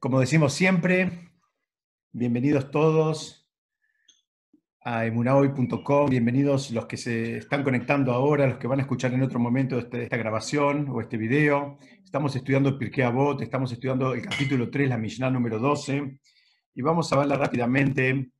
Como 0.00 0.18
decimos 0.18 0.54
siempre, 0.54 1.28
bienvenidos 2.10 2.70
todos 2.70 3.46
a 4.80 5.04
emunahoy.com, 5.04 6.08
bienvenidos 6.08 6.70
los 6.70 6.86
que 6.86 6.96
se 6.96 7.36
están 7.36 7.62
conectando 7.62 8.10
ahora, 8.14 8.46
los 8.46 8.56
que 8.56 8.66
van 8.66 8.78
a 8.78 8.82
escuchar 8.84 9.12
en 9.12 9.22
otro 9.22 9.38
momento 9.38 9.78
este, 9.78 10.04
esta 10.04 10.16
grabación 10.16 10.88
o 10.88 11.02
este 11.02 11.18
video. 11.18 11.76
Estamos 12.02 12.34
estudiando 12.34 12.78
Pirkei 12.78 13.04
Avot, 13.04 13.42
estamos 13.42 13.72
estudiando 13.72 14.14
el 14.14 14.22
capítulo 14.22 14.70
3, 14.70 14.88
la 14.88 14.96
Mishnah 14.96 15.28
número 15.28 15.58
12, 15.58 16.18
y 16.76 16.80
vamos 16.80 17.12
a 17.12 17.18
verla 17.18 17.36
rápidamente. 17.36 18.30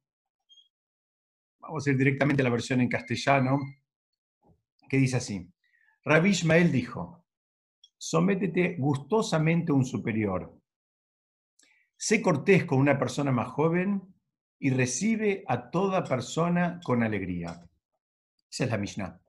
Vamos 1.58 1.86
a 1.86 1.90
ir 1.90 1.98
directamente 1.98 2.40
a 2.40 2.44
la 2.44 2.50
versión 2.50 2.80
en 2.80 2.88
castellano, 2.88 3.58
que 4.88 4.96
dice 4.96 5.18
así. 5.18 5.46
Rabbi 6.06 6.30
Ishmael 6.30 6.72
dijo, 6.72 7.22
sométete 7.98 8.76
gustosamente 8.78 9.72
a 9.72 9.74
un 9.74 9.84
superior 9.84 10.58
Sé 12.02 12.22
cortés 12.22 12.64
con 12.64 12.78
una 12.78 12.98
persona 12.98 13.30
más 13.30 13.48
joven 13.48 14.00
y 14.58 14.70
recibe 14.70 15.44
a 15.46 15.70
toda 15.70 16.02
persona 16.02 16.80
con 16.82 17.02
alegría. 17.02 17.62
Esa 18.50 18.64
es 18.64 18.70
la 18.70 18.78
Mishnah. 18.78 19.20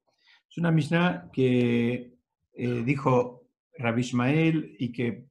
Es 0.50 0.58
una 0.58 0.72
Mishnah 0.72 1.30
que 1.34 2.14
eh, 2.54 2.84
dijo 2.86 3.50
Rabbi 3.78 4.00
Ishmael 4.00 4.78
y 4.80 4.94
que 4.94 5.28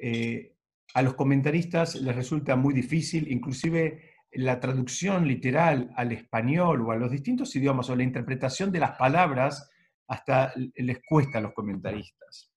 eh, 0.00 0.56
a 0.94 1.02
los 1.02 1.12
comentaristas 1.12 1.96
les 1.96 2.16
resulta 2.16 2.56
muy 2.56 2.72
difícil, 2.72 3.30
inclusive 3.30 4.14
la 4.32 4.58
traducción 4.58 5.28
literal 5.28 5.92
al 5.94 6.12
español 6.12 6.80
o 6.80 6.90
a 6.90 6.96
los 6.96 7.10
distintos 7.10 7.54
idiomas 7.54 7.90
o 7.90 7.96
la 7.96 8.02
interpretación 8.02 8.72
de 8.72 8.80
las 8.80 8.96
palabras 8.96 9.70
hasta 10.06 10.54
les 10.56 11.00
cuesta 11.06 11.36
a 11.36 11.42
los 11.42 11.52
comentaristas. 11.52 12.50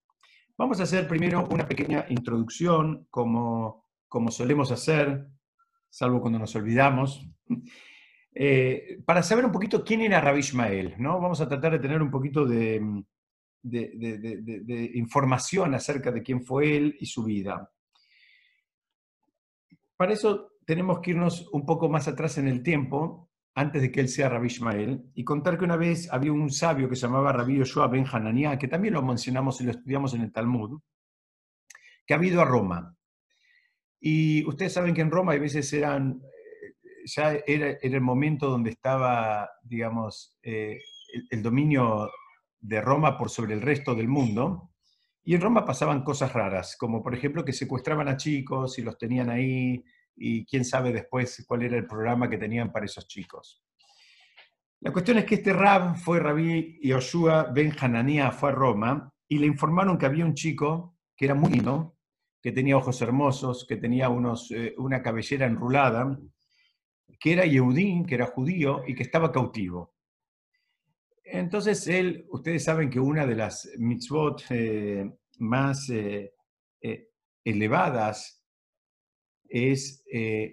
Vamos 0.58 0.80
a 0.80 0.84
hacer 0.84 1.06
primero 1.06 1.46
una 1.52 1.68
pequeña 1.68 2.06
introducción 2.08 3.08
como 3.10 3.79
como 4.10 4.32
solemos 4.32 4.72
hacer, 4.72 5.28
salvo 5.90 6.20
cuando 6.20 6.40
nos 6.40 6.56
olvidamos, 6.56 7.26
eh, 8.34 9.02
para 9.06 9.24
saber 9.24 9.46
un 9.46 9.52
poquito 9.52 9.84
quién 9.84 10.02
era 10.02 10.20
Rabbi 10.20 10.40
Ishmael. 10.40 10.96
¿no? 10.98 11.20
Vamos 11.20 11.40
a 11.42 11.48
tratar 11.48 11.74
de 11.74 11.80
tener 11.80 12.02
un 12.02 12.12
poquito 12.12 12.46
de, 12.46 12.82
información 14.94 15.74
acerca 15.74 16.12
de 16.12 16.24
quién 16.24 16.44
fue 16.44 16.76
él 16.76 16.98
y 17.00 17.06
su 17.06 17.24
vida. 17.24 17.72
Para 19.96 20.14
eso 20.14 20.54
tenemos 20.66 21.00
que 21.00 21.12
irnos 21.12 21.50
un 21.52 21.66
poco 21.66 21.90
más 21.90 22.08
atrás 22.08 22.38
en 22.38 22.48
el 22.48 22.64
tiempo, 22.64 23.30
antes 23.56 23.82
de 23.82 23.92
que 23.92 24.00
él 24.00 24.08
sea 24.08 24.30
Rabbi 24.30 24.48
Ishmael, 24.48 25.12
y 25.14 25.24
contar 25.24 25.58
que 25.58 25.66
una 25.66 25.76
vez 25.76 26.12
había 26.12 26.32
un 26.32 26.50
sabio 26.50 26.88
que 26.88 26.96
se 26.96 27.08
llamaba 27.08 27.34
Rabbi 27.34 27.58
Yoshua 27.58 27.88
Ben 27.88 28.06
Hananiah, 28.10 28.58
que 28.58 28.68
también 28.68 28.94
lo 28.94 29.02
mencionamos 29.02 29.60
y 29.60 29.66
lo 29.66 29.72
estudiamos 29.72 30.14
en 30.14 30.22
el 30.22 30.32
Talmud, 30.32 30.80
que 32.06 32.14
ha 32.14 32.24
ido 32.24 32.42
a 32.42 32.46
Roma. 32.46 32.96
Y 34.00 34.48
ustedes 34.48 34.74
saben 34.74 34.94
que 34.94 35.02
en 35.02 35.12
Roma 35.12 35.34
a 35.34 35.38
veces 35.38 35.72
eran, 35.74 36.22
eh, 36.22 37.02
ya 37.06 37.34
era, 37.46 37.78
el 37.82 38.02
momento 38.02 38.50
donde 38.50 38.70
estaba, 38.72 39.50
digamos, 39.64 40.38
eh, 40.42 40.80
el, 41.32 41.44
dominio 41.44 42.10
de 42.60 42.82
Roma 42.82 43.18
por 43.18 43.30
sobre 43.30 43.54
el 43.54 43.62
resto 43.62 43.96
del 43.96 44.08
mundo. 44.08 44.72
Y 45.24 45.36
en 45.36 45.42
Roma 45.42 45.66
pasaban 45.66 46.04
cosas 46.04 46.34
raras, 46.34 46.76
como 46.78 47.04
por 47.04 47.14
ejemplo 47.14 47.44
que 47.44 47.54
secuestraban 47.54 48.08
a 48.08 48.18
chicos 48.18 48.80
y 48.80 48.84
los 48.84 48.98
tenían 48.98 49.30
ahí, 49.30 49.84
y 50.16 50.46
quién 50.46 50.66
sabe 50.66 50.92
después 50.92 51.46
cuál 51.48 51.64
era 51.64 51.78
el 51.78 51.88
programa 51.88 52.30
que 52.30 52.38
tenían 52.38 52.72
para 52.72 52.86
esos 52.86 53.08
chicos. 53.08 53.64
La 54.82 54.92
cuestión 54.92 55.18
es 55.18 55.26
que 55.26 55.36
este 55.36 55.52
rab 55.52 55.98
fue 55.98 56.20
Rabí 56.20 56.80
Yoshua 56.82 57.52
Ben 57.54 57.74
Hananía, 57.78 58.32
fue 58.32 58.50
a 58.50 58.54
Roma 58.54 59.14
y 59.28 59.38
le 59.38 59.46
informaron 59.46 59.98
que 59.98 60.06
había 60.06 60.26
un 60.26 60.34
chico 60.34 60.98
que 61.18 61.26
era 61.26 61.36
muy 61.36 61.52
lindo, 61.52 61.99
que 62.42 62.52
tenía 62.52 62.78
ojos 62.78 63.02
hermosos, 63.02 63.66
que 63.68 63.78
tenía 63.78 64.10
unos, 64.10 64.52
eh, 64.52 64.74
una 64.78 65.02
cabellera 65.02 65.46
enrulada, 65.46 66.20
que 67.20 67.34
era 67.34 67.46
Yehudín, 67.46 68.06
que 68.06 68.16
era 68.16 68.28
judío 68.28 68.84
y 68.88 68.96
que 68.96 69.04
estaba 69.04 69.32
cautivo. 69.32 69.94
Entonces 71.24 71.86
él, 71.88 72.26
ustedes 72.30 72.64
saben 72.64 72.90
que 72.90 73.00
una 73.00 73.26
de 73.28 73.36
las 73.36 73.70
mitzvot 73.78 74.44
eh, 74.50 75.12
más 75.40 75.90
eh, 75.90 76.34
elevadas 77.44 78.44
es 79.48 80.04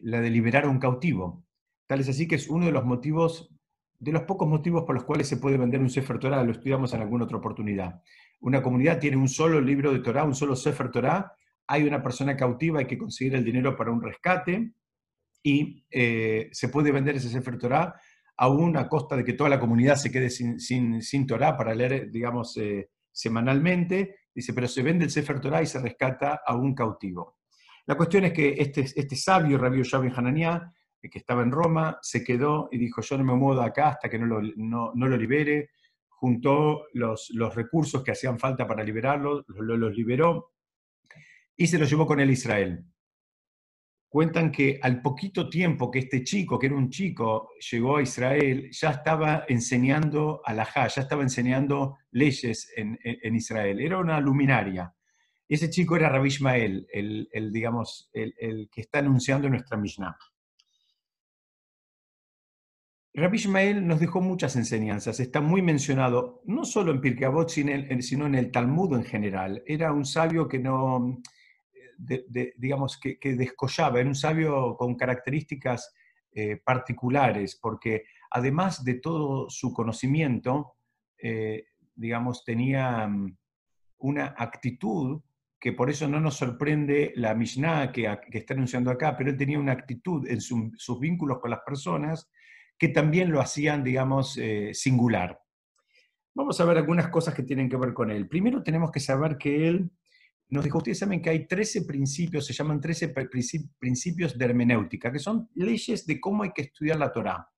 la 0.03 0.21
de 0.23 0.31
liberar 0.31 0.65
a 0.65 0.71
un 0.71 0.79
cautivo. 0.79 1.45
Tal 1.87 2.01
es 2.01 2.09
así 2.09 2.27
que 2.27 2.37
es 2.37 2.49
uno 2.49 2.67
de 2.67 2.73
los 2.73 2.85
motivos, 2.85 3.55
de 3.99 4.13
los 4.13 4.23
pocos 4.23 4.49
motivos 4.49 4.85
por 4.85 4.95
los 4.95 5.05
cuales 5.05 5.29
se 5.29 5.37
puede 5.37 5.59
vender 5.59 5.81
un 5.81 5.91
Sefer 5.91 6.19
Torah, 6.19 6.43
lo 6.43 6.53
estudiamos 6.53 6.95
en 6.95 7.03
alguna 7.03 7.25
otra 7.25 7.37
oportunidad. 7.37 8.03
Una 8.41 8.63
comunidad 8.63 8.99
tiene 8.99 9.19
un 9.19 9.29
solo 9.29 9.61
libro 9.61 9.93
de 9.93 10.01
Torah, 10.01 10.25
un 10.25 10.35
solo 10.35 10.57
Sefer 10.57 10.91
Torah, 10.91 11.37
hay 11.69 11.83
una 11.83 12.03
persona 12.03 12.37
cautiva, 12.37 12.81
hay 12.81 12.87
que 12.87 12.99
conseguir 12.99 13.35
el 13.35 13.45
dinero 13.45 13.77
para 13.77 13.91
un 13.91 14.03
rescate 14.03 14.73
y 15.43 15.85
eh, 15.91 16.49
se 16.53 16.69
puede 16.69 16.93
vender 16.93 17.17
ese 17.17 17.29
Sefer 17.29 17.59
Torah 17.59 17.95
aún 18.39 18.77
a 18.77 18.89
costa 18.89 19.17
de 19.17 19.25
que 19.25 19.33
toda 19.33 19.49
la 19.49 19.61
comunidad 19.61 19.97
se 19.97 20.11
quede 20.11 20.29
sin, 20.29 21.27
Torah 21.27 21.57
para 21.57 21.75
leer, 21.75 22.11
digamos, 22.11 22.57
eh, 22.59 22.91
semanalmente. 23.11 24.17
Dice, 24.35 24.53
pero 24.53 24.69
se 24.69 24.83
vende 24.83 25.05
el 25.05 25.11
Sefer 25.11 25.41
Torah 25.41 25.63
y 25.63 25.67
se 25.67 25.81
rescata 25.81 26.43
a 26.45 26.55
un 26.55 26.75
cautivo. 26.75 27.39
La 27.87 27.97
cuestión 27.97 28.25
es 28.25 28.33
que 28.33 28.55
este, 28.59 28.81
este 28.81 29.17
sabio, 29.17 29.57
Rabbi 29.57 29.83
Yahweh 29.83 30.13
Hananiah, 30.15 30.71
eh, 31.01 31.09
que 31.09 31.19
estaba 31.19 31.43
en 31.43 31.53
Roma, 31.53 31.99
se 32.03 32.23
quedó 32.23 32.69
y 32.71 32.79
dijo, 32.79 33.01
yo 33.01 33.17
no 33.17 33.25
me 33.25 33.35
muevo 33.35 33.63
acá 33.63 33.91
hasta 33.91 34.09
que 34.09 34.19
no 34.19 34.27
lo, 34.27 35.17
libere. 35.17 35.71
Juntó 36.09 36.87
los, 36.93 37.31
los, 37.35 37.55
recursos 37.55 38.03
que 38.03 38.11
hacían 38.11 38.39
falta 38.39 38.67
para 38.67 38.83
liberarlo, 38.83 39.45
los, 39.47 39.79
los 39.79 39.95
liberó 39.95 40.56
y 41.57 41.67
se 41.67 41.79
lo 41.79 41.87
llevó 41.87 42.07
con 42.07 42.21
él 42.21 42.29
a 42.29 42.33
Israel. 42.33 42.85
Cuentan 44.09 44.53
que 44.53 44.79
al 44.81 45.03
poquito 45.03 45.49
tiempo 45.49 45.91
que 45.91 46.01
este 46.01 46.23
chico, 46.23 46.59
que 46.59 46.67
era 46.67 46.77
un 46.77 46.91
chico, 46.91 47.51
llegó 47.71 47.97
a 47.97 48.03
Israel, 48.03 48.71
ya 48.71 48.91
estaba 48.91 49.45
enseñando 49.49 50.41
alajá, 50.45 50.87
ya 50.89 51.03
estaba 51.03 51.23
enseñando 51.23 51.99
leyes 52.13 52.73
en, 52.77 52.97
Israel. 53.35 53.81
Era 53.81 53.99
una 53.99 54.21
luminaria. 54.21 54.95
Ese 55.49 55.71
chico 55.71 55.97
era 55.97 56.09
Rabbi 56.09 56.29
Ishmael, 56.29 56.87
el, 56.93 57.53
digamos, 57.53 58.09
el, 58.13 58.69
que 58.71 58.81
está 58.81 59.01
anunciando 59.01 59.49
nuestra 59.49 59.77
Mishnah. 59.77 60.17
Rabbi 63.15 63.37
Ishmael 63.37 63.87
nos 63.87 63.99
dejó 63.99 64.21
muchas 64.21 64.57
enseñanzas, 64.57 65.21
está 65.21 65.41
muy 65.41 65.63
mencionado, 65.63 66.43
no 66.45 66.65
solo 66.65 66.93
en 66.93 67.01
Pirkei 67.01 67.25
Avot, 67.25 67.49
sino 67.49 68.27
en 68.27 68.35
el 68.35 68.51
Talmud 68.51 68.95
en 68.95 69.05
general. 69.05 69.63
Era 69.67 69.93
un 69.93 70.05
sabio 70.05 70.49
que 70.49 70.59
no, 70.59 71.23
digamos, 71.97 72.99
que, 72.99 73.19
descollaba, 73.37 74.01
era 74.01 74.09
un 74.09 74.15
sabio 74.15 74.77
con 74.77 74.97
características 74.97 75.95
eh, 76.33 76.57
particulares, 76.57 77.59
porque 77.61 78.05
además 78.31 78.85
de 78.85 78.95
todo 78.95 79.49
su 79.49 79.73
conocimiento, 79.73 80.75
eh, 81.19 81.69
digamos, 81.95 82.45
tenía 82.45 83.09
mm, 83.09 83.37
una 83.99 84.35
actitud 84.37 85.23
que 85.59 85.73
por 85.73 85.89
eso 85.89 86.07
no 86.07 86.21
nos 86.21 86.37
sorprende 86.37 87.13
la 87.17 87.35
Mishnah 87.35 87.91
que, 87.91 88.07
está 88.33 88.55
anunciando 88.55 88.91
acá, 88.91 89.17
pero 89.17 89.31
él 89.31 89.37
tenía 89.37 89.59
una 89.59 89.73
actitud 89.73 90.27
en 90.29 90.41
sus 90.41 91.01
vínculos 91.01 91.41
con 91.41 91.51
las 91.51 91.61
personas 91.61 92.31
que 92.79 92.89
también 92.89 93.33
lo 93.33 93.41
hacían, 93.41 93.83
digamos, 93.83 94.37
eh, 94.37 94.73
singular. 94.75 95.41
Vamos 96.35 96.61
a 96.61 96.65
ver 96.67 96.77
algunas 96.77 97.09
cosas 97.09 97.35
que 97.35 97.43
tienen 97.43 97.71
que 97.71 97.79
ver 97.79 97.95
con 97.95 98.11
él. 98.11 98.29
Primero 98.29 98.63
tenemos 98.63 98.91
que 98.91 99.01
saber 99.01 99.39
que 99.39 99.69
él 99.69 99.91
nos 100.49 100.65
dijo, 100.65 100.79
ustedes 100.79 100.99
saben 100.99 101.21
que 101.21 101.31
hay 101.31 101.47
13 101.47 101.85
principios, 101.85 102.47
se 102.47 102.53
llaman 102.53 102.81
13 102.81 103.13
principios 103.79 104.39
de 104.39 104.45
hermenéutica, 104.45 105.11
que 105.11 105.19
son 105.19 105.49
leyes 105.55 106.07
de 106.07 106.21
cómo 106.21 106.45
hay 106.45 106.53
que 106.53 106.63
estudiar 106.63 106.99
la 106.99 107.13
Torá. 107.13 107.49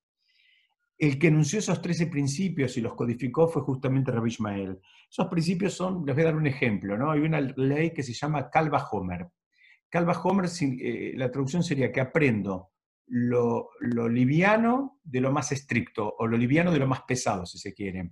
El 0.97 1.19
que 1.19 1.28
enunció 1.28 1.59
esos 1.59 1.81
13 1.81 2.06
principios 2.06 2.76
y 2.76 2.81
los 2.81 2.94
codificó 2.94 3.47
fue 3.47 3.62
justamente 3.62 4.10
Rabbi 4.10 4.28
Ishmael. 4.28 4.81
Esos 5.09 5.26
principios 5.28 5.75
son, 5.75 6.04
les 6.04 6.15
voy 6.15 6.22
a 6.22 6.26
dar 6.26 6.37
un 6.37 6.47
ejemplo, 6.47 6.97
¿no? 6.97 7.10
Hay 7.12 7.21
una 7.21 7.40
ley 7.40 7.93
que 7.93 8.02
se 8.02 8.14
llama 8.14 8.50
Calva 8.50 8.88
Homer. 8.90 9.29
Calva 9.88 10.20
Homer, 10.20 10.50
eh, 10.61 11.12
la 11.14 11.31
traducción 11.31 11.62
sería 11.62 11.93
que 11.93 12.00
aprendo 12.00 12.73
lo, 13.06 13.70
lo 13.81 14.08
liviano 14.08 14.99
de 15.05 15.20
lo 15.20 15.31
más 15.31 15.52
estricto, 15.52 16.14
o 16.19 16.26
lo 16.26 16.37
liviano 16.37 16.73
de 16.73 16.79
lo 16.79 16.88
más 16.88 17.02
pesado, 17.02 17.46
si 17.46 17.58
se 17.58 17.73
quiere. 17.73 18.11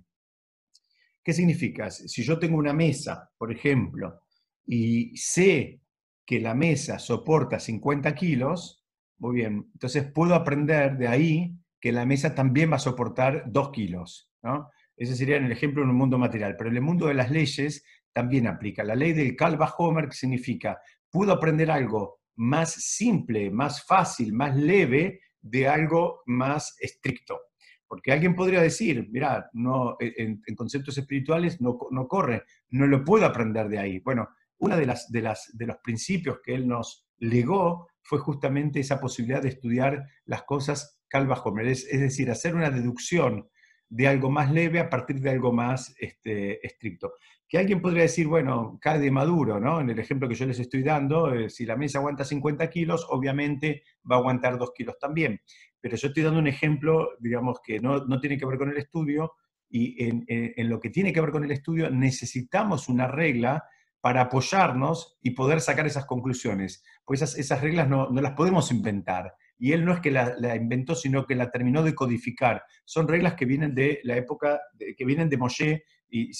¿Qué 1.21 1.33
significa? 1.33 1.91
Si 1.91 2.23
yo 2.23 2.39
tengo 2.39 2.57
una 2.57 2.73
mesa, 2.73 3.29
por 3.37 3.51
ejemplo, 3.51 4.21
y 4.67 5.15
sé 5.15 5.81
que 6.25 6.41
la 6.41 6.53
mesa 6.53 6.99
soporta 6.99 7.59
50 7.59 8.13
kilos, 8.13 8.83
muy 9.17 9.35
bien, 9.37 9.69
entonces 9.73 10.11
puedo 10.11 10.35
aprender 10.35 10.97
de 10.97 11.07
ahí 11.07 11.55
que 11.79 11.91
la 11.91 12.05
mesa 12.05 12.35
también 12.35 12.71
va 12.71 12.75
a 12.75 12.79
soportar 12.79 13.45
2 13.47 13.71
kilos. 13.71 14.31
¿no? 14.43 14.69
Ese 14.95 15.15
sería 15.15 15.37
el 15.37 15.51
ejemplo 15.51 15.83
en 15.83 15.89
un 15.89 15.95
mundo 15.95 16.17
material, 16.17 16.55
pero 16.57 16.69
en 16.69 16.75
el 16.75 16.81
mundo 16.81 17.07
de 17.07 17.13
las 17.13 17.31
leyes 17.31 17.83
también 18.11 18.47
aplica. 18.47 18.83
La 18.83 18.95
ley 18.95 19.13
del 19.13 19.35
Calva-Homer 19.35 20.11
significa, 20.11 20.79
puedo 21.09 21.31
aprender 21.31 21.71
algo 21.71 22.19
más 22.35 22.73
simple, 22.73 23.49
más 23.49 23.85
fácil, 23.85 24.33
más 24.33 24.55
leve 24.55 25.21
de 25.39 25.67
algo 25.67 26.21
más 26.25 26.75
estricto. 26.79 27.39
Porque 27.87 28.11
alguien 28.11 28.35
podría 28.35 28.61
decir, 28.61 29.07
mira, 29.11 29.49
no, 29.53 29.95
en, 29.99 30.41
conceptos 30.55 30.97
espirituales 30.97 31.61
no, 31.61 31.77
no, 31.89 32.07
corre, 32.07 32.43
no 32.71 32.85
lo 32.85 33.03
puedo 33.03 33.25
aprender 33.25 33.69
de 33.69 33.79
ahí. 33.79 33.99
Bueno, 33.99 34.27
uno 34.59 34.77
de, 34.77 34.85
las, 34.85 35.11
de, 35.11 35.21
las, 35.21 35.51
de 35.53 35.67
los 35.67 35.77
principios 35.77 36.39
que 36.43 36.55
él 36.55 36.67
nos, 36.67 37.07
legó 37.19 37.87
fue 38.01 38.19
justamente 38.19 38.79
esa 38.79 38.99
posibilidad 38.99 39.41
de 39.41 39.49
estudiar 39.49 40.05
las 40.25 40.43
cosas 40.43 40.99
calvas 41.07 41.41
como 41.41 41.59
es, 41.61 41.85
es 41.85 41.99
decir, 41.99 42.29
hacer 42.29 42.55
una 42.55 42.69
deducción 42.69 43.49
de 43.89 44.07
algo 44.07 44.29
más 44.29 44.51
leve 44.51 44.79
a 44.79 44.89
partir 44.89 45.21
de 45.21 45.29
algo 45.29 45.53
más 45.53 45.95
este, 45.99 46.65
estricto. 46.65 47.13
Que 47.47 47.57
alguien 47.57 47.81
podría 47.81 48.03
decir, 48.03 48.27
bueno, 48.27 48.77
cae 48.81 48.99
de 48.99 49.09
maduro, 49.09 49.59
¿no? 49.59 49.79
En 49.79 49.89
el 49.89 49.99
ejemplo 49.99 50.27
que 50.27 50.35
yo 50.35 50.45
les 50.45 50.59
estoy 50.59 50.83
dando, 50.83 51.33
eh, 51.33 51.49
si 51.49 51.65
la 51.65 51.77
mesa 51.77 51.99
aguanta 51.99 52.25
50 52.25 52.69
kilos, 52.69 53.07
obviamente 53.09 53.83
va 54.09 54.17
a 54.17 54.19
aguantar 54.19 54.57
2 54.57 54.71
kilos 54.75 54.97
también. 54.99 55.39
Pero 55.79 55.95
yo 55.95 56.09
estoy 56.09 56.23
dando 56.23 56.39
un 56.39 56.47
ejemplo, 56.47 57.11
digamos, 57.19 57.59
que 57.63 57.79
no, 57.79 58.05
no 58.05 58.19
tiene 58.19 58.37
que 58.37 58.45
ver 58.45 58.57
con 58.57 58.69
el 58.69 58.77
estudio, 58.77 59.31
y 59.69 60.05
en, 60.05 60.69
lo 60.69 60.79
que 60.79 60.89
tiene 60.89 61.11
que 61.11 61.21
ver 61.21 61.31
con 61.31 61.43
el 61.43 61.51
estudio 61.51 61.89
necesitamos 61.89 62.87
una 62.87 63.07
regla 63.07 63.63
para 64.07 64.21
apoyarnos 64.21 65.17
y 65.21 65.31
poder 65.31 65.59
sacar 65.59 65.85
esas 65.85 66.05
conclusiones. 66.05 66.81
Pues 67.03 67.21
esas, 67.21 67.37
esas 67.37 67.59
reglas 67.59 67.89
no, 67.89 68.09
no, 68.09 68.21
las 68.21 68.35
podemos 68.35 68.71
inventar. 68.71 69.35
Y 69.59 69.73
él 69.73 69.83
no 69.83 69.91
es 69.91 69.99
que 69.99 70.11
la, 70.11 70.55
inventó, 70.55 70.95
sino 70.95 71.25
que 71.25 71.35
la 71.35 71.51
terminó 71.51 71.83
de 71.83 71.93
codificar. 71.93 72.63
Son 72.85 73.05
reglas 73.05 73.33
que 73.33 73.43
vienen 73.43 73.75
de 73.75 73.99
la 74.05 74.15
época, 74.15 74.61
de, 74.75 74.95
que 74.95 75.03
vienen 75.03 75.27
de 75.27 75.35
Moshe 75.35 75.83
y, 76.07 76.31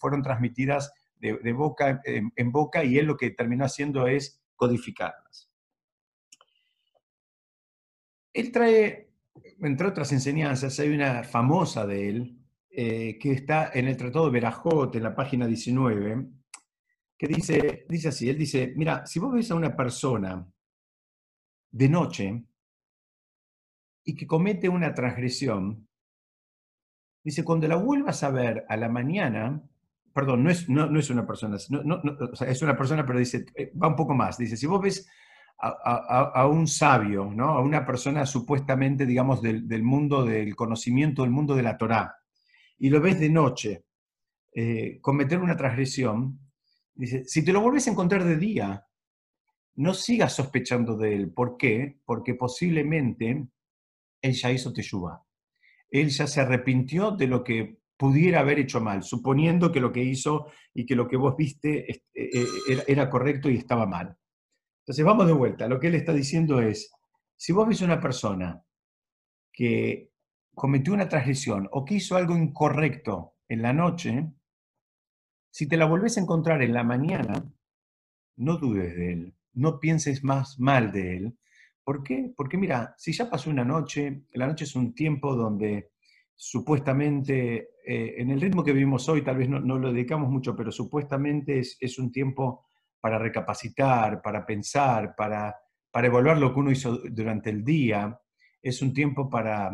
fueron 0.00 0.20
transmitidas 0.20 0.92
de, 1.20 1.52
boca 1.52 2.00
en, 2.04 2.32
en, 2.34 2.50
boca 2.50 2.82
y 2.82 2.98
él 2.98 3.06
lo 3.06 3.16
que 3.16 3.30
terminó 3.30 3.66
haciendo 3.66 4.08
es 4.08 4.42
codificarlas. 4.56 5.48
Él 8.32 8.50
trae, 8.50 9.12
entre 9.60 9.86
otras 9.86 10.10
enseñanzas, 10.10 10.76
hay 10.80 10.88
una 10.88 11.22
famosa 11.22 11.86
de 11.86 12.08
él, 12.08 12.38
eh, 12.68 13.16
que 13.20 13.30
está 13.30 13.70
en 13.72 13.86
el 13.86 13.96
Tratado 13.96 14.24
de 14.24 14.32
Berajot, 14.32 14.96
en 14.96 15.04
la 15.04 15.14
página 15.14 15.46
19, 15.46 16.41
que 17.22 17.28
dice, 17.28 17.86
dice 17.88 18.08
así, 18.08 18.28
él 18.28 18.36
dice, 18.36 18.72
mira, 18.74 19.06
si 19.06 19.20
vos 19.20 19.32
ves 19.32 19.48
a 19.52 19.54
una 19.54 19.76
persona 19.76 20.44
de 21.70 21.88
noche 21.88 22.44
y 24.02 24.16
que 24.16 24.26
comete 24.26 24.68
una 24.68 24.92
transgresión, 24.92 25.86
dice, 27.22 27.44
cuando 27.44 27.68
la 27.68 27.76
vuelvas 27.76 28.24
a 28.24 28.30
ver 28.32 28.66
a 28.68 28.76
la 28.76 28.88
mañana, 28.88 29.62
perdón, 30.12 30.42
no 30.42 30.50
es, 30.50 30.68
no, 30.68 30.86
no 30.90 30.98
es 30.98 31.10
una 31.10 31.24
persona, 31.24 31.58
no, 31.68 31.84
no, 31.84 32.02
es 32.44 32.60
una 32.60 32.76
persona, 32.76 33.06
pero 33.06 33.20
dice, 33.20 33.46
eh, 33.54 33.72
va 33.80 33.86
un 33.86 33.94
poco 33.94 34.14
más, 34.14 34.36
dice, 34.36 34.56
si 34.56 34.66
vos 34.66 34.82
ves 34.82 35.08
a, 35.60 35.68
a, 35.68 36.40
a, 36.40 36.48
un 36.48 36.66
sabio, 36.66 37.30
¿no? 37.32 37.50
a 37.50 37.62
una 37.62 37.86
persona 37.86 38.26
supuestamente, 38.26 39.06
digamos, 39.06 39.40
del, 39.40 39.68
del, 39.68 39.84
mundo 39.84 40.24
del 40.24 40.56
conocimiento, 40.56 41.22
del 41.22 41.30
mundo 41.30 41.54
de 41.54 41.62
la 41.62 41.78
Torá, 41.78 42.16
y 42.78 42.90
lo 42.90 43.00
ves 43.00 43.20
de 43.20 43.30
noche 43.30 43.84
eh, 44.52 44.98
cometer 45.00 45.38
una 45.38 45.56
transgresión, 45.56 46.41
dice, 46.94 47.24
si 47.24 47.44
te 47.44 47.52
lo 47.52 47.60
vuelves 47.60 47.86
a 47.86 47.90
encontrar 47.90 48.24
de 48.24 48.36
día, 48.36 48.86
no 49.76 49.94
sigas 49.94 50.34
sospechando 50.34 50.96
de 50.96 51.14
él. 51.14 51.32
¿Por 51.32 51.56
qué? 51.56 52.00
Porque 52.04 52.34
posiblemente 52.34 53.46
él 54.20 54.32
ya 54.32 54.50
hizo 54.50 54.72
teshuva. 54.72 55.24
Él 55.90 56.08
ya 56.08 56.26
se 56.26 56.40
arrepintió 56.40 57.12
de 57.12 57.26
lo 57.26 57.44
que 57.44 57.78
pudiera 57.96 58.40
haber 58.40 58.58
hecho 58.58 58.80
mal, 58.80 59.02
suponiendo 59.02 59.70
que 59.70 59.80
lo 59.80 59.92
que 59.92 60.02
hizo 60.02 60.46
y 60.74 60.86
que 60.86 60.96
lo 60.96 61.06
que 61.06 61.16
vos 61.16 61.36
viste 61.36 61.90
eh, 61.90 62.02
eh, 62.14 62.84
era 62.88 63.08
correcto 63.08 63.48
y 63.48 63.56
estaba 63.56 63.86
mal. 63.86 64.16
Entonces 64.80 65.04
vamos 65.04 65.26
de 65.26 65.32
vuelta. 65.32 65.68
Lo 65.68 65.78
que 65.78 65.86
él 65.86 65.94
está 65.94 66.12
diciendo 66.12 66.60
es, 66.60 66.90
si 67.36 67.52
vos 67.52 67.68
ves 67.68 67.80
una 67.80 68.00
persona 68.00 68.62
que 69.52 70.10
cometió 70.54 70.92
una 70.92 71.08
transgresión 71.08 71.68
o 71.72 71.84
que 71.84 71.94
hizo 71.94 72.16
algo 72.16 72.36
incorrecto 72.36 73.36
en 73.48 73.62
la 73.62 73.72
noche, 73.72 74.32
si 75.52 75.68
te 75.68 75.76
la 75.76 75.84
volvés 75.84 76.16
a 76.16 76.22
encontrar 76.22 76.62
en 76.62 76.72
la 76.72 76.82
mañana, 76.82 77.44
no 78.36 78.56
dudes 78.56 78.96
de 78.96 79.12
él, 79.12 79.34
no 79.52 79.78
pienses 79.78 80.24
más 80.24 80.58
mal 80.58 80.90
de 80.92 81.16
él. 81.18 81.38
¿Por 81.84 82.02
qué? 82.02 82.32
Porque 82.34 82.56
mira, 82.56 82.94
si 82.96 83.12
ya 83.12 83.28
pasó 83.28 83.50
una 83.50 83.64
noche, 83.64 84.24
la 84.32 84.46
noche 84.46 84.64
es 84.64 84.74
un 84.74 84.94
tiempo 84.94 85.36
donde 85.36 85.90
supuestamente, 86.34 87.74
eh, 87.84 88.14
en 88.16 88.30
el 88.30 88.40
ritmo 88.40 88.64
que 88.64 88.72
vivimos 88.72 89.06
hoy, 89.10 89.22
tal 89.22 89.36
vez 89.36 89.48
no, 89.50 89.60
lo 89.60 89.92
dedicamos 89.92 90.30
mucho, 90.30 90.56
pero 90.56 90.72
supuestamente 90.72 91.58
es, 91.58 91.76
es, 91.78 91.98
un 91.98 92.10
tiempo 92.10 92.64
para 92.98 93.18
recapacitar, 93.18 94.22
para 94.22 94.46
pensar, 94.46 95.14
para, 95.14 95.54
para 95.90 96.06
evaluar 96.06 96.38
lo 96.38 96.54
que 96.54 96.60
uno 96.60 96.70
hizo 96.70 96.98
durante 97.10 97.50
el 97.50 97.62
día, 97.62 98.18
es 98.62 98.80
un 98.80 98.94
tiempo 98.94 99.28
para, 99.28 99.70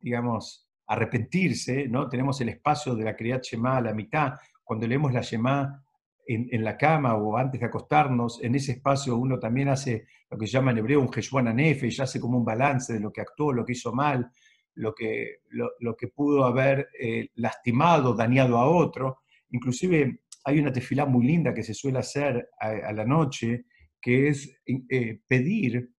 digamos, 0.00 0.68
arrepentirse, 0.86 1.86
¿no? 1.86 2.08
Tenemos 2.08 2.40
el 2.40 2.48
espacio 2.48 2.94
de 2.96 3.04
la 3.04 3.14
Kriyat 3.14 3.44
Shema 3.44 3.76
a 3.76 3.80
la 3.80 3.94
mitad, 3.94 4.34
cuando 4.64 4.86
leemos 4.86 5.12
la 5.12 5.20
Shema 5.20 5.84
en, 6.26 6.64
la 6.64 6.76
cama 6.76 7.14
o 7.16 7.36
antes 7.36 7.60
de 7.60 7.66
acostarnos, 7.66 8.42
en 8.42 8.54
ese 8.54 8.72
espacio 8.72 9.16
uno 9.16 9.38
también 9.38 9.68
hace 9.68 10.06
lo 10.30 10.38
que 10.38 10.46
se 10.46 10.52
llama 10.52 10.70
en 10.70 10.78
hebreo 10.78 11.00
un 11.00 11.10
Heshwan 11.14 11.48
Anefe, 11.48 11.88
y 11.88 12.00
hace 12.00 12.18
como 12.18 12.38
un 12.38 12.44
balance 12.44 12.94
de 12.94 13.00
lo 13.00 13.12
que 13.12 13.20
actuó, 13.20 13.52
lo 13.52 13.64
que 13.64 13.72
hizo 13.72 13.92
mal, 13.92 14.30
lo 14.76 14.94
que, 14.94 15.40
lo, 15.50 15.96
que 15.96 16.08
pudo 16.08 16.44
haber 16.44 16.88
eh, 16.98 17.28
lastimado, 17.34 18.14
dañado 18.14 18.56
a 18.56 18.68
otro. 18.68 19.18
Inclusive 19.50 20.22
hay 20.44 20.58
una 20.58 20.72
tefilá 20.72 21.06
muy 21.06 21.26
linda 21.26 21.54
que 21.54 21.62
se 21.62 21.74
suele 21.74 21.98
hacer 21.98 22.48
a, 22.58 22.92
la 22.92 23.04
noche, 23.04 23.66
que 24.00 24.28
es 24.28 24.60
eh, 24.66 25.20
pedir 25.28 25.90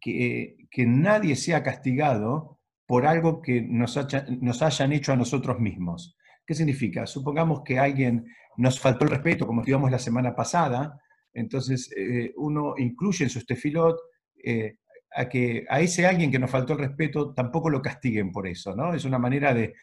que, 0.00 0.56
que 0.70 0.86
nadie 0.86 1.34
sea 1.34 1.62
castigado 1.62 2.60
por 2.86 3.06
algo 3.06 3.42
que 3.42 3.60
nos, 3.60 3.98
nos 4.40 4.62
hayan 4.62 4.92
hecho 4.92 5.12
a 5.12 5.16
nosotros 5.16 5.58
mismos. 5.60 6.16
¿Qué 6.48 6.54
significa? 6.54 7.06
Supongamos 7.06 7.60
que 7.62 7.78
alguien 7.78 8.24
nos 8.56 8.80
faltó 8.80 9.04
el 9.04 9.10
respeto, 9.10 9.46
como 9.46 9.60
estudiamos 9.60 9.90
la 9.90 9.98
semana 9.98 10.34
pasada, 10.34 10.98
entonces 11.34 11.90
eh, 11.94 12.32
uno 12.38 12.72
incluye 12.78 13.24
en 13.24 13.28
su 13.28 13.40
estefilot 13.40 13.98
eh, 14.42 14.78
a 15.14 15.28
que 15.28 15.66
a 15.68 15.82
ese 15.82 16.06
alguien 16.06 16.30
que 16.30 16.38
nos 16.38 16.50
faltó 16.50 16.72
el 16.72 16.78
respeto 16.78 17.34
tampoco 17.34 17.68
lo 17.68 17.82
castiguen 17.82 18.32
por 18.32 18.46
eso, 18.46 18.74
¿no? 18.74 18.94
Es 18.94 19.04
una 19.04 19.18
manera 19.18 19.52
de, 19.52 19.74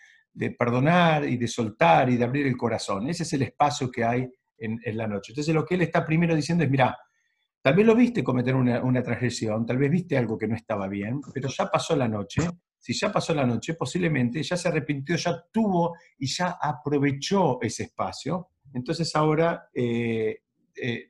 perdonar 0.58 1.30
y 1.30 1.38
de 1.38 1.48
soltar 1.48 2.10
y 2.10 2.18
de 2.18 2.24
abrir 2.24 2.48
el 2.48 2.58
corazón. 2.58 3.08
Ese 3.10 3.22
es 3.22 3.34
el 3.34 3.44
espacio 3.44 3.92
que 3.92 4.04
hay 4.04 4.28
en, 4.58 4.80
en, 4.84 4.98
la 4.98 5.06
noche. 5.06 5.34
Entonces 5.34 5.54
lo 5.54 5.64
que 5.64 5.76
él 5.76 5.84
está 5.84 6.04
primero 6.04 6.36
diciendo 6.36 6.64
es, 6.64 6.72
mira, 6.72 6.98
tal 7.62 7.76
vez 7.76 7.86
lo 7.86 7.94
viste 7.94 8.24
cometer 8.24 8.56
una 8.56 9.04
transgresión, 9.04 9.68
tal 9.68 9.78
vez 9.78 9.92
viste 9.92 10.18
algo 10.18 10.36
que 10.36 10.48
no 10.48 10.56
estaba 10.56 10.88
bien, 10.88 11.22
pero 11.32 11.48
ya 11.48 11.68
pasó 11.68 11.96
la 11.96 12.08
noche 12.08 12.42
si 12.86 12.94
ya 12.94 13.12
pasó 13.12 13.34
la 13.34 13.48
noche, 13.48 13.74
posiblemente 13.74 14.44
ya 14.44 14.56
se 14.56 14.68
arrepintió, 14.68 15.16
ya 15.16 15.44
tuvo 15.52 15.96
y 16.20 16.28
ya 16.28 16.60
aprovechó 16.62 17.60
ese 17.60 17.82
espacio. 17.82 18.50
Entonces 18.76 19.16
ahora, 19.16 19.70
eh, 19.74 20.42
eh, 20.80 21.10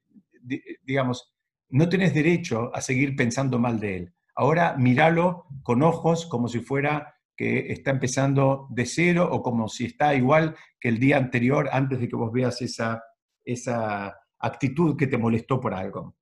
digamos, 0.85 1.35
no 1.71 1.89
tenés 1.89 2.13
derecho 2.13 2.73
a 2.73 2.79
seguir 2.79 3.13
pensando 3.17 3.59
mal 3.59 3.77
de 3.81 3.97
él. 3.97 4.13
Ahora 4.35 4.77
míralo 4.77 5.47
con 5.63 5.83
ojos 5.83 6.27
como 6.27 6.47
si 6.47 6.61
fuera 6.61 7.17
que 7.35 7.73
está 7.73 7.91
empezando 7.91 8.67
de 8.69 8.85
cero 8.85 9.27
o 9.29 9.41
como 9.41 9.67
si 9.67 9.83
está 9.83 10.15
igual 10.15 10.55
que 10.79 10.87
el 10.87 10.97
día 10.97 11.17
anterior 11.17 11.67
antes 11.73 11.99
de 11.99 12.07
que 12.07 12.15
vos 12.15 12.31
veas 12.31 12.61
esa, 12.61 13.03
esa 13.43 14.15
actitud 14.39 14.95
que 14.95 15.07
te 15.07 15.17
molestó 15.17 15.59
por 15.59 15.73
algo. 15.73 16.15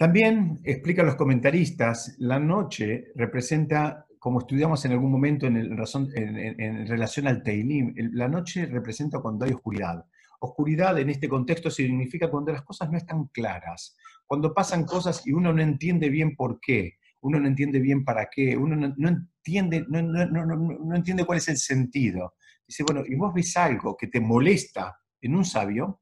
También 0.00 0.60
explican 0.64 1.04
los 1.04 1.14
comentaristas, 1.14 2.16
la 2.20 2.38
noche 2.38 3.08
representa, 3.16 4.06
como 4.18 4.38
estudiamos 4.38 4.82
en 4.86 4.92
algún 4.92 5.12
momento 5.12 5.46
en, 5.46 5.58
el, 5.58 5.72
en, 5.72 6.38
en, 6.38 6.58
en 6.58 6.86
relación 6.86 7.26
al 7.26 7.42
Teilim, 7.42 7.92
la 8.12 8.26
noche 8.26 8.64
representa 8.64 9.18
cuando 9.18 9.44
hay 9.44 9.52
oscuridad. 9.52 10.06
Oscuridad 10.38 10.98
en 10.98 11.10
este 11.10 11.28
contexto 11.28 11.70
significa 11.70 12.30
cuando 12.30 12.50
las 12.50 12.62
cosas 12.62 12.90
no 12.90 12.96
están 12.96 13.26
claras, 13.26 13.94
cuando 14.26 14.54
pasan 14.54 14.86
cosas 14.86 15.26
y 15.26 15.32
uno 15.32 15.52
no 15.52 15.60
entiende 15.60 16.08
bien 16.08 16.34
por 16.34 16.60
qué, 16.60 16.94
uno 17.20 17.38
no 17.38 17.46
entiende 17.46 17.78
bien 17.78 18.02
para 18.02 18.30
qué, 18.34 18.56
uno 18.56 18.76
no, 18.76 19.06
entiende, 19.06 19.84
no, 19.86 20.96
entiende 20.96 21.26
cuál 21.26 21.36
es 21.36 21.48
el 21.48 21.58
sentido. 21.58 22.36
Dice, 22.66 22.84
bueno, 22.84 23.02
y 23.06 23.16
vos 23.16 23.34
ves 23.34 23.54
algo 23.58 23.98
que 23.98 24.06
te 24.06 24.22
molesta 24.22 24.98
en 25.20 25.36
un 25.36 25.44
sabio, 25.44 26.00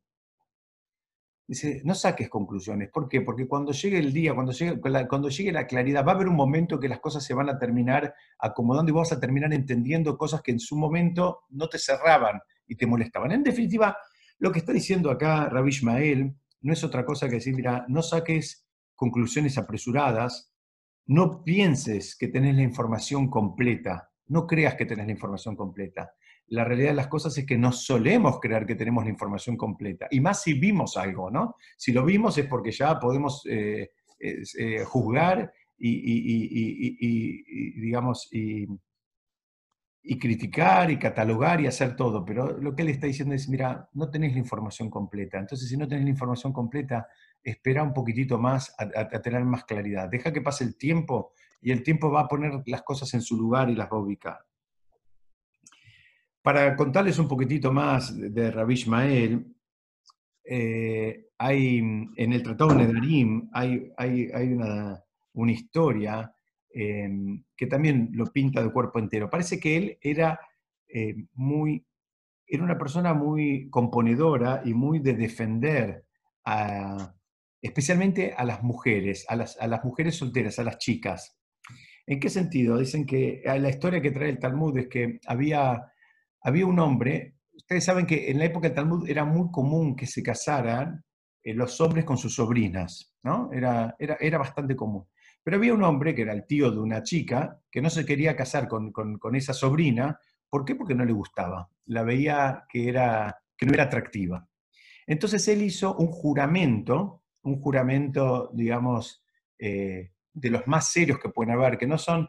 Dice, 1.49 1.81
no 1.83 1.95
saques 1.95 2.29
conclusiones. 2.29 2.91
¿Por 2.91 3.09
qué? 3.09 3.23
Porque 3.23 3.49
cuando 3.49 3.73
llegue 3.73 3.99
el 3.99 4.13
día, 4.13 4.35
cuando 4.35 4.53
llegue, 4.53 4.79
cuando 5.09 5.31
llegue 5.31 5.51
la 5.51 5.67
claridad, 5.67 6.05
va 6.07 6.13
a 6.13 6.15
haber 6.15 6.29
un 6.29 6.37
momento 6.37 6.79
que 6.79 6.91
las 6.91 7.01
cosas 7.01 7.25
se 7.25 7.33
van 7.33 7.49
a 7.49 7.59
terminar 7.59 8.15
acomodando 8.39 8.91
y 8.91 8.95
vas 8.95 9.13
a 9.13 9.19
terminar 9.19 9.55
entendiendo 9.55 10.19
cosas 10.19 10.43
que 10.43 10.51
en 10.51 10.61
su 10.61 10.77
momento 10.77 11.47
no 11.49 11.67
te 11.71 11.79
cerraban 11.79 12.39
y 12.67 12.77
te 12.77 12.87
molestaban. 12.87 13.33
En 13.33 13.43
definitiva, 13.43 13.97
lo 14.41 14.53
que 14.53 14.59
está 14.59 14.75
diciendo 14.75 15.11
acá 15.11 15.49
Rabbi 15.49 15.71
Ishmael 15.71 16.37
no 16.61 16.73
es 16.75 16.85
otra 16.85 17.07
cosa 17.07 17.29
que 17.29 17.37
decir, 17.37 17.55
mira, 17.55 17.87
no 17.89 18.03
saques 18.03 18.67
conclusiones 18.95 19.57
apresuradas, 19.57 20.53
no 21.07 21.43
pienses 21.45 22.15
que 22.15 22.29
tenés 22.29 22.57
la 22.57 22.63
información 22.63 23.31
completa, 23.31 24.11
no 24.27 24.47
creas 24.47 24.75
que 24.75 24.85
tenés 24.85 25.07
la 25.07 25.13
información 25.13 25.57
completa 25.57 26.13
la 26.51 26.65
realidad 26.65 26.91
de 26.91 26.97
las 26.97 27.09
cosas 27.09 27.37
es 27.37 27.47
que 27.47 27.59
no 27.59 27.73
solemos 27.73 28.41
creer 28.41 28.67
que 28.67 28.75
tenemos 28.75 29.05
la 29.05 29.11
información 29.11 29.57
completa. 29.57 30.07
Y 30.11 30.21
más 30.21 30.43
si 30.43 30.55
vimos 30.55 30.97
algo, 30.97 31.31
¿no? 31.31 31.57
Si 31.77 31.93
lo 31.93 32.05
vimos 32.05 32.39
es 32.39 32.47
porque 32.47 32.71
ya 32.71 32.99
podemos 32.99 33.43
eh, 33.47 33.91
eh, 34.21 34.85
juzgar 34.85 35.53
y, 35.79 37.81
digamos, 37.81 38.29
y, 38.33 38.67
criticar 40.19 40.91
y 40.91 40.99
catalogar 40.99 41.61
y 41.61 41.67
hacer 41.67 41.95
todo, 41.95 42.25
pero 42.25 42.59
lo 42.59 42.75
que 42.75 42.83
él 42.83 42.89
está 42.89 43.07
diciendo 43.07 43.35
es, 43.35 43.49
mira, 43.49 43.89
no 43.93 44.11
tenés 44.11 44.33
la 44.33 44.39
información 44.39 44.89
completa. 44.89 45.39
Entonces, 45.39 45.69
si 45.69 45.77
no 45.77 45.87
tenés 45.87 46.05
la 46.05 46.11
información 46.11 46.53
completa, 46.53 47.07
espera 47.43 47.83
un 47.83 47.93
poquitito 47.93 48.39
más 48.39 48.75
a, 48.79 49.09
tener 49.21 49.45
más 49.45 49.65
claridad. 49.65 50.09
Deja 50.09 50.33
que 50.33 50.41
pase 50.41 50.65
el 50.65 50.77
tiempo 50.77 51.33
y 51.61 51.73
el 51.73 51.83
tiempo 51.83 52.11
va 52.11 52.23
a 52.23 52.29
poner 52.29 52.63
las 52.67 52.83
cosas 52.83 53.13
en 53.15 53.21
su 53.21 53.37
lugar 53.37 53.69
y 53.69 53.75
las 53.75 53.89
va 53.89 53.99
a 53.99 54.01
ubicar. 54.01 54.48
Para 56.43 56.77
contarles 56.77 57.19
un 57.19 57.29
poquitito 57.29 57.73
más 57.73 58.17
de 58.17 58.51
Rabbi 58.51 58.75
Ishmael, 58.75 59.47
eh, 60.45 61.27
hay, 61.37 61.79
en 61.79 62.33
el 62.33 62.43
Tratado 62.43 62.71
de 62.71 62.87
Nedarim 62.87 63.51
hay, 63.53 63.93
una, 65.35 65.53
historia 65.53 66.33
em, 66.71 67.45
que 67.57 67.67
también 67.67 68.11
lo 68.13 68.27
pinta 68.27 68.63
de 68.63 68.73
cuerpo 68.73 68.99
entero. 68.99 69.29
Parece 69.29 69.61
que 69.61 69.77
él 69.77 69.99
era 70.01 70.41
eh, 70.89 71.15
muy, 71.35 71.85
era 72.47 72.65
una 72.65 72.79
persona 72.79 73.13
muy 73.13 73.69
componedora 73.69 74.63
y 74.65 74.73
muy 74.75 75.01
de 75.01 75.15
defender 75.15 76.05
especialmente 77.61 78.33
a 78.37 78.45
las 78.45 78.63
mujeres, 78.63 79.27
a 79.29 79.37
las, 79.37 79.85
mujeres 79.85 80.17
solteras, 80.17 80.59
a 80.59 80.65
las 80.65 80.79
chicas. 80.79 81.37
¿En 82.07 82.21
qué 82.21 82.31
sentido? 82.31 82.79
Dicen 82.79 83.05
que 83.05 83.43
la 83.45 83.69
historia 83.69 84.01
que 84.01 84.11
trae 84.11 84.31
el 84.31 84.39
Talmud 84.39 84.79
es 84.79 84.89
que 84.89 85.21
había, 85.27 85.93
había 86.41 86.67
un 86.67 86.79
hombre, 86.79 87.37
ustedes 87.53 87.85
saben 87.85 88.07
que 88.07 88.31
en 88.31 88.39
la 88.39 88.47
época 88.47 88.69
del 88.69 88.77
Talmud 88.77 89.09
era 89.09 89.25
muy 89.25 89.51
común 89.51 89.97
que 89.97 90.07
se 90.07 90.23
casaran 90.23 91.05
eh, 91.43 91.55
los 91.55 91.81
hombres 91.81 92.05
con 92.05 92.19
sus 92.19 92.35
sobrinas, 92.35 93.15
¿no? 93.23 93.51
Era, 93.53 93.95
era, 93.99 94.17
era, 94.21 94.39
bastante 94.39 94.77
común. 94.77 95.07
Pero 95.43 95.57
había 95.57 95.75
un 95.75 95.83
hombre 95.83 96.15
que 96.15 96.23
era 96.23 96.33
el 96.33 96.47
tío 96.47 96.71
de 96.71 96.79
una 96.79 97.03
chica 97.03 97.61
que 97.71 97.81
no 97.81 97.91
se 97.91 98.05
quería 98.05 98.37
casar 98.37 98.69
con, 98.69 98.93
con, 98.93 99.35
esa 99.35 99.55
sobrina. 99.55 100.19
¿Por 100.51 100.65
qué? 100.65 100.75
Porque 100.75 100.95
no 100.95 101.05
le 101.05 101.13
gustaba. 101.13 101.71
La 101.87 102.03
veía 102.03 102.65
que, 102.69 102.89
era, 102.89 103.41
que 103.57 103.67
no 103.67 103.73
era 103.73 103.85
atractiva. 103.85 104.47
Entonces 105.07 105.47
él 105.49 105.63
hizo 105.63 105.97
un 105.97 106.09
juramento 106.09 107.23
un 107.49 107.61
juramento, 107.61 108.51
digamos, 108.53 109.23
eh, 109.59 110.13
de 110.33 110.51
los 110.51 110.67
más 110.67 110.93
serios 110.93 111.19
que 111.19 111.31
pueden 111.31 111.55
haber, 111.55 111.79
que 111.79 111.87
no 111.87 111.99
son 111.99 112.29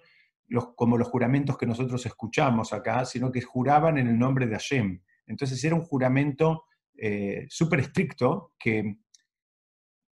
los, 0.49 0.75
como 0.75 0.97
los 0.97 1.07
juramentos 1.07 1.57
que 1.57 1.65
nosotros 1.65 2.05
escuchamos 2.05 2.73
acá, 2.73 3.05
sino 3.05 3.31
que 3.31 3.41
juraban 3.41 3.97
en 3.97 4.07
el 4.07 4.19
nombre 4.19 4.47
de 4.47 4.53
Hashem. 4.53 5.01
Entonces 5.27 5.63
era 5.63 5.75
un 5.75 5.83
juramento 5.83 6.65
eh, 6.97 7.45
súper 7.47 7.79
estricto 7.79 8.53
que 8.59 8.97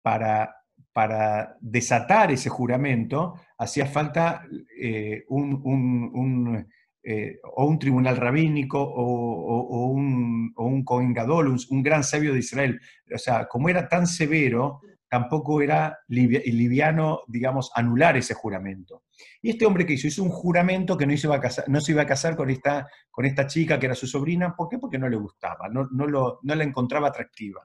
para, 0.01 0.53
para 0.91 1.55
desatar 1.61 2.31
ese 2.31 2.49
juramento 2.49 3.35
hacía 3.57 3.85
falta 3.85 4.45
eh, 4.79 5.23
un, 5.29 6.67
eh, 7.03 7.39
o 7.43 7.65
un 7.65 7.79
tribunal 7.79 8.17
rabínico 8.17 8.81
o, 8.81 9.87
un, 9.87 10.51
o 10.55 10.65
un 10.65 10.85
un, 10.87 11.83
gran 11.83 12.03
sabio 12.03 12.33
de 12.33 12.39
Israel. 12.39 12.79
O 13.13 13.17
sea, 13.17 13.47
como 13.47 13.69
era 13.69 13.87
tan 13.87 14.07
severo, 14.07 14.81
tampoco 15.13 15.61
era 15.61 15.99
liviano, 16.07 17.21
digamos, 17.27 17.71
anular 17.75 18.17
ese 18.17 18.33
juramento. 18.33 19.03
Y 19.43 19.51
este 19.51 19.63
hombre 19.63 19.85
que 19.85 19.93
hizo, 19.93 20.07
hizo 20.07 20.23
un 20.23 20.31
juramento 20.31 20.97
que 20.97 21.05
no, 21.05 21.15
se 21.15 21.27
iba 21.27 21.35
a 21.35 21.39
casar, 21.39 21.65
no 21.69 21.81
se 21.81 21.91
iba 21.91 22.01
a 22.01 22.07
casar 22.07 22.35
con 22.35 22.49
esta, 22.49 22.87
con 23.11 23.23
esta 23.27 23.45
chica 23.45 23.77
que 23.77 23.85
era 23.85 23.93
su 23.93 24.07
sobrina. 24.07 24.55
¿Por 24.55 24.69
qué? 24.69 24.79
Porque 24.79 24.97
no 24.97 25.07
le 25.07 25.15
gustaba, 25.15 25.69
no, 25.69 25.87
no, 25.91 26.07
lo, 26.07 26.39
no 26.41 26.55
la 26.55 26.63
encontraba 26.63 27.09
atractiva. 27.09 27.61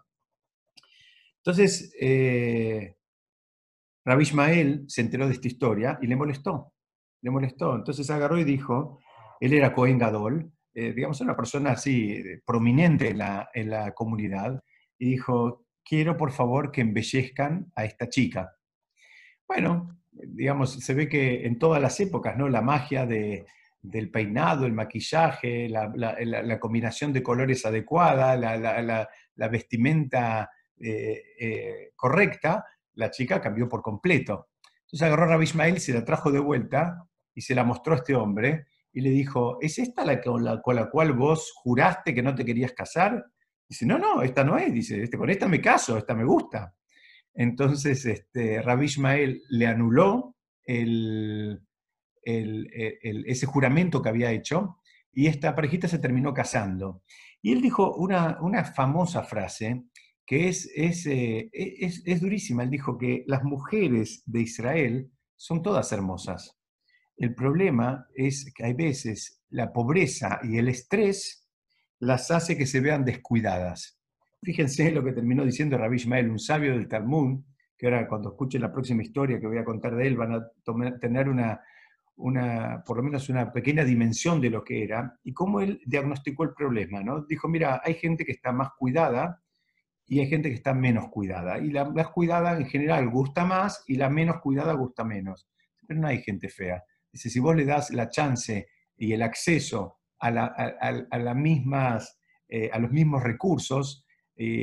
Entonces, 1.39 1.91
eh, 1.99 2.99
Rabbi 4.05 4.25
Ismael 4.25 4.85
se 4.87 5.01
enteró 5.01 5.27
de 5.27 5.33
esta 5.33 5.49
historia 5.49 5.99
y 6.03 6.07
le 6.07 6.17
molestó. 6.17 6.75
Le 7.23 7.31
molestó. 7.31 7.77
Entonces 7.77 8.11
agarró 8.11 8.37
y 8.37 8.45
dijo, 8.45 9.01
él 9.41 9.55
era 9.55 9.73
Cohen 9.73 9.97
Gadol, 9.97 10.53
eh, 10.75 10.93
digamos, 10.93 11.19
una 11.23 11.35
persona 11.35 11.71
así 11.71 12.23
prominente 12.45 13.09
en 13.09 13.17
la, 13.17 13.49
en 13.55 13.71
la 13.71 13.93
comunidad, 13.93 14.63
y 14.99 15.13
dijo, 15.13 15.65
quiero 15.89 16.17
por 16.17 16.33
favor 16.33 16.71
que 16.71 16.83
embellezcan 16.83 17.73
a 17.75 17.85
esta 17.85 18.09
chica. 18.09 18.55
Bueno, 19.47 19.99
digamos, 20.11 20.73
se 20.73 20.95
ve 20.95 21.09
que 21.09 21.47
en 21.47 21.59
todas 21.59 21.81
las 21.81 21.99
épocas, 22.01 22.37
¿no? 22.37 22.49
La 22.49 22.61
magia 22.61 23.07
de, 23.07 23.47
del 23.81 24.11
peinado, 24.11 24.67
el 24.67 24.73
maquillaje, 24.73 25.69
la, 25.69 26.59
combinación 26.61 27.13
de 27.13 27.23
colores 27.23 27.65
adecuada, 27.65 28.37
la, 28.37 29.49
vestimenta 29.49 30.51
eh, 30.79 31.23
eh, 31.41 31.91
correcta, 31.97 32.65
la 32.95 33.11
chica 33.11 33.41
cambió 33.41 33.69
por 33.69 33.81
completo. 33.81 34.49
Entonces 34.81 35.07
agarró 35.07 35.25
a 35.25 35.29
Rabbi 35.29 35.45
Ismael, 35.45 35.81
se 35.81 35.95
la 35.95 36.05
trajo 36.05 36.31
de 36.31 36.41
vuelta 36.41 37.05
y 37.35 37.41
se 37.41 37.55
la 37.55 37.65
mostró 37.65 37.95
a 37.95 37.97
este 37.97 38.15
hombre 38.15 38.67
y 38.93 39.01
le 39.01 39.11
dijo, 39.11 39.59
¿es 39.61 39.79
esta 39.79 40.05
la 40.05 40.21
la, 40.41 40.61
con 40.61 40.77
la 40.77 40.91
cual 40.91 41.13
vos 41.13 41.53
juraste 41.55 42.15
que 42.15 42.23
no 42.23 42.35
te 42.35 42.45
querías 42.45 42.73
casar? 42.73 43.25
Dice, 43.69 43.85
no, 43.85 43.99
no, 43.99 44.23
esta 44.23 44.45
no 44.45 44.57
es, 44.57 44.73
dice, 44.73 45.03
este, 45.03 45.19
con 45.19 45.29
esta 45.29 45.47
me 45.47 45.61
caso, 45.61 45.99
esta 45.99 46.15
me 46.15 46.25
gusta. 46.25 46.75
Entonces, 47.35 48.05
este, 48.07 48.63
Rabbi 48.63 48.87
Ismael 48.87 49.43
le 49.51 49.67
anuló 49.67 50.37
el, 50.65 51.61
ese 52.25 53.47
juramento 53.47 54.03
que 54.03 54.09
había 54.09 54.33
hecho 54.33 54.79
y 55.13 55.27
esta 55.27 55.55
parejita 55.55 55.89
se 55.89 55.99
terminó 55.99 56.33
casando. 56.35 57.03
Y 57.41 57.53
él 57.53 57.61
dijo 57.61 57.95
una, 57.95 58.39
una 58.41 58.65
famosa 58.65 59.23
frase 59.23 59.85
que 60.27 60.49
es, 60.49 60.71
es, 60.75 61.07
eh, 61.07 61.49
es, 61.53 62.03
es 62.05 62.21
durísima. 62.21 62.63
Él 62.63 62.71
dijo 62.71 62.99
que 62.99 63.25
las 63.27 63.45
mujeres 63.45 64.23
de 64.27 64.43
Israel 64.43 65.11
son 65.37 65.63
todas 65.63 65.91
hermosas. 65.93 66.59
El 67.17 67.35
problema 67.35 68.07
es 68.15 68.53
que 68.55 68.65
hay 68.65 68.75
veces 68.75 69.43
la 69.51 69.73
pobreza 69.73 70.41
y 70.43 70.59
el 70.59 70.69
estrés 70.69 71.48
las 72.01 72.31
hace 72.31 72.57
que 72.57 72.67
se 72.67 72.81
vean 72.81 73.05
descuidadas. 73.05 73.99
Fíjense 74.43 74.91
lo 74.93 75.05
que 75.05 75.13
terminó 75.13 75.45
diciendo 75.45 75.77
Rabbi 75.77 75.97
Ishmael, 75.97 76.31
un 76.31 76.39
sabio 76.39 76.73
del 76.73 76.89
Talmud, 76.89 77.41
que 77.77 77.87
ahora 77.87 78.07
cuando 78.09 78.31
escuchen 78.31 78.63
la 78.63 78.73
próxima 78.73 79.03
historia 79.03 79.41
que 79.41 79.47
voy 79.47 79.59
a 79.59 79.65
contar 79.65 79.95
de 79.97 80.07
él 80.07 80.17
van 80.17 80.35
a 80.35 80.99
tener 81.01 81.29
una, 81.29 81.61
una, 82.17 82.83
por 82.85 82.97
lo 82.97 83.03
menos 83.03 83.29
una 83.29 83.53
pequeña 83.53 83.85
dimensión 83.85 84.41
de 84.41 84.51
lo 84.51 84.65
que 84.65 84.83
era 84.83 85.19
y 85.23 85.33
cómo 85.33 85.61
él 85.61 85.81
diagnosticó 85.87 86.45
el 86.45 86.55
problema. 86.55 87.03
¿no? 87.03 87.25
Dijo, 87.25 87.49
mira, 87.49 87.81
hay 87.85 87.95
gente 87.95 88.25
que 88.25 88.33
está 88.33 88.53
más 88.53 88.71
cuidada 88.77 89.41
y 90.07 90.21
hay 90.21 90.29
gente 90.29 90.49
que 90.49 90.57
está 90.57 90.75
menos 90.75 91.09
cuidada. 91.09 91.59
Y 91.59 91.71
la 91.71 91.85
más 91.85 92.09
cuidada 92.09 92.57
en 92.57 92.67
general 92.67 93.09
gusta 93.11 93.45
más 93.45 93.85
y 93.87 93.97
la 93.97 94.09
menos 94.09 94.41
cuidada 94.41 94.73
gusta 94.73 95.05
menos. 95.05 95.49
Pero 95.87 96.01
no 96.01 96.09
hay 96.09 96.23
gente 96.23 96.49
fea. 96.49 96.83
Dice, 97.13 97.31
si 97.31 97.39
vos 97.41 97.55
le 97.55 97.65
das 97.65 97.91
la 97.91 98.09
chance 98.09 98.69
y 98.97 99.13
el 99.13 99.23
acceso 99.23 99.98
a, 100.21 101.35
mismas, 101.35 102.21
eh, 102.49 102.71
a 102.73 102.79
los 102.79 102.91
mismos 102.91 103.23
recursos, 103.23 104.05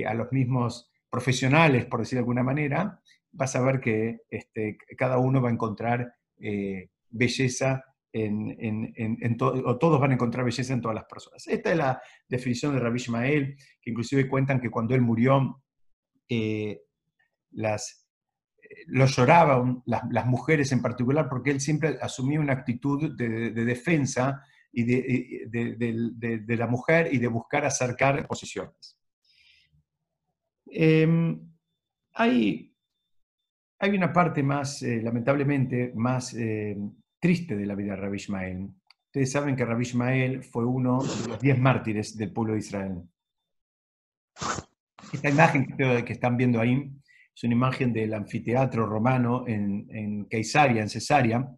a 0.07 0.13
los 0.13 0.31
mismos 0.31 0.89
profesionales, 1.09 1.85
por 1.85 2.00
decir 2.00 2.17
de 2.17 2.21
alguna 2.21 2.43
manera, 2.43 3.00
vas 3.31 3.55
a 3.55 3.62
ver 3.62 3.79
que 3.79 4.21
este, 4.29 4.77
cada 4.97 5.17
uno 5.17 5.41
va 5.41 5.50
a 5.50 5.53
encontrar 5.53 6.13
eh, 6.39 6.89
belleza 7.09 7.83
en, 8.12 9.38
o 9.41 9.77
todos 9.77 10.00
van 10.00 10.12
a 10.12 10.13
encontrar 10.13 10.45
belleza 10.45 10.74
en 10.74 10.81
todas 10.81 10.95
las 10.95 11.03
personas. 11.03 11.45
Esta 11.47 11.71
es 11.71 11.77
la 11.77 12.01
definición 12.29 12.74
de 12.74 12.79
Rabbi 12.79 12.95
Ishmael, 12.95 13.57
que 13.81 13.89
inclusive 13.89 14.29
cuentan 14.29 14.62
que 14.62 14.69
cuando 14.69 14.95
él 14.95 15.01
murió, 15.01 15.62
eh, 16.29 16.81
las, 17.51 18.07
lo 18.88 19.05
lloraban 19.05 19.83
las, 19.85 20.25
mujeres 20.25 20.71
en 20.71 20.81
particular 20.81 21.27
porque 21.29 21.51
él 21.51 21.59
siempre 21.59 21.97
asumía 22.01 22.39
una 22.39 22.53
actitud 22.53 23.15
de, 23.17 23.51
defensa 23.51 24.41
y 24.75 24.84
de, 24.84 26.58
la 26.58 26.67
mujer 26.67 27.13
y 27.13 27.17
de 27.17 27.27
buscar 27.27 27.65
acercar 27.65 28.27
posiciones. 28.27 29.00
Em, 30.67 31.39
hay, 32.13 32.75
hay, 33.79 33.91
una 33.91 34.12
parte 34.12 34.44
más, 34.44 34.82
eh, 34.84 35.01
lamentablemente, 35.01 35.94
más 35.96 36.34
eh, 36.34 36.75
triste 37.20 37.55
de 37.55 37.65
la 37.65 37.75
vida 37.75 37.96
de 37.96 38.01
Rabbi 38.01 38.17
Ishmael. 38.17 38.70
Ustedes 39.05 39.32
saben 39.32 39.55
que 39.55 39.63
Rabbi 39.63 39.84
Ishmael 39.84 40.44
fue 40.44 40.65
uno 40.65 41.01
de 41.01 41.27
los 41.29 41.39
diez 41.39 41.58
mártires 41.58 42.17
del 42.17 42.34
pueblo 42.34 42.53
de 42.53 42.60
Israel. 42.60 43.01
Esta 45.13 45.29
imagen 45.29 45.77
que 45.77 46.12
están 46.12 46.36
viendo 46.36 46.60
ahí 46.60 46.91
es 47.34 47.44
una 47.46 47.53
imagen 47.53 47.94
del 47.94 48.13
anfiteatro 48.13 48.86
romano 48.86 49.48
en, 49.48 49.88
en 49.89 50.25
Caesarea, 50.25 50.82
en 50.82 50.89
Cesarea, 50.89 51.55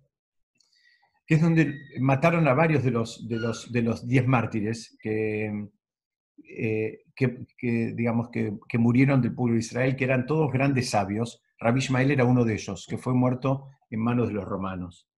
que 1.27 1.35
es 1.35 1.41
donde 1.41 1.75
mataron 1.99 2.47
a 2.47 2.53
varios 2.53 2.83
de 2.83 2.91
los, 2.91 3.27
de 3.27 3.35
los, 3.35 3.71
de 3.71 3.81
los 3.81 4.07
diez 4.07 4.25
mártires 4.25 4.97
que, 5.01 5.67
eh, 6.57 6.99
que, 7.13 7.93
digamos, 7.93 8.29
que, 8.29 8.57
que, 8.67 8.77
murieron 8.77 9.21
del 9.21 9.35
pueblo 9.35 9.55
de 9.55 9.59
Israel, 9.59 9.97
que 9.97 10.05
eran 10.05 10.25
todos 10.25 10.51
grandes 10.51 10.89
sabios. 10.89 11.43
Rabbi 11.59 11.79
Ismael 11.79 12.11
era 12.11 12.23
uno 12.23 12.45
de 12.45 12.53
ellos, 12.53 12.87
que 12.89 12.97
fue 12.97 13.13
muerto 13.13 13.67
en 13.89 13.99
manos 13.99 14.29
de 14.29 14.35
los 14.35 14.45
romanos. 14.45 15.09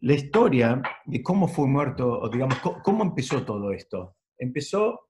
La 0.00 0.14
historia 0.14 0.82
de 1.06 1.22
cómo 1.22 1.48
fue 1.48 1.66
muerto, 1.66 2.20
o 2.20 2.28
digamos, 2.28 2.58
cómo 2.84 3.02
empezó 3.02 3.44
todo 3.44 3.72
esto. 3.72 4.16
Empezó 4.36 5.08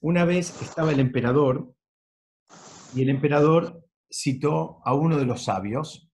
una 0.00 0.24
vez 0.24 0.60
estaba 0.62 0.92
el 0.92 1.00
emperador, 1.00 1.74
y 2.94 3.02
el 3.02 3.08
emperador 3.08 3.88
citó 4.08 4.80
a 4.84 4.94
uno 4.94 5.18
de 5.18 5.24
los 5.24 5.44
sabios 5.44 6.08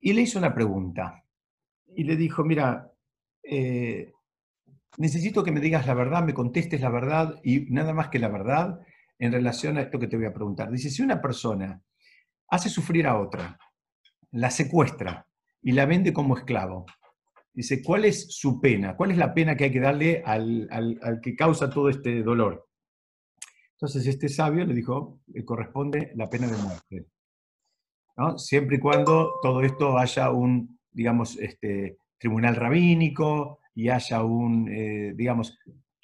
y 0.00 0.12
le 0.12 0.22
hizo 0.22 0.38
una 0.38 0.54
pregunta. 0.54 1.24
Y 1.94 2.04
le 2.04 2.16
dijo, 2.16 2.44
mira, 2.44 2.92
eh, 3.42 4.12
necesito 4.98 5.42
que 5.42 5.52
me 5.52 5.60
digas 5.60 5.86
la 5.86 5.94
verdad, 5.94 6.24
me 6.24 6.34
contestes 6.34 6.80
la 6.80 6.90
verdad 6.90 7.40
y 7.42 7.60
nada 7.70 7.92
más 7.92 8.08
que 8.08 8.18
la 8.18 8.28
verdad 8.28 8.80
en 9.18 9.32
relación 9.32 9.76
a 9.76 9.82
esto 9.82 9.98
que 9.98 10.06
te 10.06 10.16
voy 10.16 10.26
a 10.26 10.34
preguntar. 10.34 10.70
Dice, 10.70 10.90
si 10.90 11.02
una 11.02 11.20
persona 11.20 11.82
hace 12.48 12.68
sufrir 12.68 13.06
a 13.06 13.18
otra, 13.18 13.58
la 14.32 14.50
secuestra 14.50 15.26
y 15.62 15.72
la 15.72 15.86
vende 15.86 16.12
como 16.12 16.36
esclavo, 16.36 16.86
dice, 17.52 17.82
¿cuál 17.82 18.04
es 18.04 18.26
su 18.30 18.60
pena? 18.60 18.96
¿Cuál 18.96 19.10
es 19.10 19.16
la 19.16 19.34
pena 19.34 19.56
que 19.56 19.64
hay 19.64 19.72
que 19.72 19.80
darle 19.80 20.22
al, 20.24 20.68
que 21.22 21.34
causa 21.34 21.70
todo 21.70 21.88
este 21.88 22.22
dolor? 22.22 22.68
Entonces 23.72 24.06
este 24.06 24.28
sabio 24.28 24.64
le 24.64 24.74
dijo, 24.74 25.20
le 25.26 25.44
corresponde 25.44 26.12
la 26.14 26.28
pena 26.28 26.46
de 26.46 26.56
muerte. 26.56 27.06
Siempre 28.36 28.76
y 28.76 28.80
cuando 28.80 29.34
todo 29.40 29.62
esto 29.62 29.96
haya 29.96 30.30
un, 30.30 30.77
digamos, 30.90 31.38
este, 31.38 31.98
tribunal 32.18 32.56
rabínico 32.56 33.60
y 33.74 33.88
haya 33.88 34.22
un, 34.22 34.68
eh, 34.70 35.12
digamos, 35.14 35.58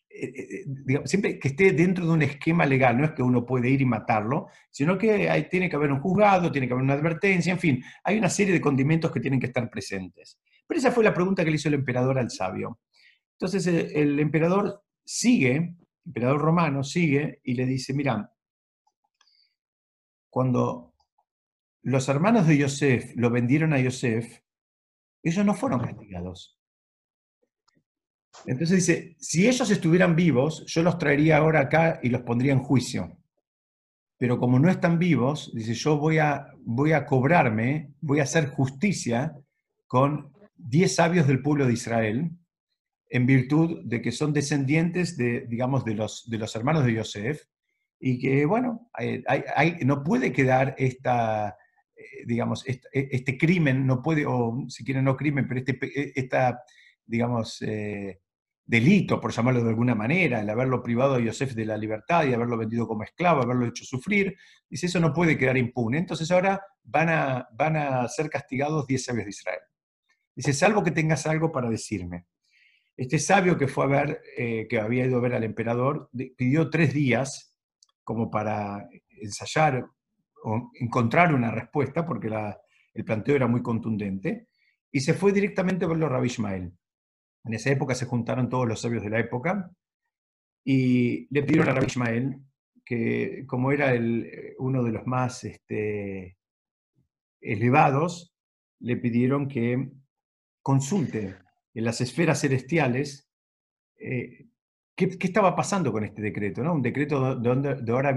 eh, 0.08 0.64
eh, 0.86 1.02
siempre 1.06 1.40
que 1.40 1.48
esté 1.48 1.72
dentro 1.72 2.06
de 2.06 2.12
un 2.12 2.22
esquema 2.22 2.64
legal, 2.64 2.96
no 2.96 3.04
es 3.04 3.10
que 3.12 3.22
uno 3.22 3.44
puede 3.44 3.68
ir 3.68 3.82
y 3.82 3.84
matarlo, 3.84 4.46
sino 4.70 4.96
que 4.96 5.28
hay, 5.28 5.48
tiene 5.48 5.68
que 5.68 5.74
haber 5.74 5.90
un 5.90 6.00
juzgado, 6.00 6.52
tiene 6.52 6.68
que 6.68 6.72
haber 6.72 6.84
una 6.84 6.94
advertencia, 6.94 7.52
en 7.52 7.58
fin, 7.58 7.84
hay 8.04 8.16
una 8.16 8.30
serie 8.30 8.52
de 8.52 8.60
condimentos 8.60 9.10
que 9.10 9.20
tienen 9.20 9.40
que 9.40 9.46
estar 9.46 9.68
presentes. 9.68 10.38
Pero 10.66 10.78
esa 10.78 10.92
fue 10.92 11.02
la 11.02 11.12
pregunta 11.12 11.44
que 11.44 11.50
le 11.50 11.56
hizo 11.56 11.68
el 11.68 11.74
emperador 11.74 12.18
al 12.18 12.30
sabio. 12.30 12.78
Entonces 13.32 13.66
el, 13.66 14.20
emperador 14.20 14.84
sigue, 15.04 15.56
el 15.56 15.76
emperador 16.06 16.40
romano 16.40 16.84
sigue 16.84 17.40
y 17.42 17.54
le 17.54 17.66
dice, 17.66 17.92
mira, 17.92 18.32
cuando 20.30 20.94
los 21.82 22.08
hermanos 22.08 22.46
de 22.46 22.56
Yosef 22.56 23.16
lo 23.16 23.30
vendieron 23.30 23.72
a 23.72 23.80
Yosef, 23.80 24.43
ellos 25.24 25.44
no 25.44 25.54
fueron 25.54 25.80
castigados. 25.80 26.58
Entonces 28.46 28.86
dice, 28.86 29.16
si 29.18 29.48
ellos 29.48 29.70
estuvieran 29.70 30.14
vivos, 30.14 30.64
yo 30.66 30.82
los 30.82 30.98
traería 30.98 31.38
ahora 31.38 31.60
acá 31.60 32.00
y 32.02 32.10
los 32.10 32.22
pondría 32.22 32.52
en 32.52 32.62
juicio. 32.62 33.16
Pero 34.18 34.38
como 34.38 34.58
no 34.58 34.70
están 34.70 34.98
vivos, 34.98 35.50
dice, 35.54 35.74
yo 35.74 35.98
voy 35.98 36.18
a, 36.18 36.48
voy 36.58 36.92
a 36.92 37.06
cobrarme, 37.06 37.94
voy 38.00 38.20
a 38.20 38.24
hacer 38.24 38.48
justicia 38.48 39.34
con 39.86 40.32
diez 40.56 40.94
sabios 40.96 41.26
del 41.26 41.42
pueblo 41.42 41.66
de 41.66 41.72
Israel, 41.72 42.30
en 43.08 43.26
virtud 43.26 43.82
de 43.84 44.02
que 44.02 44.12
son 44.12 44.32
descendientes 44.32 45.16
de, 45.16 45.46
digamos, 45.46 45.84
de 45.84 45.94
los, 45.94 46.28
de 46.28 46.38
los 46.38 46.54
hermanos 46.56 46.84
de 46.84 46.94
Yosef, 46.94 47.44
y 48.00 48.18
que, 48.18 48.44
bueno, 48.44 48.90
no 49.84 50.04
puede 50.04 50.32
quedar 50.32 50.74
esta, 50.78 51.56
digamos, 52.26 52.64
este, 52.66 52.88
este, 52.92 53.38
crimen, 53.38 53.86
no 53.86 54.02
puede, 54.02 54.24
o 54.26 54.64
si 54.68 54.84
quieren 54.84 55.04
no 55.04 55.16
crimen, 55.16 55.46
pero 55.46 55.60
este, 55.60 55.78
e, 55.82 56.12
esta, 56.14 56.62
digamos, 57.04 57.62
eh, 57.62 58.20
delito, 58.66 59.20
por 59.20 59.32
llamarlo 59.32 59.62
de 59.62 59.68
alguna 59.68 59.94
manera, 59.94 60.40
el 60.40 60.48
haberlo 60.48 60.82
privado 60.82 61.14
a 61.14 61.20
Yosef 61.20 61.52
de 61.54 61.66
la 61.66 61.76
libertad 61.76 62.24
y 62.24 62.32
haberlo 62.32 62.56
vendido 62.56 62.86
como 62.86 63.02
esclavo, 63.02 63.42
haberlo 63.42 63.66
hecho 63.66 63.84
sufrir, 63.84 64.36
dice, 64.68 64.86
eso 64.86 65.00
no 65.00 65.12
puede 65.12 65.36
quedar 65.36 65.56
impune. 65.56 65.98
Entonces 65.98 66.30
ahora 66.30 66.62
van 66.82 67.08
a, 67.10 67.48
van 67.52 67.76
a 67.76 68.08
ser 68.08 68.30
castigados 68.30 68.86
diez 68.86 69.04
sabios 69.04 69.24
de 69.24 69.30
Israel. 69.30 69.60
Dice, 70.34 70.52
salvo 70.52 70.82
que 70.82 70.90
tengas 70.90 71.26
algo 71.26 71.52
para 71.52 71.68
decirme. 71.68 72.26
Este 72.96 73.18
sabio 73.18 73.58
que 73.58 73.68
fue 73.68 73.84
a 73.84 73.88
ver, 73.88 74.22
eh, 74.36 74.66
que 74.68 74.78
había 74.78 75.04
ido 75.04 75.18
a 75.18 75.20
ver 75.20 75.34
al 75.34 75.44
emperador, 75.44 76.10
pidió 76.36 76.70
tres 76.70 76.94
días 76.94 77.56
como 78.02 78.30
para 78.30 78.88
ensayar 79.20 79.86
encontrar 80.74 81.34
una 81.34 81.50
respuesta, 81.50 82.04
porque 82.06 82.28
el 82.94 83.04
planteo 83.04 83.36
era 83.36 83.46
muy 83.46 83.62
contundente, 83.62 84.48
y 84.90 85.00
se 85.00 85.14
fue 85.14 85.32
directamente 85.32 85.84
a 85.84 85.88
verlo 85.88 86.06
a 86.06 86.10
Rabbi 86.10 86.26
Ishmael. 86.26 86.72
En 87.44 87.54
esa 87.54 87.70
época 87.70 87.94
se 87.94 88.06
juntaron 88.06 88.48
todos 88.48 88.66
los 88.66 88.80
sabios 88.80 89.02
de 89.02 89.10
la 89.10 89.18
época 89.18 89.70
y 90.64 91.26
le 91.34 91.42
pidieron 91.42 91.68
a 91.68 91.74
Rabbi 91.74 91.86
Ishmael 91.86 92.40
que, 92.84 93.44
como 93.46 93.72
era 93.72 93.92
uno 94.58 94.82
de 94.82 94.92
los 94.92 95.06
más 95.06 95.44
este, 95.44 96.38
elevados, 97.40 98.34
le 98.80 98.96
pidieron 98.96 99.48
que 99.48 99.90
consulte 100.62 101.36
en 101.74 101.84
las 101.84 102.00
esferas 102.00 102.40
celestiales 102.40 103.28
eh, 103.98 104.46
¿qué, 104.94 105.16
estaba 105.20 105.54
pasando 105.56 105.92
con 105.92 106.04
este 106.04 106.22
decreto. 106.22 106.62
¿no? 106.62 106.74
Un 106.74 106.82
decreto 106.82 107.34
donde, 107.36 107.76
de 107.76 107.92
ahora 107.92 108.14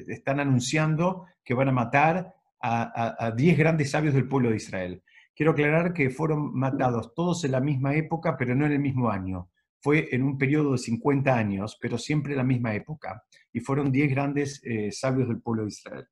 están 0.00 0.40
anunciando 0.40 1.26
que 1.44 1.54
van 1.54 1.68
a 1.68 1.72
matar 1.72 2.34
a 2.60 3.30
10 3.36 3.58
grandes 3.58 3.90
sabios 3.90 4.14
del 4.14 4.26
pueblo 4.26 4.48
de 4.48 4.56
Israel. 4.56 5.02
Quiero 5.34 5.52
aclarar 5.52 5.92
que 5.92 6.10
fueron 6.10 6.54
matados 6.54 7.12
todos 7.12 7.44
en 7.44 7.52
la 7.52 7.60
misma 7.60 7.94
época, 7.96 8.36
pero 8.36 8.54
no 8.54 8.66
en 8.66 8.72
el 8.72 8.78
mismo 8.78 9.10
año. 9.10 9.50
Fue 9.80 10.08
en 10.12 10.22
un 10.22 10.38
periodo 10.38 10.72
de 10.72 10.78
50 10.78 11.36
años, 11.36 11.76
pero 11.80 11.98
siempre 11.98 12.32
en 12.32 12.38
la 12.38 12.44
misma 12.44 12.74
época. 12.74 13.24
Y 13.52 13.60
fueron 13.60 13.90
10 13.90 14.10
grandes 14.10 14.60
eh, 14.64 14.92
sabios 14.92 15.28
del 15.28 15.40
pueblo 15.40 15.62
de 15.62 15.68
Israel. 15.68 16.06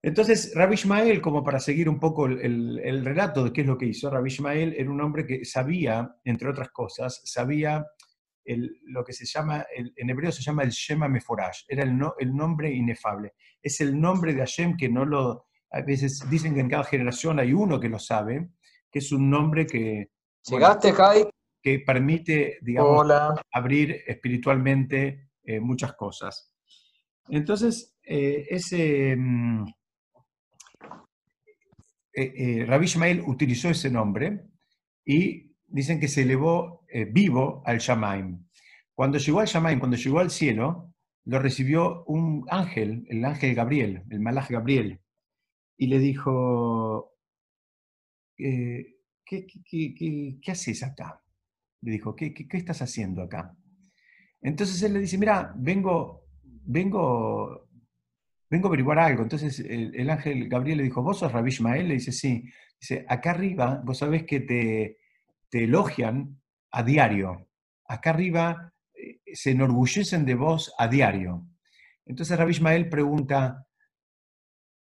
Entonces, 0.00 0.52
Rabbi 0.54 0.74
Ishmael, 0.74 1.20
como 1.20 1.42
para 1.42 1.58
seguir 1.58 1.88
un 1.88 1.98
poco 1.98 2.26
el, 2.26 3.04
relato 3.04 3.42
de 3.42 3.52
qué 3.52 3.62
es 3.62 3.66
lo 3.66 3.76
que 3.76 3.86
hizo, 3.86 4.10
Rabbi 4.10 4.28
Ishmael 4.28 4.74
era 4.78 4.90
un 4.90 5.00
hombre 5.00 5.26
que 5.26 5.44
sabía, 5.44 6.14
entre 6.24 6.50
otras 6.50 6.70
cosas, 6.70 7.20
sabía 7.24 7.84
lo 8.46 9.04
que 9.04 9.12
se 9.12 9.24
llama, 9.24 9.64
en 9.74 10.10
hebreo 10.10 10.30
se 10.30 10.42
llama 10.42 10.62
el 10.62 10.70
Shema 10.70 11.08
Meforash, 11.08 11.62
era 11.68 11.82
el, 11.82 11.98
el 12.18 12.36
nombre 12.36 12.70
inefable. 12.70 13.32
Es 13.62 13.80
el 13.80 13.98
nombre 13.98 14.34
de 14.34 14.40
Hashem 14.40 14.76
que 14.76 14.88
no 14.88 15.04
lo, 15.04 15.46
a 15.74 15.80
veces 15.82 16.24
dicen 16.30 16.54
que 16.54 16.60
en 16.60 16.70
cada 16.70 16.84
generación 16.84 17.40
hay 17.40 17.52
uno 17.52 17.80
que 17.80 17.88
lo 17.88 17.98
sabe, 17.98 18.50
que 18.90 19.00
es 19.00 19.10
un 19.10 19.28
nombre 19.28 19.66
que... 19.66 20.10
¿Llegaste, 20.46 20.94
Que 21.60 21.80
permite, 21.80 22.58
digamos, 22.62 23.06
abrir 23.50 24.02
espiritualmente 24.06 25.30
eh, 25.42 25.58
muchas 25.58 25.94
cosas. 25.94 26.54
Entonces, 27.28 27.96
eh, 28.04 28.46
ese... 28.48 29.16
Mm, 29.16 29.64
eh, 32.16 32.64
Rabbi 32.68 32.84
Ishmael 32.84 33.22
utilizó 33.26 33.68
ese 33.68 33.90
nombre 33.90 34.44
y 35.04 35.53
dicen 35.74 35.98
que 36.00 36.08
se 36.08 36.22
elevó 36.22 36.84
vivo 37.12 37.62
al 37.66 37.78
Shamaim. 37.78 38.46
Cuando 38.94 39.18
llegó 39.18 39.40
al 39.40 39.46
Shamaim, 39.46 39.80
cuando 39.80 39.96
llegó 39.96 40.20
al 40.20 40.30
cielo, 40.30 40.94
lo 41.24 41.38
recibió 41.38 42.04
un 42.04 42.44
ángel, 42.48 43.06
el 43.08 43.24
ángel 43.24 43.54
Gabriel, 43.54 44.04
el 44.10 44.20
malaj 44.20 44.50
Gabriel, 44.50 45.00
y 45.76 45.86
le 45.86 45.98
dijo, 45.98 47.12
eh, 48.38 48.98
¿qué, 49.24 49.46
qué, 49.46 50.50
haces 50.50 50.82
acá? 50.82 51.20
Le 51.80 51.92
dijo, 51.92 52.14
¿qué, 52.14 52.32
estás 52.52 52.82
haciendo 52.82 53.22
acá? 53.22 53.56
Entonces 54.42 54.82
él 54.82 54.92
le 54.92 55.00
dice, 55.00 55.18
mira, 55.18 55.52
vengo, 55.56 56.26
vengo, 56.42 57.68
vengo 58.50 58.66
a 58.66 58.68
averiguar 58.68 58.98
algo. 58.98 59.22
Entonces 59.22 59.58
el, 59.60 60.08
ángel 60.10 60.48
Gabriel 60.48 60.78
le 60.78 60.84
dijo, 60.84 61.02
¿vos 61.02 61.18
sos 61.18 61.32
Rabbi 61.32 61.48
Ishmael? 61.48 61.88
Le 61.88 61.94
dice, 61.94 62.12
sí. 62.12 62.44
Dice, 62.78 63.06
acá 63.08 63.30
arriba, 63.30 63.80
vos 63.84 63.98
sabés 63.98 64.24
que 64.24 64.40
te, 64.40 64.98
te 65.54 65.62
elogian 65.62 66.42
a 66.72 66.82
diario. 66.82 67.48
Acá 67.86 68.10
arriba 68.10 68.74
eh, 68.92 69.20
se 69.34 69.52
enorgullecen 69.52 70.24
de 70.24 70.34
vos 70.34 70.74
a 70.76 70.88
diario. 70.88 71.46
Entonces 72.04 72.36
Rabbi 72.36 72.50
Ishmael 72.50 72.88
pregunta, 72.88 73.64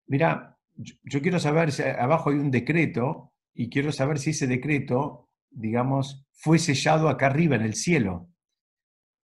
mira, 0.06 0.60
yo 0.76 1.20
quiero 1.24 1.40
saber 1.40 1.72
si 1.72 1.82
abajo 1.82 2.30
hay 2.30 2.36
un 2.36 2.52
decreto 2.52 3.34
y 3.56 3.72
quiero 3.72 3.92
saber 3.92 4.20
si 4.20 4.30
ese 4.30 4.46
decreto, 4.46 5.32
digamos, 5.50 6.28
fue 6.32 6.60
sellado 6.60 7.10
acá 7.10 7.26
arriba 7.26 7.56
en 7.56 7.64
el 7.64 7.74
cielo. 7.74 8.30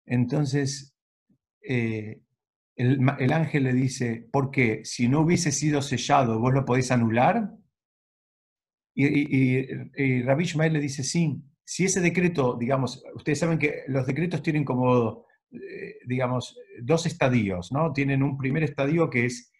Entonces, 0.07 0.97
eh, 1.61 2.23
el, 2.77 3.33
ángel 3.35 3.65
le 3.65 3.75
dice, 3.75 4.27
¿por 4.33 4.51
qué? 4.51 4.87
Si 4.87 5.07
no 5.07 5.21
hubiese 5.21 5.53
sido 5.53 5.83
sellado, 5.83 6.41
¿vos 6.41 6.55
lo 6.55 6.65
podés 6.65 6.91
anular? 6.91 7.51
Y, 8.99 9.67
y, 9.99 10.23
Rabbi 10.23 10.45
Ishmael 10.45 10.73
le 10.73 10.81
dice, 10.81 11.05
sí, 11.05 11.39
si 11.63 11.85
ese 11.85 12.01
decreto, 12.01 12.57
digamos, 12.59 13.05
ustedes 13.15 13.39
saben 13.39 13.59
que 13.59 13.83
los 13.89 14.07
decretos 14.07 14.43
tienen 14.43 14.65
como, 14.65 15.27
eh, 15.53 15.99
digamos, 16.07 16.59
dos 16.81 17.05
estadios, 17.05 17.73
¿no? 17.73 17.93
Tienen 17.93 18.23
un 18.23 18.39
primer 18.39 18.63
estadio 18.63 19.11
que 19.11 19.27
es 19.27 19.53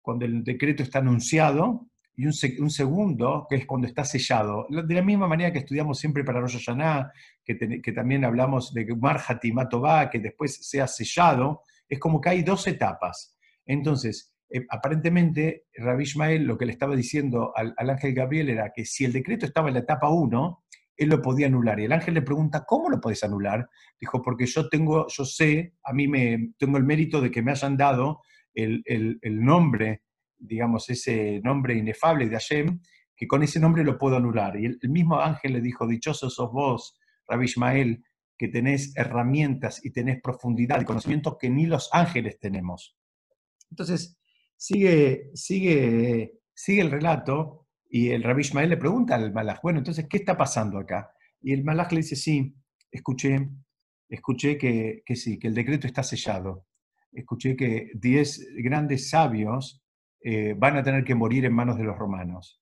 cuando 0.00 0.24
el 0.24 0.44
decreto 0.44 0.84
está 0.84 1.00
anunciado, 1.00 1.90
y 2.20 2.26
un, 2.26 2.70
segundo, 2.70 3.46
que 3.48 3.56
es 3.56 3.66
cuando 3.66 3.86
está 3.86 4.04
sellado. 4.04 4.66
De 4.68 4.94
la 4.94 5.00
misma 5.00 5.26
manera 5.26 5.50
que 5.50 5.60
estudiamos 5.60 5.98
siempre 5.98 6.22
para 6.22 6.38
Rosh 6.38 6.58
Hashanah, 6.58 7.10
que, 7.42 7.92
también 7.94 8.26
hablamos 8.26 8.74
de 8.74 8.94
Marjati 8.94 9.52
Matová, 9.52 10.10
que 10.10 10.18
después 10.18 10.68
sea 10.68 10.86
sellado, 10.86 11.62
es 11.88 11.98
como 11.98 12.20
que 12.20 12.28
hay 12.28 12.42
dos 12.42 12.66
etapas. 12.66 13.38
Entonces, 13.64 14.34
eh, 14.50 14.66
aparentemente, 14.68 15.66
Rabbi 15.74 16.02
Ishmael 16.02 16.44
lo 16.44 16.58
que 16.58 16.66
le 16.66 16.72
estaba 16.72 16.96
diciendo 16.96 17.52
al, 17.54 17.74
ángel 17.78 18.14
Gabriel 18.14 18.48
era 18.48 18.72
que 18.74 18.84
si 18.84 19.04
el 19.04 19.12
decreto 19.12 19.46
estaba 19.46 19.68
en 19.68 19.74
la 19.74 19.80
etapa 19.80 20.10
1, 20.10 20.64
él 20.96 21.08
lo 21.08 21.22
podía 21.22 21.46
anular. 21.46 21.78
Y 21.78 21.84
el 21.84 21.92
ángel 21.92 22.14
le 22.14 22.22
pregunta, 22.22 22.64
¿cómo 22.66 22.90
lo 22.90 23.00
puedes 23.00 23.22
anular? 23.22 23.68
Dijo, 23.98 24.20
porque 24.20 24.46
yo 24.46 24.68
tengo, 24.68 25.06
yo 25.08 25.24
sé, 25.24 25.74
a 25.84 25.92
mí 25.92 26.08
me 26.08 26.52
tengo 26.58 26.76
el 26.78 26.84
mérito 26.84 27.20
de 27.20 27.30
que 27.30 27.42
me 27.42 27.52
hayan 27.52 27.76
dado 27.76 28.22
el, 28.52 28.82
nombre, 29.22 30.02
digamos, 30.36 30.90
ese 30.90 31.40
nombre 31.42 31.74
inefable 31.74 32.28
de 32.28 32.32
Hashem, 32.32 32.80
que 33.16 33.28
con 33.28 33.42
ese 33.42 33.60
nombre 33.60 33.84
lo 33.84 33.96
puedo 33.96 34.16
anular. 34.16 34.58
Y 34.58 34.66
el, 34.66 34.78
mismo 34.90 35.20
ángel 35.20 35.54
le 35.54 35.60
dijo, 35.60 35.86
dichoso 35.86 36.28
sos 36.28 36.52
vos, 36.52 36.98
Rabbi 37.28 37.44
Ismael, 37.44 38.04
que 38.36 38.48
tenés 38.48 38.96
herramientas 38.96 39.84
y 39.84 39.92
tenés 39.92 40.20
profundidad 40.20 40.80
y 40.80 40.84
conocimiento 40.84 41.38
que 41.38 41.50
ni 41.50 41.66
los 41.66 41.88
ángeles 41.92 42.38
tenemos. 42.40 42.96
Entonces, 43.70 44.19
sigue, 44.60 45.30
sigue, 45.32 46.34
sigue 46.52 46.82
el 46.82 46.90
relato 46.90 47.66
y 47.88 48.10
el 48.10 48.22
rabbi 48.22 48.42
Ishmael 48.42 48.68
le 48.68 48.76
pregunta 48.76 49.14
al 49.14 49.32
malach, 49.32 49.62
bueno, 49.62 49.78
entonces, 49.78 50.06
¿qué 50.08 50.18
está 50.18 50.36
pasando 50.36 50.78
acá? 50.78 51.10
Y 51.40 51.54
el 51.54 51.64
malach 51.64 51.90
le 51.92 52.02
dice, 52.02 52.14
sí, 52.14 52.54
escuché, 52.90 53.48
escuché 54.08 54.58
que, 54.58 55.02
que 55.04 55.16
sí, 55.16 55.38
que 55.38 55.48
el 55.48 55.54
decreto 55.54 55.86
está 55.86 56.02
sellado. 56.02 56.66
Escuché 57.10 57.56
que 57.56 57.90
diez 57.94 58.46
grandes 58.58 59.08
sabios 59.08 59.82
eh, 60.22 60.54
van 60.56 60.76
a 60.76 60.82
tener 60.82 61.04
que 61.04 61.14
morir 61.14 61.46
en 61.46 61.54
manos 61.54 61.78
de 61.78 61.84
los 61.84 61.96
romanos. 61.96 62.60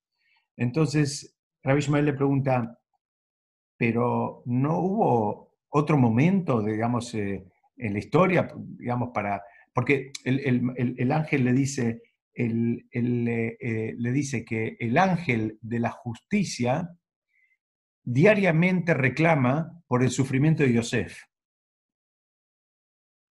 Entonces, 0.57 1.37
Rabbi 1.65 1.81
Ishmael 1.81 2.05
le 2.05 2.13
pregunta, 2.13 2.79
pero 3.77 4.45
¿no 4.47 4.79
hubo 4.79 5.57
otro 5.69 5.99
momento, 5.99 6.63
digamos, 6.63 7.13
eh, 7.15 7.45
en 7.77 7.93
la 7.93 7.99
historia, 7.99 8.49
digamos, 8.57 9.11
para... 9.13 9.43
Porque 9.79 10.11
el, 10.25 11.13
ángel 11.13 11.45
le 11.45 11.53
dice, 11.53 12.03
el, 12.35 12.89
eh, 12.91 13.95
le 13.97 14.11
dice 14.11 14.45
que 14.45 14.77
el 14.81 14.99
ángel 14.99 15.57
de 15.63 15.79
la 15.79 15.93
justicia 15.93 16.99
diariamente 18.03 18.93
reclama 18.93 19.81
por 19.87 20.03
el 20.03 20.11
sufrimiento 20.11 20.65
de 20.65 20.73
Yosef. 20.73 21.23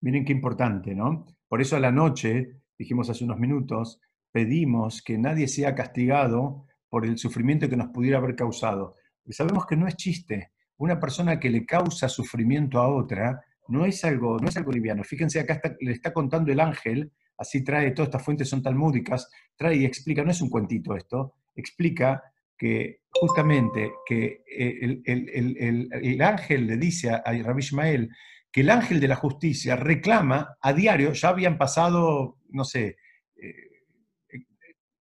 Miren 0.02 0.26
qué 0.26 0.32
importante, 0.32 0.94
¿no? 0.94 1.24
Por 1.48 1.62
eso 1.62 1.76
a 1.76 1.80
la 1.80 1.90
noche, 1.90 2.60
dijimos 2.78 3.08
hace 3.08 3.24
unos 3.24 3.38
minutos, 3.38 3.98
pedimos 4.30 5.00
que 5.00 5.16
nadie 5.16 5.48
sea 5.48 5.74
castigado 5.74 6.66
por 6.90 7.06
el 7.06 7.16
sufrimiento 7.16 7.70
que 7.70 7.78
nos 7.78 7.88
pudiera 7.88 8.18
haber 8.18 8.36
causado. 8.36 8.96
Y 9.24 9.32
sabemos 9.32 9.64
que 9.64 9.76
no 9.76 9.88
es 9.88 9.96
chiste. 9.96 10.52
Una 10.76 11.00
persona 11.00 11.40
que 11.40 11.48
le 11.48 11.64
causa 11.64 12.10
sufrimiento 12.10 12.80
a 12.80 12.94
otra 12.94 13.42
no 13.68 13.84
es 13.84 14.04
algo, 14.04 14.38
no 14.38 14.48
es 14.48 14.56
algo 14.56 14.72
liviano. 14.72 15.04
Fíjense, 15.04 15.40
acá 15.40 15.60
le 15.80 15.92
está 15.92 16.12
contando 16.12 16.52
el 16.52 16.60
ángel, 16.60 17.12
así 17.38 17.64
trae, 17.64 17.92
todas 17.92 18.08
estas 18.08 18.24
fuentes 18.24 18.48
son 18.48 18.62
talmúdicas, 18.62 19.30
trae 19.56 19.76
y 19.76 19.84
explica, 19.84 20.22
no 20.22 20.30
es 20.30 20.40
un 20.40 20.50
cuentito 20.50 20.96
esto, 20.96 21.36
explica 21.54 22.22
que 22.56 23.00
justamente 23.10 23.92
que 24.06 24.42
el, 24.46 25.02
el, 25.04 26.22
ángel 26.22 26.66
le 26.66 26.76
dice 26.76 27.10
a, 27.10 27.22
Rabbi 27.24 27.60
Ishmael 27.60 28.10
que 28.50 28.60
el 28.60 28.70
ángel 28.70 29.00
de 29.00 29.08
la 29.08 29.16
justicia 29.16 29.74
reclama 29.74 30.56
a 30.60 30.72
diario, 30.72 31.12
ya 31.12 31.30
habían 31.30 31.58
pasado, 31.58 32.38
no 32.50 32.64
sé, 32.64 32.96
eh, 33.36 33.54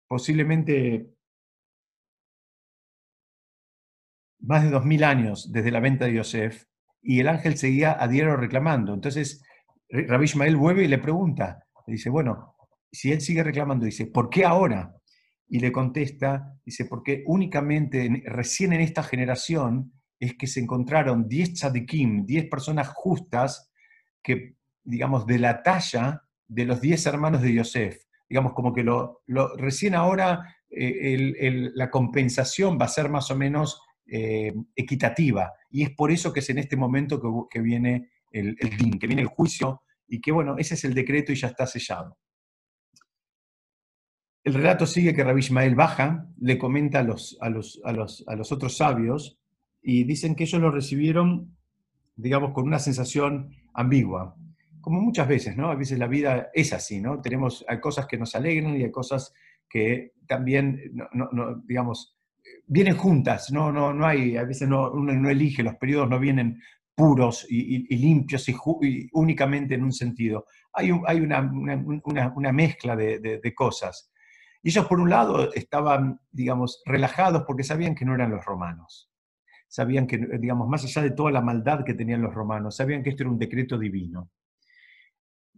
posiblemente 0.09 1.15
más 4.41 4.63
de 4.63 4.71
dos 4.71 4.85
mil 4.85 5.05
años 5.05 5.53
desde 5.53 5.71
la 5.71 5.81
venta 5.81 6.07
de 6.07 6.15
Yosef, 6.15 6.65
y 7.05 7.21
el 7.21 7.29
ángel 7.29 7.57
seguía 7.57 8.03
a 8.03 8.09
diario 8.09 8.37
reclamando. 8.37 8.95
Entonces, 8.95 9.43
Rabbi 9.89 10.25
Ishmael 10.25 10.57
vuelve 10.57 10.85
y 10.85 10.89
le 10.89 10.99
pregunta, 10.99 11.65
le 11.87 11.93
dice, 11.93 12.11
bueno, 12.11 12.57
si 12.91 13.13
él 13.13 13.21
sigue 13.21 13.45
reclamando, 13.45 13.85
dice, 13.85 14.07
¿por 14.07 14.31
qué 14.31 14.45
ahora? 14.45 14.93
Y 15.49 15.61
le 15.61 15.71
contesta, 15.71 16.59
dice, 16.65 16.87
porque 16.87 17.23
únicamente 17.27 18.23
recién 18.27 18.73
en 18.73 18.81
esta 18.81 19.03
generación 19.03 19.93
es 20.19 20.35
que 20.35 20.47
se 20.47 20.61
encontraron 20.61 21.29
10 21.29 21.55
tzadikim, 21.55 22.25
10 22.25 22.49
personas 22.49 22.89
justas 22.89 23.71
que, 24.23 24.57
digamos, 24.83 25.27
de 25.27 25.39
la 25.39 25.63
talla 25.63 26.23
de 26.49 26.65
los 26.65 26.81
10 26.81 27.07
hermanos 27.07 27.43
de 27.43 27.53
Yosef 27.53 28.05
digamos, 28.29 28.53
como 28.53 28.73
que 28.73 28.83
lo, 28.83 29.23
recién 29.57 29.95
ahora 29.95 30.57
eh, 30.69 31.71
la 31.75 31.91
compensación 31.91 32.79
va 32.81 32.87
a 32.87 32.89
ser 32.89 33.09
más 33.09 33.31
o 33.31 33.37
menos 33.37 33.81
eh, 34.07 34.53
equitativa. 34.75 35.53
Y 35.71 35.83
es 35.83 35.91
por 35.91 36.11
eso 36.11 36.33
que 36.33 36.41
es 36.41 36.51
en 36.51 36.59
este 36.59 36.77
momento 36.77 37.21
que, 37.51 37.61
viene 37.61 38.11
el, 38.31 38.57
el 38.59 38.99
que 38.99 39.07
viene 39.07 39.23
el 39.23 39.29
juicio, 39.29 39.83
y 40.07 40.21
que 40.21 40.33
bueno, 40.33 40.57
ese 40.59 40.75
es 40.75 40.85
el 40.85 40.95
decreto 40.95 41.33
y 41.33 41.37
ya 41.37 41.49
está 41.49 41.67
sellado. 41.67 42.19
El 44.43 44.55
relato 44.55 44.87
sigue 44.87 45.15
que 45.15 45.25
Rabbi 45.25 45.41
Ismael 45.41 45.75
baja, 45.75 46.29
le 46.39 46.59
comenta 46.59 47.01
a 47.01 47.03
los, 47.03 47.39
a 47.41 47.49
los, 47.49 47.81
a 47.85 47.93
los, 47.93 48.25
a 48.29 48.37
los 48.37 48.53
otros 48.53 48.77
sabios, 48.77 49.39
y 49.83 50.05
dicen 50.05 50.35
que 50.35 50.45
ellos 50.45 50.61
lo 50.61 50.71
recibieron, 50.71 51.57
digamos, 52.17 52.53
con 52.53 52.67
una 52.67 52.79
sensación 52.79 53.57
ambigua 53.73 54.37
como 54.85 55.01
muchas 55.01 55.27
veces, 55.27 55.57
¿no? 55.57 55.71
A 55.71 55.77
veces 55.77 55.99
la 55.99 56.07
vida 56.07 56.51
es 56.53 56.75
así, 56.75 57.01
¿no? 57.01 57.23
Tenemos, 57.23 57.65
hay 57.67 57.81
cosas 57.81 58.07
que 58.07 58.19
nos 58.19 58.35
alegran 58.35 58.77
y 58.77 58.83
hay 58.83 58.91
cosas 58.91 59.33
que 59.67 60.13
también, 60.29 60.79
no, 61.15 61.63
digamos, 61.65 62.19
vienen 62.67 62.97
juntas, 62.97 63.51
no, 63.53 63.73
no, 63.73 63.93
no 63.93 64.07
hay, 64.07 64.37
a 64.37 64.45
veces 64.45 64.69
no, 64.69 64.91
uno 64.91 65.13
no 65.13 65.29
elige, 65.29 65.63
los 65.63 65.77
periodos 65.77 66.09
no 66.09 66.19
vienen 66.19 66.61
puros 66.95 67.47
y, 67.49 67.97
limpios 67.97 68.49
y, 68.49 68.57
únicamente 69.13 69.75
en 69.75 69.83
un 69.83 69.93
sentido. 69.93 70.47
Hay, 70.73 70.91
hay 71.07 71.21
una, 71.21 71.41
una, 71.43 72.53
mezcla 72.53 72.97
de, 72.97 73.19
de, 73.19 73.55
cosas. 73.55 74.13
Ellos, 74.63 74.87
por 74.87 75.01
un 75.01 75.11
lado, 75.11 75.53
estaban, 75.55 76.21
digamos, 76.31 76.83
relajados 76.87 77.43
porque 77.47 77.65
sabían 77.65 77.95
que 77.95 78.05
no 78.05 78.15
eran 78.15 78.31
los 78.31 78.45
romanos. 78.45 79.11
Sabían 79.69 80.07
que, 80.07 80.19
digamos, 80.39 80.69
más 80.69 80.85
allá 80.85 81.03
de 81.03 81.11
toda 81.11 81.33
la 81.33 81.41
maldad 81.41 81.85
que 81.85 81.95
tenían 81.95 82.23
los 82.23 82.33
romanos, 82.33 82.77
sabían 82.77 83.03
que 83.03 83.11
esto 83.11 83.25
era 83.25 83.31
un 83.31 83.39
decreto 83.39 83.77
divino 83.77 84.31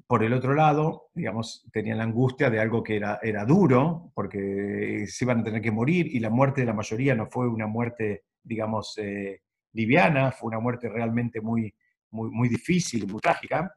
por 0.07 0.23
el 0.23 0.33
otro 0.33 0.55
lado, 0.55 1.11
digamos, 1.15 1.67
tenían 1.73 1.99
la 1.99 2.05
angustia 2.05 2.49
de 2.49 2.61
algo 2.61 2.83
que 2.83 2.97
era, 2.97 3.19
era 3.23 3.45
duro, 3.45 4.13
porque 4.15 5.05
se 5.09 5.25
iban 5.25 5.41
a 5.41 5.45
tener 5.45 5.61
que 5.61 5.73
morir 5.73 6.07
y 6.07 6.21
la 6.21 6.31
muerte 6.31 6.61
de 6.61 6.69
la 6.69 6.75
mayoría 6.75 7.15
no 7.15 7.27
fue 7.27 7.49
una 7.49 7.67
muerte, 7.67 8.25
digamos, 8.43 8.97
eh, 8.99 9.43
liviana, 9.73 10.31
fue 10.31 10.49
una 10.49 10.61
muerte 10.61 10.89
realmente 10.89 11.41
muy, 11.41 11.75
muy, 12.11 12.31
muy 12.31 12.49
difícil, 12.49 13.07
muy 13.09 13.21
trágica. 13.21 13.75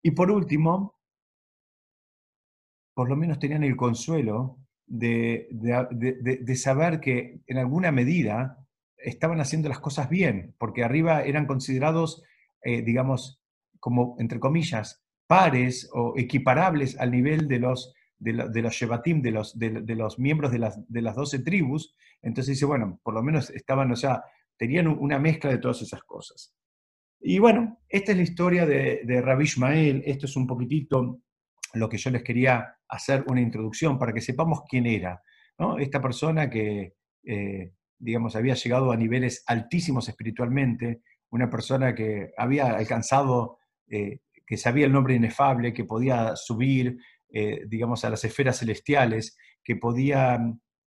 Y 0.00 0.12
por 0.12 0.30
último, 0.30 0.96
por 2.94 3.08
lo 3.08 3.16
menos 3.16 3.38
tenían 3.38 3.64
el 3.64 3.76
consuelo 3.76 4.58
de, 4.86 5.48
de, 5.50 6.56
saber 6.56 7.00
que 7.00 7.40
en 7.46 7.58
alguna 7.58 7.90
medida 7.90 8.58
estaban 8.96 9.40
haciendo 9.40 9.68
las 9.68 9.80
cosas 9.80 10.08
bien, 10.08 10.54
porque 10.58 10.84
arriba 10.84 11.22
eran 11.22 11.46
considerados, 11.46 12.22
eh, 12.62 12.82
digamos, 12.82 13.42
como, 13.80 14.16
entre 14.18 14.38
comillas, 14.38 15.02
pares 15.32 15.88
o 15.94 16.12
equiparables 16.18 16.98
al 17.00 17.10
nivel 17.10 17.48
de 17.48 17.58
los, 17.58 17.94
de, 18.18 18.34
los 18.34 18.74
Shevatim, 18.74 19.22
de 19.22 19.30
los, 19.30 19.58
de, 19.58 19.96
los 19.96 20.18
miembros 20.18 20.52
de 20.52 20.58
las, 20.58 20.78
de 20.92 21.00
las 21.00 21.16
12 21.16 21.38
tribus. 21.38 21.94
Entonces 22.20 22.56
dice, 22.56 22.66
bueno, 22.66 23.00
por 23.02 23.14
lo 23.14 23.22
menos 23.22 23.48
estaban, 23.48 23.90
o 23.90 23.96
sea, 23.96 24.22
tenían 24.58 24.88
una 24.88 25.18
mezcla 25.18 25.48
de 25.48 25.56
todas 25.56 25.80
esas 25.80 26.02
cosas. 26.02 26.54
Y 27.18 27.38
bueno, 27.38 27.78
esta 27.88 28.12
es 28.12 28.18
la 28.18 28.24
historia 28.24 28.66
de, 28.66 29.00
de 29.04 29.22
Rabbi 29.22 29.44
Ishmael. 29.44 30.02
Esto 30.04 30.26
es 30.26 30.36
un 30.36 30.46
poquitito 30.46 31.22
lo 31.72 31.88
que 31.88 31.96
yo 31.96 32.10
les 32.10 32.22
quería 32.22 32.76
hacer 32.86 33.24
una 33.26 33.40
introducción 33.40 33.98
para 33.98 34.12
que 34.12 34.20
sepamos 34.20 34.64
quién 34.68 34.84
era. 34.84 35.22
Esta 35.78 36.02
persona 36.02 36.50
que, 36.50 36.92
eh, 37.24 37.72
digamos, 37.98 38.36
había 38.36 38.52
llegado 38.52 38.92
a 38.92 38.98
niveles 38.98 39.44
altísimos 39.46 40.10
espiritualmente, 40.10 41.00
una 41.30 41.48
persona 41.48 41.94
que 41.94 42.34
había 42.36 42.66
alcanzado 42.66 43.56
eh, 43.88 44.18
que 44.52 44.58
sabía 44.58 44.84
el 44.84 44.92
nombre 44.92 45.14
inefable, 45.14 45.72
que 45.72 45.86
podía 45.86 46.36
subir, 46.36 46.98
eh, 47.30 47.64
digamos, 47.66 48.04
a 48.04 48.10
las 48.10 48.22
esferas 48.22 48.58
celestiales, 48.58 49.38
que 49.64 49.76
podía, 49.76 50.38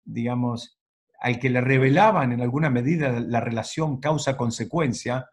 digamos, 0.03 0.79
al 1.19 1.39
que 1.39 1.49
le 1.49 1.61
revelaban 1.61 2.31
en 2.31 2.41
alguna 2.41 2.69
medida 2.69 3.19
la 3.19 3.39
relación 3.39 3.99
causa-consecuencia, 3.99 5.25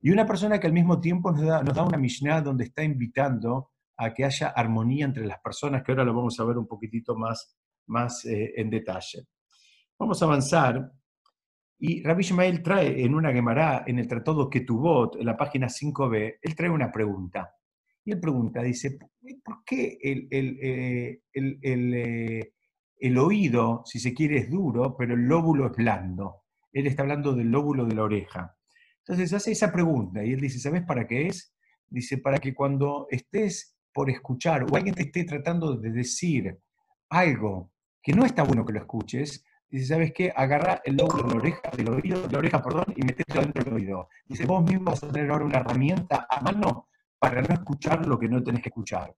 y 0.00 0.10
una 0.10 0.26
persona 0.26 0.58
que 0.58 0.66
al 0.66 0.72
mismo 0.72 1.00
tiempo 1.00 1.30
nos 1.30 1.46
da, 1.46 1.84
una 1.84 1.96
Mishnah 1.96 2.40
donde 2.40 2.64
está 2.64 2.82
invitando 2.82 3.70
a 3.96 4.12
que 4.12 4.24
haya 4.24 4.48
armonía 4.48 5.04
entre 5.04 5.24
las 5.24 5.38
personas, 5.38 5.84
que 5.84 5.92
ahora 5.92 6.02
lo 6.02 6.12
vamos 6.12 6.40
a 6.40 6.44
ver 6.44 6.58
un 6.58 6.66
poquitito 6.66 7.14
más, 7.14 7.56
más 7.86 8.24
eh, 8.24 8.52
en 8.56 8.68
detalle. 8.68 9.28
Vamos 9.96 10.20
a 10.20 10.24
avanzar. 10.24 10.90
Y 11.78 12.02
Rabbi 12.02 12.22
Ishmael 12.22 12.64
trae 12.64 13.04
en 13.04 13.14
una 13.14 13.32
Gemara, 13.32 13.84
en 13.86 14.00
el 14.00 14.08
Tratado 14.08 14.50
Ketubot, 14.50 15.14
en 15.20 15.26
la 15.26 15.36
página 15.36 15.68
5b, 15.68 16.38
él 16.42 16.56
trae 16.56 16.68
una 16.68 16.90
pregunta. 16.90 17.55
Y 18.06 18.12
él 18.12 18.20
pregunta, 18.20 18.62
dice, 18.62 18.98
¿por 19.44 19.64
qué 19.64 19.98
el, 20.00 20.28
eh, 20.30 21.22
eh, 21.34 22.52
el, 23.00 23.18
oído, 23.18 23.82
si 23.84 23.98
se 23.98 24.14
quiere, 24.14 24.38
es 24.38 24.48
duro, 24.48 24.96
pero 24.96 25.14
el 25.14 25.22
lóbulo 25.22 25.66
es 25.66 25.72
blando? 25.72 26.44
Él 26.72 26.86
está 26.86 27.02
hablando 27.02 27.34
del 27.34 27.50
lóbulo 27.50 27.84
de 27.84 27.96
la 27.96 28.04
oreja. 28.04 28.56
Entonces 28.98 29.32
hace 29.32 29.50
esa 29.50 29.72
pregunta 29.72 30.24
y 30.24 30.34
él 30.34 30.40
dice, 30.40 30.60
¿sabes 30.60 30.84
para 30.84 31.08
qué 31.08 31.26
es? 31.26 31.52
Dice, 31.88 32.18
para 32.18 32.38
que 32.38 32.54
cuando 32.54 33.08
estés 33.10 33.76
por 33.92 34.08
escuchar 34.08 34.62
o 34.62 34.76
alguien 34.76 34.94
te 34.94 35.02
esté 35.02 35.24
tratando 35.24 35.76
de 35.76 35.90
decir 35.90 36.56
algo 37.08 37.72
que 38.00 38.12
no 38.12 38.24
está 38.24 38.44
bueno 38.44 38.64
que 38.64 38.72
lo 38.72 38.78
escuches, 38.78 39.44
dice, 39.68 39.86
¿sabes 39.86 40.12
qué? 40.12 40.32
Agarra 40.36 40.80
el 40.84 40.96
lóbulo 40.96 41.24
de 41.24 41.30
la 41.30 41.40
oreja, 41.40 41.70
del 41.76 41.88
oído, 41.88 42.22
de 42.22 42.32
la 42.32 42.38
oreja, 42.38 42.62
perdón, 42.62 42.84
y 42.94 43.02
metete 43.02 43.36
dentro 43.36 43.64
del 43.64 43.74
oído. 43.74 44.08
Dice, 44.26 44.46
vos 44.46 44.62
mismo 44.62 44.92
vas 44.92 45.02
a 45.02 45.10
tener 45.10 45.28
ahora 45.28 45.44
una 45.44 45.58
herramienta 45.58 46.24
a 46.30 46.40
mano 46.40 46.86
para 47.18 47.42
no 47.42 47.54
escuchar 47.54 48.06
lo 48.06 48.18
que 48.18 48.28
no 48.28 48.42
tenés 48.42 48.62
que 48.62 48.68
escuchar. 48.68 49.14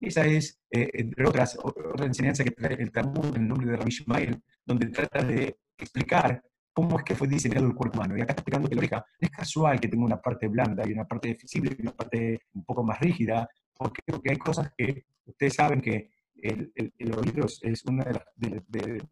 Esa 0.00 0.26
es, 0.26 0.60
eh, 0.70 0.90
entre 0.94 1.26
otras, 1.26 1.56
otra 1.62 2.06
enseñanza 2.06 2.42
que 2.42 2.50
trae 2.50 2.74
el 2.74 2.90
Talmud 2.90 3.36
en 3.36 3.42
el 3.42 3.48
nombre 3.48 3.70
de 3.70 3.76
Rabbi 3.76 3.90
Ishmael, 3.90 4.42
donde 4.64 4.86
trata 4.88 5.22
de 5.22 5.58
explicar 5.78 6.42
cómo 6.72 6.98
es 6.98 7.04
que 7.04 7.14
fue 7.14 7.28
diseñado 7.28 7.66
el 7.66 7.74
cuerpo 7.74 7.98
humano. 7.98 8.16
Y 8.16 8.20
acá 8.20 8.32
está 8.32 8.40
explicando 8.40 8.68
que 8.68 8.74
la 8.74 8.80
oreja 8.80 9.04
es 9.20 9.30
casual 9.30 9.78
que 9.78 9.88
tenga 9.88 10.04
una 10.04 10.20
parte 10.20 10.48
blanda 10.48 10.86
y 10.86 10.92
una 10.92 11.04
parte 11.04 11.34
flexible 11.34 11.76
y 11.78 11.82
una 11.82 11.92
parte 11.92 12.40
un 12.54 12.64
poco 12.64 12.82
más 12.82 12.98
rígida, 12.98 13.48
porque 13.74 14.02
creo 14.04 14.20
que 14.20 14.30
hay 14.30 14.38
cosas 14.38 14.72
que 14.76 15.04
ustedes 15.24 15.54
saben 15.54 15.80
que 15.80 16.10
el, 16.34 16.72
oído 17.16 17.46
es, 17.46 17.84
una 17.84 18.04
de, 18.36 19.02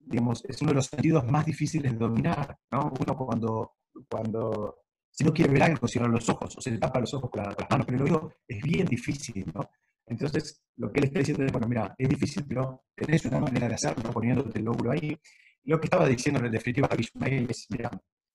digamos, 0.00 0.44
es 0.46 0.60
uno 0.62 0.70
de 0.70 0.76
los 0.76 0.86
sentidos 0.86 1.24
más 1.26 1.46
difíciles 1.46 1.92
de 1.92 1.98
dominar. 1.98 2.58
¿no? 2.70 2.92
Uno 3.00 3.16
cuando, 3.16 3.74
cuando, 4.08 4.83
si 5.14 5.22
no 5.22 5.32
quiere 5.32 5.52
ver 5.52 5.62
algo, 5.62 5.86
cierra 5.86 6.08
los 6.08 6.28
ojos 6.28 6.58
o 6.58 6.60
se 6.60 6.72
le 6.72 6.78
tapa 6.78 6.98
los 6.98 7.14
ojos 7.14 7.30
con, 7.30 7.44
las 7.44 7.54
manos, 7.70 7.86
pero 7.86 7.98
el 7.98 8.02
oído 8.02 8.32
es 8.48 8.60
bien 8.60 8.84
difícil. 8.84 9.44
¿no? 9.54 9.70
Entonces, 10.06 10.64
lo 10.76 10.92
que 10.92 10.98
él 10.98 11.04
está 11.06 11.20
diciendo 11.20 11.44
es, 11.44 11.52
bueno, 11.52 11.68
mira, 11.68 11.94
es 11.96 12.08
difícil, 12.08 12.44
pero 12.48 12.84
tenés 12.96 13.24
una 13.26 13.38
manera 13.38 13.68
de 13.68 13.74
hacerlo 13.74 14.10
poniéndote 14.10 14.58
el 14.58 14.64
lóbulo 14.64 14.90
ahí. 14.90 15.16
Lo 15.62 15.80
que 15.80 15.86
estaba 15.86 16.08
diciendo 16.08 16.44
en 16.44 16.50
definitiva 16.50 16.88
Ismael 16.98 17.46
es, 17.48 17.66
mira, 17.70 17.90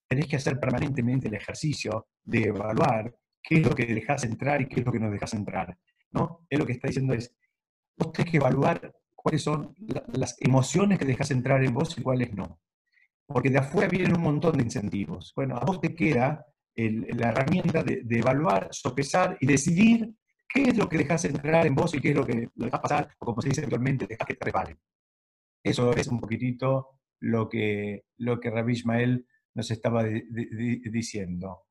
tenés 0.08 0.28
que 0.28 0.38
hacer 0.38 0.58
permanentemente 0.58 1.28
el 1.28 1.34
ejercicio 1.34 2.08
de 2.24 2.44
evaluar 2.44 3.14
qué 3.44 3.56
es 3.56 3.68
lo 3.68 3.76
que 3.76 3.86
dejas 3.86 4.24
entrar 4.24 4.62
y 4.62 4.68
qué 4.68 4.80
es 4.80 4.86
lo 4.86 4.92
que 4.94 5.00
no 5.00 5.12
dejas 5.12 5.34
entrar. 5.34 5.78
¿no? 6.12 6.46
Él 6.50 6.60
lo 6.60 6.66
que 6.66 6.74
está 6.74 6.88
diciendo 6.88 7.14
es, 7.14 7.36
vos 7.98 8.14
tenés 8.14 8.32
que 8.32 8.38
evaluar 8.38 8.96
cuáles 9.16 9.44
son 9.44 9.76
las 10.14 10.38
emociones 10.40 10.98
que 10.98 11.06
dejas 11.06 11.30
entrar 11.32 11.62
en 11.62 11.74
vos 11.74 11.98
y 11.98 12.02
cuáles 12.02 12.34
no. 12.34 12.62
Porque 13.28 13.50
de 13.50 13.58
afuera 13.60 13.90
vienen 13.90 14.16
un 14.16 14.24
montón 14.24 14.58
de 14.58 14.64
incentivos. 14.64 15.34
Bueno, 15.36 15.58
a 15.58 15.66
vos 15.66 15.82
te 15.82 15.94
queda 15.94 16.46
la 16.88 17.30
herramienta 17.30 17.84
de, 17.84 18.04
evaluar, 18.10 18.70
sopesar 18.72 19.38
y 19.40 19.48
decidir 19.48 20.14
qué 20.48 20.64
es 20.64 20.78
lo 20.78 20.88
que 20.88 20.98
dejas 20.98 21.26
entrar 21.26 21.66
en 21.66 21.76
vos 21.76 21.94
y 21.94 22.00
qué 22.00 22.10
es 22.10 22.16
lo 22.16 22.26
que 22.26 22.50
lo 22.56 22.66
dejas 22.66 22.80
pasar, 22.80 23.16
o 23.20 23.26
como 23.26 23.42
se 23.42 23.50
dice 23.50 23.62
habitualmente, 23.62 24.08
dejas 24.08 24.28
que 24.28 24.36
te 24.36 24.46
reparen. 24.46 24.78
Eso 25.64 25.94
es 25.94 26.08
un 26.08 26.20
poquitito 26.20 27.00
lo 27.20 27.50
que, 27.50 28.06
lo 28.18 28.40
que 28.40 28.50
Rabbi 28.50 28.74
Ismael 28.74 29.26
nos 29.54 29.72
estaba 29.72 30.04
diciendo. 30.04 31.64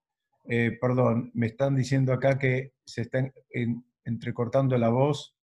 Eh, 0.49 0.77
perdón, 0.81 1.31
me 1.35 1.47
están 1.47 1.75
diciendo 1.75 2.13
acá 2.13 2.39
que 2.39 2.73
se 2.85 3.03
está 3.03 3.33
entrecortando 4.05 4.77
la 4.79 4.89
voz. 4.89 5.38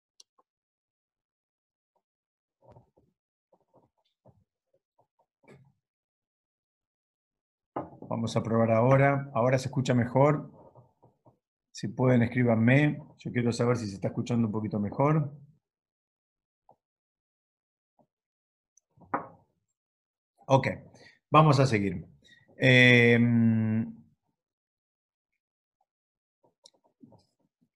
Vamos 8.09 8.35
a 8.35 8.43
probar 8.43 8.71
ahora. 8.71 9.31
Ahora 9.33 9.57
se 9.57 9.67
escucha 9.67 9.93
mejor. 9.93 10.51
Si 11.71 11.87
pueden, 11.87 12.21
escríbanme. 12.23 12.99
Yo 13.17 13.31
quiero 13.31 13.51
saber 13.51 13.77
si 13.77 13.87
se 13.87 13.95
está 13.95 14.09
escuchando 14.09 14.47
un 14.47 14.53
poquito 14.53 14.79
mejor. 14.79 15.31
Ok, 20.47 20.67
vamos 21.31 21.59
a 21.59 21.65
seguir. 21.65 22.05
Em, 22.57 23.93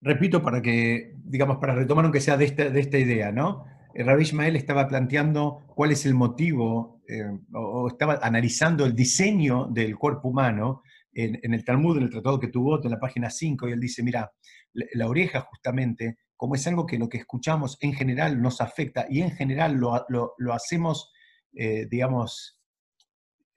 repito 0.02 0.42
para 0.42 0.62
que, 0.62 1.16
digamos, 1.18 1.58
para 1.58 1.76
retomar 1.76 2.06
aunque 2.06 2.22
sea 2.22 2.38
de 2.38 2.46
esta, 2.46 2.70
de 2.70 2.80
esta 2.80 2.98
idea, 2.98 3.32
¿no? 3.32 3.66
Eh, 3.94 4.04
Rabbi 4.04 4.22
Ismael 4.24 4.56
estaba 4.56 4.88
planteando 4.88 5.64
cuál 5.76 5.92
es 5.92 6.06
el 6.06 6.14
motivo, 6.14 6.99
eh, 7.10 7.26
o, 7.54 7.88
estaba 7.88 8.20
analizando 8.22 8.86
el 8.86 8.96
diseño 8.96 9.68
del 9.72 9.98
cuerpo 9.98 10.28
humano 10.28 10.84
en, 11.12 11.54
el 11.54 11.66
Talmud, 11.66 11.98
en 11.98 12.04
el 12.04 12.10
Tratado 12.12 12.40
que 12.40 12.50
tuvo 12.50 12.82
en 12.84 12.92
la 12.92 13.00
página 13.00 13.30
5, 13.32 13.68
y 13.68 13.72
él 13.72 13.80
dice, 13.80 14.04
mira, 14.04 14.32
la, 14.74 15.08
oreja 15.08 15.42
justamente, 15.42 16.20
como 16.38 16.54
es 16.54 16.66
algo 16.68 16.86
que 16.86 17.00
lo 17.00 17.10
que 17.10 17.18
escuchamos 17.18 17.78
en 17.82 17.94
general 17.94 18.40
nos 18.40 18.62
afecta, 18.62 19.08
y 19.10 19.22
en 19.22 19.32
general 19.32 19.74
lo, 19.74 20.06
lo, 20.08 20.54
hacemos, 20.54 21.12
eh, 21.54 21.88
digamos, 21.90 22.62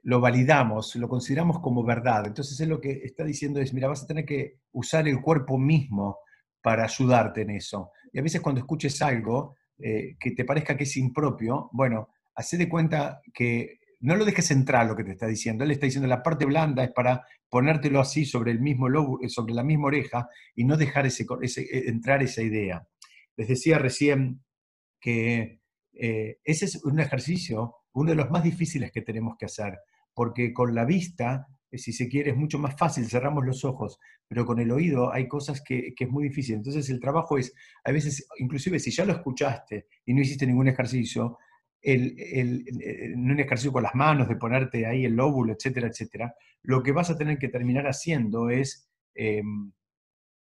lo 0.02 0.18
validamos, 0.18 0.96
lo 0.96 1.08
consideramos 1.08 1.60
como 1.60 1.84
verdad. 1.84 2.26
Entonces 2.26 2.58
es 2.58 2.66
lo 2.66 2.80
que 2.80 3.02
está 3.04 3.22
diciendo 3.22 3.60
es, 3.60 3.74
mira, 3.74 3.86
vas 3.86 4.02
a 4.02 4.06
tener 4.06 4.24
que 4.24 4.60
usar 4.72 5.06
el 5.06 5.20
cuerpo 5.20 5.58
mismo 5.58 6.18
para 6.62 6.84
ayudarte 6.84 7.42
en 7.42 7.50
eso. 7.50 7.92
Y 8.12 8.18
a 8.18 8.22
veces 8.22 8.40
cuando 8.40 8.60
escuches 8.60 9.00
algo 9.02 9.56
eh, 9.78 10.16
que 10.18 10.32
te 10.32 10.44
parezca 10.44 10.76
que 10.76 10.84
es 10.84 10.96
impropio, 10.96 11.68
bueno, 11.72 12.08
haz 12.34 12.50
de 12.50 12.68
cuenta 12.68 13.20
que 13.32 13.80
no 14.00 14.16
lo 14.16 14.24
dejes 14.24 14.50
entrar 14.50 14.86
lo 14.86 14.96
que 14.96 15.04
te 15.04 15.12
está 15.12 15.26
diciendo. 15.26 15.64
Él 15.64 15.70
está 15.70 15.86
diciendo 15.86 16.08
la 16.08 16.22
parte 16.22 16.44
blanda 16.44 16.82
es 16.84 16.90
para 16.90 17.24
ponértelo 17.48 18.00
así 18.00 18.24
sobre 18.24 18.50
el 18.50 18.60
mismo 18.60 18.88
lobo, 18.88 19.20
eh, 19.22 19.28
sobre 19.28 19.54
la 19.54 19.62
misma 19.62 19.86
oreja 19.86 20.28
y 20.54 20.64
no 20.64 20.76
dejar 20.76 21.06
ese, 21.06 21.24
eh, 21.24 21.84
entrar 21.86 22.22
esa 22.22 22.42
idea. 22.42 22.86
Les 23.36 23.48
decía 23.48 23.78
recién 23.78 24.42
que 25.00 25.60
ese 25.94 26.64
es 26.64 26.82
un 26.84 27.00
ejercicio, 27.00 27.76
uno 27.92 28.10
de 28.10 28.16
los 28.16 28.30
más 28.30 28.42
difíciles 28.42 28.90
que 28.92 29.02
tenemos 29.02 29.36
que 29.38 29.44
hacer 29.44 29.78
porque 30.14 30.52
con 30.52 30.74
la 30.74 30.84
vista, 30.84 31.46
eh, 31.70 31.78
si 31.78 31.92
se 31.92 32.08
quiere, 32.08 32.30
es 32.30 32.36
mucho 32.36 32.58
más 32.58 32.76
fácil, 32.76 33.06
cerramos 33.06 33.44
los 33.44 33.64
ojos, 33.64 33.98
pero 34.28 34.44
con 34.44 34.58
el 34.58 34.70
oído 34.70 35.12
hay 35.12 35.28
cosas 35.28 35.62
que, 35.62 35.94
es 35.98 36.08
muy 36.08 36.24
difícil. 36.24 36.56
Entonces 36.56 36.88
el 36.90 37.00
trabajo 37.00 37.38
es, 37.38 37.54
a 37.84 37.92
veces, 37.92 38.26
inclusive 38.38 38.78
si 38.78 38.90
ya 38.90 39.04
lo 39.04 39.12
escuchaste 39.12 39.86
y 40.04 40.14
no 40.14 40.22
hiciste 40.22 40.46
ningún 40.46 40.68
ejercicio, 40.68 41.38
el, 41.82 42.14
el, 42.18 43.14
un 43.16 43.38
ejercicio 43.40 43.72
con 43.72 43.82
las 43.82 43.94
manos, 43.94 44.28
de 44.28 44.36
ponerte 44.36 44.86
ahí 44.86 45.04
el 45.04 45.16
lóbulo, 45.16 45.52
etcétera, 45.52 45.88
etcétera, 45.88 46.34
lo 46.62 46.82
que 46.82 46.92
vas 46.92 47.10
a 47.10 47.18
tener 47.18 47.38
que 47.38 47.48
terminar 47.48 47.86
haciendo 47.86 48.50
es 48.50 48.88
em, 49.14 49.72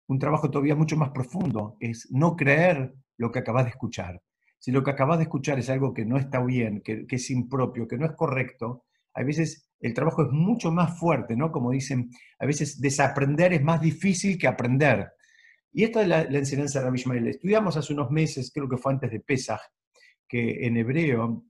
un 0.08 0.20
trabajo 0.20 0.50
todavía 0.50 0.76
mucho 0.76 0.98
más 0.98 1.12
profundo, 1.12 1.78
es 1.80 2.08
no 2.12 2.36
creer 2.36 2.94
lo 3.18 3.32
que 3.32 3.40
acabas 3.40 3.66
de 3.66 3.70
escuchar. 3.70 4.22
Si 4.58 4.72
lo 4.72 4.84
que 4.84 4.92
acabas 4.92 5.20
de 5.20 5.24
escuchar 5.24 5.60
es 5.60 5.70
algo 5.70 5.94
que 5.94 6.06
no 6.06 6.18
está 6.18 6.44
bien, 6.44 6.82
que, 6.82 7.06
es 7.08 7.30
impropio, 7.30 7.88
que 7.88 7.98
no 7.98 8.06
es 8.06 8.14
correcto, 8.14 8.86
a 9.14 9.24
veces 9.24 9.70
el 9.80 9.94
trabajo 9.94 10.24
es 10.24 10.32
mucho 10.32 10.72
más 10.72 11.00
fuerte, 11.00 11.36
¿no? 11.36 11.52
Como 11.52 11.72
dicen, 11.72 12.10
a 12.40 12.46
veces 12.46 12.82
desaprender 12.82 13.54
es 13.54 13.64
más 13.64 13.82
difícil 13.82 14.38
que 14.38 14.48
aprender. 14.48 15.12
Y 15.72 15.84
esta 15.84 16.02
es 16.02 16.08
la, 16.08 16.22
enseñanza 16.24 16.80
de 16.80 16.86
Rabbi 16.86 16.98
Ishmael. 16.98 17.28
Estudiamos 17.28 17.78
hace 17.78 17.94
unos 17.94 18.10
meses, 18.10 18.52
creo 18.54 18.68
que 18.68 18.78
fue 18.78 18.94
antes 18.94 19.12
de 19.12 19.20
Pesach, 19.20 19.62
que 20.30 20.66
en 20.66 20.78
hebreo 20.78 21.44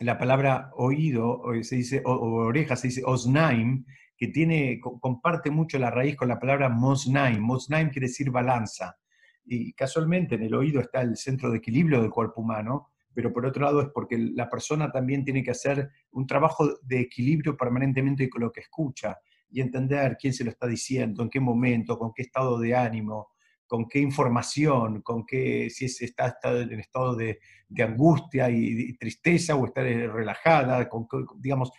la 0.00 0.18
palabra 0.18 0.70
oído 0.74 1.42
se 1.62 1.76
dice, 1.76 2.02
o, 2.04 2.12
oreja 2.12 2.74
se 2.74 2.88
dice 2.88 3.02
osnaim, 3.04 3.84
que 4.16 4.28
tiene, 4.28 4.80
comparte 4.80 5.50
mucho 5.50 5.78
la 5.78 5.90
raíz 5.90 6.16
con 6.16 6.28
la 6.28 6.38
palabra 6.38 6.68
mosnaim. 6.68 7.40
Mosnaim 7.40 7.90
quiere 7.90 8.08
decir 8.08 8.30
balanza. 8.30 8.96
Y 9.44 9.72
casualmente 9.74 10.36
en 10.36 10.42
el 10.42 10.54
oído 10.54 10.80
está 10.80 11.02
el 11.02 11.16
centro 11.16 11.50
de 11.50 11.58
equilibrio 11.58 12.00
del 12.00 12.10
cuerpo 12.10 12.40
humano, 12.40 12.88
pero 13.12 13.32
por 13.32 13.44
otro 13.44 13.64
lado 13.64 13.82
es 13.82 13.88
porque 13.92 14.16
la 14.18 14.48
persona 14.48 14.90
también 14.90 15.24
tiene 15.24 15.42
que 15.42 15.50
hacer 15.50 15.90
un 16.12 16.26
trabajo 16.26 16.78
de 16.82 17.00
equilibrio 17.00 17.56
permanentemente 17.56 18.28
con 18.28 18.42
lo 18.42 18.50
que 18.50 18.60
escucha 18.60 19.18
y 19.50 19.60
entender 19.60 20.16
quién 20.18 20.32
se 20.32 20.44
lo 20.44 20.50
está 20.50 20.66
diciendo, 20.66 21.22
en 21.22 21.30
qué 21.30 21.40
momento, 21.40 21.98
con 21.98 22.12
qué 22.12 22.22
estado 22.22 22.58
de 22.58 22.74
ánimo, 22.74 23.33
con 23.74 23.88
qué 23.88 23.98
información, 23.98 25.02
con 25.02 25.26
qué, 25.26 25.68
si 25.68 25.86
está, 25.86 26.38
en 26.44 26.78
estado 26.78 27.16
de, 27.16 27.40
angustia 27.82 28.48
y, 28.48 28.96
tristeza 28.98 29.56
o 29.56 29.66
está 29.66 29.82
relajada, 29.82 30.88
con, 30.88 31.08
digamos, 31.38 31.72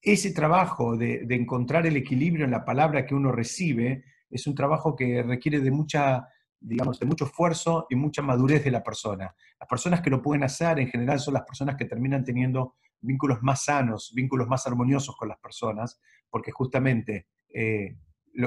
ese 0.00 0.32
trabajo 0.32 0.96
de, 0.96 1.26
encontrar 1.30 1.88
el 1.88 1.96
equilibrio 1.96 2.44
en 2.44 2.52
la 2.52 2.64
palabra 2.64 3.04
que 3.04 3.16
uno 3.16 3.32
recibe 3.32 4.04
es 4.30 4.46
un 4.46 4.54
trabajo 4.54 4.94
que 4.94 5.24
requiere 5.24 5.58
de 5.58 5.72
mucha 5.72 6.28
digamos, 6.60 7.00
de 7.00 7.06
mucho 7.06 7.24
esfuerzo 7.24 7.86
y 7.90 7.96
mucha 7.96 8.22
madurez 8.22 8.62
de 8.62 8.70
la 8.70 8.84
persona. 8.84 9.34
Las 9.58 9.68
personas 9.68 10.00
que 10.00 10.10
lo 10.10 10.22
pueden 10.22 10.44
hacer 10.44 10.78
en 10.78 10.88
general 10.88 11.18
son 11.18 11.34
las 11.34 11.42
personas 11.42 11.74
que 11.76 11.84
terminan 11.84 12.24
teniendo 12.24 12.76
vínculos 13.00 13.42
más 13.42 13.64
sanos, 13.64 14.12
vínculos 14.14 14.46
más 14.46 14.66
armoniosos 14.68 15.16
con 15.16 15.28
las 15.28 15.38
personas, 15.40 16.00
porque 16.30 16.52
justamente 16.52 17.26
eh, 17.52 17.96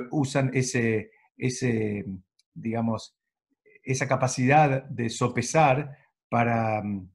usan 0.10 0.50
ese, 0.54 1.12
ese, 1.38 2.06
digamos, 2.58 3.18
esa 3.84 4.08
capacidad 4.08 4.84
de 4.84 5.10
sopesar 5.10 5.98
para 6.30 6.84
mm, 6.84 7.10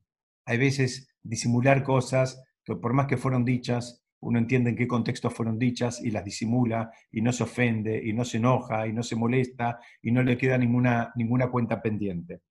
a 0.47 0.57
veces 0.57 1.09
disimular 1.23 1.83
cosas 1.83 2.43
que 2.65 2.77
por 2.77 2.93
más 2.93 3.07
que 3.07 3.17
fueron 3.17 3.45
dichas, 3.45 4.03
uno 4.21 4.39
entiende 4.39 4.71
en 4.71 4.77
qué 4.77 4.87
contexto 4.87 5.31
fueron 5.31 5.59
dichas 5.59 6.01
y 6.03 6.11
las 6.11 6.25
disimula 6.25 6.93
y 7.11 7.21
no 7.21 7.33
se 7.33 7.43
ofende 7.43 8.01
y 8.05 8.13
no 8.13 8.25
se 8.25 8.37
enoja 8.39 8.87
y 8.87 8.93
no 8.93 9.03
se 9.03 9.17
molesta 9.17 9.81
y 10.01 10.13
no 10.13 10.23
le 10.23 10.39
queda 10.39 10.57
ninguna, 10.57 11.13
ninguna 11.17 11.51
cuenta 11.51 11.83
pendiente. 11.83 12.43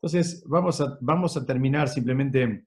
Entonces, 0.00 0.44
vamos 0.46 0.80
a, 0.80 0.96
vamos 1.00 1.36
a 1.36 1.44
terminar 1.44 1.88
simplemente 1.88 2.66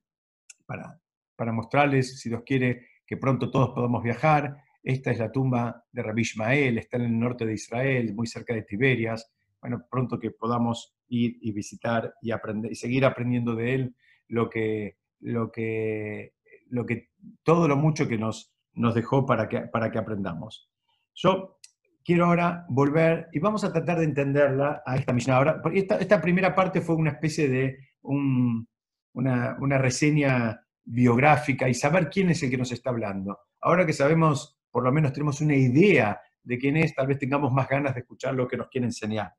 para, 0.65 0.99
para 1.37 1.53
mostrarles, 1.53 2.19
si 2.19 2.27
Dios 2.27 2.43
quiere, 2.45 2.87
que 3.07 3.15
pronto 3.15 3.49
todos 3.49 3.69
podamos 3.69 4.03
viajar. 4.03 4.57
Esta 4.83 5.11
es 5.11 5.19
la 5.19 5.31
tumba 5.31 5.85
de 5.89 6.03
Rabbi 6.03 6.21
Ishmael, 6.21 6.77
está 6.77 6.97
en 6.97 7.03
el 7.03 7.19
norte 7.19 7.45
de 7.45 7.53
Israel, 7.53 8.13
muy 8.13 8.27
cerca 8.27 8.53
de 8.53 8.63
Tiberias. 8.63 9.31
Bueno, 9.61 9.85
pronto 9.89 10.19
que 10.19 10.31
podamos 10.31 10.95
ir 11.07 11.37
y 11.41 11.51
visitar 11.51 12.13
y, 12.21 12.31
aprender, 12.31 12.71
y 12.71 12.75
seguir 12.75 13.05
aprendiendo 13.05 13.55
de 13.55 13.75
él 13.75 13.95
lo 14.27 14.49
que, 14.49 14.97
lo 15.19 15.51
que 15.51 16.33
lo 16.71 16.85
que, 16.85 17.09
todo 17.43 17.67
lo 17.67 17.75
mucho 17.75 18.07
que 18.07 18.17
nos, 18.17 18.55
nos 18.73 18.95
dejó 18.95 19.25
para 19.25 19.47
que, 19.47 19.61
para 19.61 19.91
que 19.91 19.99
aprendamos. 19.99 20.69
Yo 21.13 21.59
quiero 22.03 22.25
ahora 22.25 22.65
volver 22.69 23.27
y 23.33 23.39
vamos 23.39 23.63
a 23.63 23.71
tratar 23.71 23.99
de 23.99 24.05
entenderla 24.05 24.81
a 24.85 24.95
esta 24.95 25.13
misión. 25.13 25.35
Ahora, 25.35 25.61
esta, 25.73 25.97
esta 25.97 26.21
primera 26.21 26.55
parte 26.55 26.81
fue 26.81 26.95
una 26.95 27.11
especie 27.11 27.47
de 27.47 27.77
una, 28.01 29.57
una, 29.59 29.77
reseña 29.77 30.65
biográfica 30.83 31.69
y 31.69 31.73
saber 31.73 32.09
quién 32.09 32.29
es 32.29 32.41
el 32.41 32.49
que 32.49 32.57
nos 32.57 32.71
está 32.71 32.89
hablando. 32.89 33.37
Ahora 33.59 33.85
que 33.85 33.93
sabemos, 33.93 34.57
por 34.71 34.83
lo 34.83 34.91
menos 34.91 35.13
tenemos 35.13 35.41
una 35.41 35.55
idea 35.55 36.19
de 36.41 36.57
quién 36.57 36.77
es, 36.77 36.95
tal 36.95 37.05
vez 37.05 37.19
tengamos 37.19 37.51
más 37.51 37.67
ganas 37.67 37.93
de 37.93 37.99
escuchar 37.99 38.33
lo 38.33 38.47
que 38.47 38.57
nos 38.57 38.69
quiere 38.69 38.87
enseñar. 38.87 39.33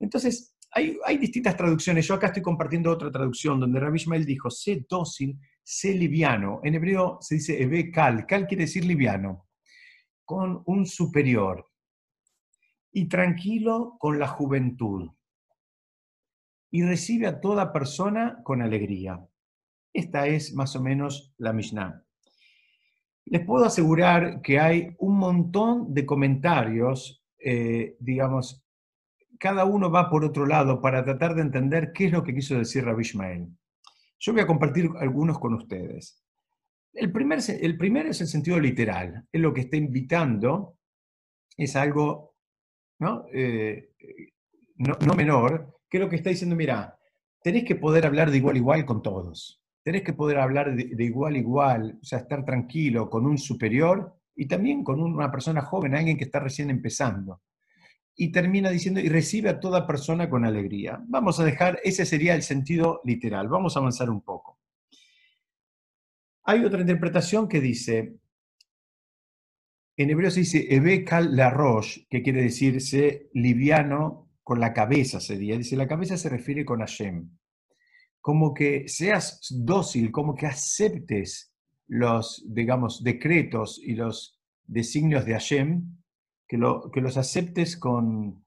Entonces, 0.00 0.56
hay, 0.72 1.18
distintas 1.18 1.56
traducciones. 1.56 2.06
Yo 2.06 2.14
acá 2.14 2.28
estoy 2.28 2.42
compartiendo 2.42 2.90
otra 2.90 3.10
traducción 3.10 3.60
donde 3.60 3.80
Rabbi 3.80 3.96
Ishmael 3.96 4.24
dijo, 4.24 4.50
sé 4.50 4.86
dócil, 4.88 5.38
sé 5.62 5.94
liviano. 5.94 6.60
En 6.62 6.74
hebreo 6.74 7.18
se 7.20 7.36
dice 7.36 7.62
ebe 7.62 7.90
kal. 7.90 8.26
Kal 8.26 8.46
quiere 8.46 8.64
decir 8.64 8.84
liviano, 8.84 9.48
con 10.24 10.62
un 10.66 10.86
superior. 10.86 11.68
Y 12.92 13.08
tranquilo 13.08 13.96
con 13.98 14.18
la 14.18 14.26
juventud. 14.26 15.10
Y 16.72 16.82
recibe 16.82 17.26
a 17.26 17.40
toda 17.40 17.72
persona 17.72 18.40
con 18.42 18.62
alegría. 18.62 19.24
Esta 19.92 20.26
es 20.26 20.54
más 20.54 20.74
o 20.76 20.82
menos 20.82 21.34
la 21.36 21.52
Mishnah. 21.52 22.04
Les 23.26 23.44
puedo 23.44 23.64
asegurar 23.64 24.40
que 24.40 24.58
hay 24.58 24.94
un 24.98 25.18
montón 25.18 25.92
de 25.92 26.06
comentarios, 26.06 27.24
eh, 27.38 27.96
digamos, 28.00 28.64
cada 29.40 29.64
uno 29.64 29.90
va 29.90 30.10
por 30.10 30.22
otro 30.22 30.44
lado 30.44 30.82
para 30.82 31.02
tratar 31.02 31.34
de 31.34 31.40
entender 31.40 31.92
qué 31.94 32.04
es 32.04 32.12
lo 32.12 32.22
que 32.22 32.34
quiso 32.34 32.58
decir 32.58 32.84
Rabbi 32.84 33.00
Ishmael. 33.00 33.48
Yo 34.18 34.32
voy 34.32 34.42
a 34.42 34.46
compartir 34.46 34.90
algunos 35.00 35.38
con 35.38 35.54
ustedes. 35.54 36.22
El 36.92 37.06
el 37.06 37.78
primero 37.78 38.10
es 38.10 38.20
el 38.20 38.26
sentido 38.26 38.60
literal, 38.60 39.26
es 39.32 39.40
lo 39.40 39.54
que 39.54 39.62
está 39.62 39.76
invitando, 39.76 40.76
es 41.56 41.74
algo 41.74 42.30
¿no? 42.98 43.24
Eh, 43.32 43.94
no, 44.76 44.94
no 45.06 45.14
menor, 45.14 45.78
que 45.88 45.98
lo 45.98 46.08
que 46.08 46.16
está 46.16 46.28
diciendo, 46.28 46.54
mira, 46.54 46.98
tenés 47.42 47.64
que 47.64 47.76
poder 47.76 48.04
hablar 48.06 48.30
de 48.30 48.36
igual 48.36 48.56
a 48.56 48.58
igual 48.58 48.84
con 48.84 49.02
todos, 49.02 49.62
tenés 49.82 50.02
que 50.02 50.12
poder 50.12 50.38
hablar 50.38 50.76
de, 50.76 50.84
de 50.94 51.04
igual 51.04 51.34
a 51.34 51.38
igual, 51.38 51.98
o 52.00 52.04
sea, 52.04 52.18
estar 52.18 52.44
tranquilo 52.44 53.08
con 53.08 53.24
un 53.24 53.38
superior 53.38 54.14
y 54.36 54.46
también 54.46 54.84
con 54.84 55.00
una 55.00 55.30
persona 55.30 55.62
joven, 55.62 55.94
alguien 55.94 56.18
que 56.18 56.24
está 56.24 56.40
recién 56.40 56.68
empezando 56.68 57.40
y 58.16 58.32
termina 58.32 58.70
diciendo, 58.70 59.00
y 59.00 59.08
recibe 59.08 59.48
a 59.48 59.60
toda 59.60 59.86
persona 59.86 60.28
con 60.28 60.44
alegría. 60.44 61.02
Vamos 61.08 61.40
a 61.40 61.44
dejar, 61.44 61.80
ese 61.84 62.04
sería 62.04 62.34
el 62.34 62.42
sentido 62.42 63.00
literal. 63.04 63.48
Vamos 63.48 63.76
a 63.76 63.80
avanzar 63.80 64.10
un 64.10 64.20
poco. 64.20 64.58
Hay 66.44 66.64
otra 66.64 66.80
interpretación 66.80 67.48
que 67.48 67.60
dice, 67.60 68.16
en 69.96 70.10
hebreo 70.10 70.30
se 70.30 70.40
dice 70.40 70.66
Ebekal 70.74 71.36
la 71.36 71.50
roche, 71.50 72.06
que 72.08 72.22
quiere 72.22 72.42
decirse 72.42 73.28
liviano 73.34 74.30
con 74.42 74.58
la 74.58 74.72
cabeza, 74.72 75.20
sería. 75.20 75.56
Dice, 75.56 75.76
la 75.76 75.86
cabeza 75.86 76.16
se 76.16 76.28
refiere 76.28 76.64
con 76.64 76.80
Hashem. 76.80 77.30
Como 78.20 78.52
que 78.52 78.88
seas 78.88 79.46
dócil, 79.50 80.10
como 80.10 80.34
que 80.34 80.46
aceptes 80.46 81.52
los, 81.86 82.44
digamos, 82.48 83.02
decretos 83.02 83.80
y 83.82 83.94
los 83.94 84.40
designios 84.64 85.24
de 85.24 85.32
Hashem, 85.32 85.99
que, 86.50 87.00
los 87.00 87.16
aceptes 87.16 87.76
con, 87.76 88.44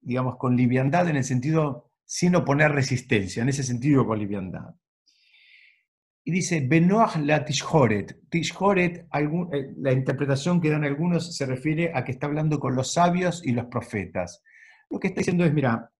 digamos, 0.00 0.36
con 0.36 0.56
liviandad 0.56 1.08
en 1.08 1.14
el 1.14 1.22
sentido, 1.22 1.92
sin 2.04 2.34
oponer 2.34 2.72
resistencia, 2.72 3.40
en 3.40 3.48
ese 3.48 3.62
sentido 3.62 4.04
con 4.04 4.18
liviandad. 4.18 4.74
Y 6.24 6.32
dice, 6.32 6.60
Benoach 6.60 7.16
la 7.18 7.44
Tishhoret. 7.44 8.28
Tishhoret, 8.28 9.06
eh, 9.12 9.74
la 9.76 9.92
interpretación 9.92 10.60
que 10.60 10.70
dan 10.70 10.82
algunos 10.82 11.36
se 11.36 11.46
refiere 11.46 11.92
a 11.94 12.04
que 12.04 12.10
está 12.10 12.26
hablando 12.26 12.58
con 12.58 12.74
los 12.74 12.92
sabios 12.92 13.46
y 13.46 13.52
los 13.52 13.66
profetas. 13.66 14.42
Lo 14.90 14.98
que 14.98 15.08
está 15.08 15.20
diciendo 15.20 15.44
es, 15.44 15.54
mira, 15.54 15.92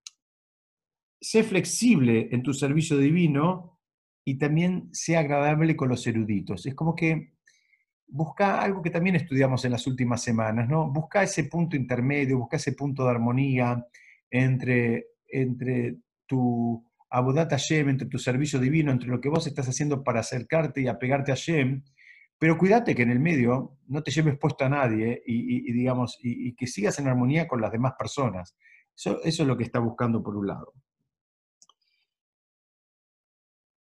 sé 1.20 1.44
flexible 1.44 2.28
en 2.32 2.42
tu 2.42 2.52
servicio 2.52 2.98
divino 2.98 3.78
y 4.24 4.36
también 4.36 4.88
sé 4.92 5.16
agradable 5.16 5.76
con 5.76 5.90
los 5.90 6.04
eruditos. 6.08 6.66
Es 6.66 6.74
como 6.74 6.96
que 6.96 7.37
busca 8.08 8.60
algo 8.60 8.82
que 8.82 8.90
también 8.90 9.16
estudiamos 9.16 9.64
en 9.64 9.72
las 9.72 9.86
últimas 9.86 10.22
semanas, 10.22 10.68
¿no? 10.68 10.90
Busca 10.90 11.22
ese 11.22 11.44
punto 11.44 11.76
intermedio, 11.76 12.38
busca 12.38 12.56
ese 12.56 12.72
punto 12.72 13.04
de 13.04 13.10
armonía 13.10 13.86
entre, 14.30 15.06
entre 15.28 15.98
tu 16.26 16.84
Abodat 17.10 17.50
Hashem, 17.50 17.88
entre 17.88 18.08
tu 18.08 18.18
servicio 18.18 18.58
divino, 18.58 18.90
entre 18.90 19.08
lo 19.08 19.20
que 19.20 19.28
vos 19.28 19.46
estás 19.46 19.68
haciendo 19.68 20.02
para 20.02 20.20
acercarte 20.20 20.80
y 20.80 20.88
apegarte 20.88 21.32
a 21.32 21.36
Hashem, 21.36 21.82
pero 22.38 22.56
cuídate 22.56 22.94
que 22.94 23.02
en 23.02 23.10
el 23.10 23.20
medio 23.20 23.78
no 23.86 24.02
te 24.02 24.10
lleves 24.10 24.38
puesto 24.38 24.64
a 24.64 24.68
nadie 24.68 25.22
y, 25.26 25.72
digamos, 25.72 26.18
y, 26.22 26.54
que 26.54 26.66
sigas 26.66 26.98
en 26.98 27.08
armonía 27.08 27.48
con 27.48 27.60
las 27.60 27.72
demás 27.72 27.94
personas. 27.98 28.56
eso 28.94 29.20
es 29.24 29.38
lo 29.40 29.56
que 29.56 29.64
está 29.64 29.80
buscando 29.80 30.22
por 30.22 30.36
un 30.36 30.46
lado. 30.46 30.72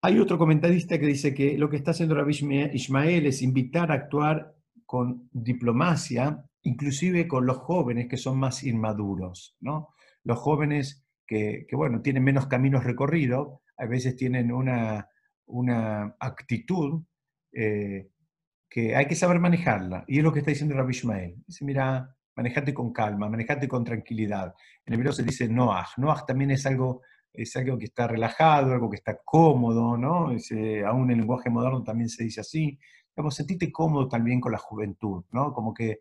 Hay 0.04 0.18
otro 0.18 0.36
comentarista 0.36 0.98
que 0.98 1.06
dice 1.06 1.32
que 1.32 1.56
lo 1.56 1.70
que 1.70 1.78
está 1.78 1.92
haciendo 1.92 2.14
Rabbi 2.14 2.32
Ismael 2.74 3.24
es 3.24 3.40
invitar 3.40 3.90
a 3.90 3.94
actuar 3.94 4.54
con 4.84 5.30
diplomacia, 5.32 6.44
inclusive 6.60 7.26
con 7.26 7.46
los 7.46 7.56
jóvenes 7.56 8.06
que 8.06 8.18
son 8.18 8.38
más 8.38 8.64
inmaduros, 8.64 9.56
¿no? 9.60 9.94
Los 10.22 10.38
jóvenes 10.40 11.06
que, 11.26 11.66
bueno, 11.72 12.02
tienen 12.02 12.22
menos 12.22 12.48
caminos 12.48 12.84
recorridos, 12.84 13.60
a 13.78 13.86
veces 13.86 14.14
tienen 14.14 14.52
una, 14.52 15.08
una 15.46 16.14
actitud 16.20 17.02
eh, 17.50 18.10
que 18.68 18.94
hay 18.94 19.06
que 19.06 19.14
saber 19.14 19.40
manejarla. 19.40 20.04
Y 20.06 20.18
es 20.18 20.22
lo 20.22 20.34
que 20.34 20.40
está 20.40 20.50
diciendo 20.50 20.76
Rabbi 20.76 20.90
Ismael. 20.90 21.36
Dice, 21.46 21.64
mira, 21.64 22.14
manejate 22.36 22.74
con 22.74 22.92
calma, 22.92 23.30
manejate 23.30 23.66
con 23.66 23.84
tranquilidad. 23.84 24.54
En 24.84 24.92
el 24.92 25.00
hebreo 25.00 25.14
se 25.14 25.22
dice 25.22 25.48
Noach. 25.48 25.96
Noach 25.96 26.26
también 26.26 26.50
es 26.50 26.66
algo 26.66 27.00
es 27.34 27.56
algo 27.56 27.76
que 27.76 27.86
está 27.86 28.06
relajado, 28.06 28.72
algo 28.72 28.88
que 28.88 28.96
está 28.96 29.18
cómodo, 29.24 29.96
¿no? 29.96 30.28
aún 30.86 31.04
en 31.04 31.10
el 31.10 31.18
lenguaje 31.18 31.50
moderno 31.50 31.82
también 31.82 32.08
se 32.08 32.24
dice 32.24 32.40
así. 32.40 32.78
Digamos, 33.14 33.34
sentite 33.34 33.70
cómodo 33.70 34.08
también 34.08 34.40
con 34.40 34.52
la 34.52 34.58
juventud, 34.58 35.24
¿no? 35.30 35.52
Como 35.52 35.72
que, 35.72 36.00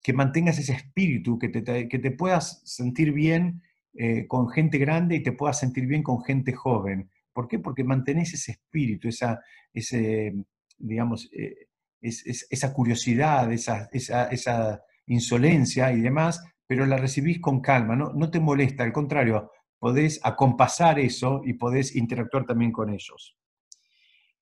que 0.00 0.12
mantengas 0.12 0.58
ese 0.58 0.74
espíritu, 0.74 1.38
que 1.38 1.48
te, 1.48 1.88
que 1.88 1.98
te 1.98 2.10
puedas 2.12 2.62
sentir 2.64 3.12
bien 3.12 3.62
eh, 3.94 4.26
con 4.26 4.48
gente 4.48 4.78
grande 4.78 5.16
y 5.16 5.22
te 5.22 5.32
puedas 5.32 5.58
sentir 5.58 5.86
bien 5.86 6.02
con 6.02 6.22
gente 6.22 6.52
joven. 6.52 7.10
¿Por 7.32 7.48
qué? 7.48 7.58
Porque 7.58 7.84
mantenés 7.84 8.34
ese 8.34 8.52
espíritu, 8.52 9.08
esa, 9.08 9.40
ese, 9.72 10.34
digamos, 10.78 11.28
eh, 11.32 11.68
esa 12.00 12.72
curiosidad, 12.72 13.52
esa, 13.52 13.88
esa, 13.92 14.26
esa, 14.26 14.82
insolencia 15.06 15.92
y 15.92 16.00
demás, 16.00 16.42
pero 16.64 16.86
la 16.86 16.96
recibís 16.96 17.40
con 17.40 17.60
calma, 17.60 17.96
no, 17.96 18.12
no 18.14 18.30
te 18.30 18.38
molesta, 18.38 18.84
al 18.84 18.92
contrario, 18.92 19.50
podés 19.82 20.20
acompasar 20.22 21.00
eso 21.00 21.42
y 21.44 21.54
podés 21.54 21.96
interactuar 21.96 22.46
también 22.46 22.70
con 22.70 22.88
ellos. 22.88 23.36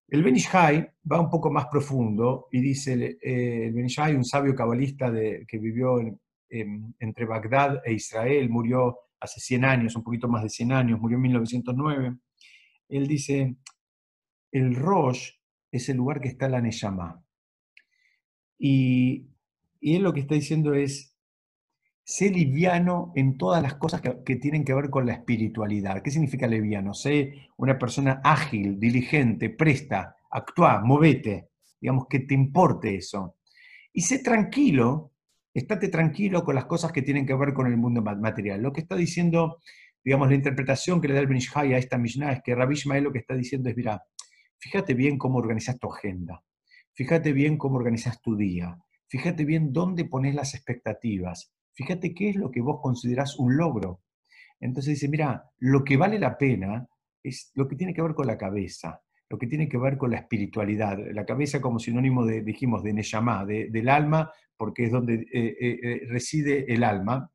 El 0.06 0.22
Benishai 0.22 0.86
va 1.10 1.18
un 1.18 1.30
poco 1.30 1.50
más 1.50 1.64
profundo 1.64 2.48
y 2.52 2.60
dice, 2.60 3.16
eh, 3.22 3.64
el 3.64 3.72
Benishai, 3.72 4.14
un 4.14 4.24
sabio 4.26 4.54
cabalista 4.54 5.10
que 5.10 5.58
vivió 5.58 5.98
entre 6.50 7.24
Bagdad 7.24 7.80
e 7.86 7.94
Israel, 7.94 8.50
murió 8.50 8.98
hace 9.18 9.40
100 9.40 9.64
años, 9.64 9.96
un 9.96 10.04
poquito 10.04 10.28
más 10.28 10.42
de 10.42 10.50
100 10.50 10.72
años, 10.72 11.00
murió 11.00 11.16
en 11.16 11.22
1909, 11.22 12.16
él 12.90 13.06
dice, 13.06 13.56
el 14.52 14.74
Rosh 14.74 15.30
es 15.72 15.88
el 15.88 15.96
lugar 15.96 16.20
que 16.20 16.28
está 16.28 16.50
la 16.50 16.60
Neyamá. 16.60 17.24
Y, 18.58 19.26
y 19.80 19.96
él 19.96 20.02
lo 20.02 20.12
que 20.12 20.20
está 20.20 20.34
diciendo 20.34 20.74
es, 20.74 21.09
sé 22.10 22.28
liviano 22.28 23.12
en 23.14 23.38
todas 23.38 23.62
las 23.62 23.74
cosas 23.74 24.00
que, 24.00 24.34
tienen 24.36 24.64
que 24.64 24.74
ver 24.74 24.90
con 24.90 25.06
la 25.06 25.12
espiritualidad. 25.12 26.02
¿Qué 26.02 26.10
significa 26.10 26.48
liviano? 26.48 26.92
Sé 26.92 27.50
una 27.56 27.78
persona 27.78 28.20
ágil, 28.24 28.80
diligente, 28.80 29.48
presta, 29.48 30.16
actúa, 30.28 30.80
movete, 30.80 31.50
digamos 31.80 32.08
que 32.08 32.18
te 32.18 32.34
importe 32.34 32.96
eso. 32.96 33.36
Y 33.92 34.00
sé 34.00 34.18
tranquilo, 34.18 35.12
estate 35.54 35.86
tranquilo 35.86 36.42
con 36.42 36.56
las 36.56 36.64
cosas 36.64 36.90
que 36.90 37.02
tienen 37.02 37.24
que 37.24 37.34
ver 37.34 37.54
con 37.54 37.68
el 37.68 37.76
mundo 37.76 38.02
material. 38.02 38.60
Lo 38.60 38.72
que 38.72 38.80
está 38.80 38.96
diciendo, 38.96 39.58
digamos, 40.02 40.28
la 40.30 40.34
interpretación 40.34 41.00
que 41.00 41.06
le 41.06 41.14
da 41.14 41.20
el 41.20 41.28
Benishai 41.28 41.74
a 41.74 41.78
esta 41.78 41.96
Mishnah 41.96 42.32
es 42.32 42.42
que 42.42 42.56
Rabbi 42.56 42.74
Ishmael 42.74 43.04
lo 43.04 43.12
que 43.12 43.20
está 43.20 43.36
diciendo 43.36 43.70
es, 43.70 43.76
mira, 43.76 44.02
fíjate 44.58 44.94
bien 44.94 45.16
cómo 45.16 45.38
organizas 45.38 45.78
tu 45.78 45.92
agenda, 45.92 46.42
fíjate 46.92 47.32
bien 47.32 47.56
cómo 47.56 47.76
organizas 47.76 48.20
tu 48.20 48.34
día, 48.34 48.76
fíjate 49.06 49.44
bien 49.44 49.72
dónde 49.72 50.06
pones 50.06 50.34
las 50.34 50.54
expectativas, 50.54 51.52
fíjate 51.72 52.14
qué 52.14 52.30
es 52.30 52.36
lo 52.36 52.50
que 52.50 52.60
vos 52.60 52.80
considerás 52.82 53.38
un 53.38 53.56
logro. 53.56 54.00
Entonces 54.60 54.94
dice, 54.94 55.08
mira, 55.08 55.50
lo 55.58 55.84
que 55.84 55.96
vale 55.96 56.18
la 56.18 56.36
pena 56.36 56.86
es 57.22 57.50
lo 57.54 57.66
que 57.68 57.76
tiene 57.76 57.94
que 57.94 58.02
ver 58.02 58.14
con 58.14 58.26
la 58.26 58.38
cabeza, 58.38 59.02
lo 59.28 59.38
que 59.38 59.46
tiene 59.46 59.68
que 59.68 59.78
ver 59.78 59.96
con 59.96 60.10
la 60.10 60.18
espiritualidad. 60.18 60.98
La 61.12 61.24
cabeza 61.24 61.60
como 61.60 61.78
sinónimo 61.78 62.24
de, 62.24 62.42
dijimos, 62.42 62.82
de 62.82 62.92
Neyamá, 62.92 63.44
del 63.46 63.88
alma, 63.88 64.30
porque 64.56 64.84
es 64.84 64.92
donde 64.92 65.14
eh, 65.14 65.28
eh, 65.32 65.80
eh, 65.82 66.00
reside 66.08 66.72
el 66.72 66.84
alma. 66.84 67.30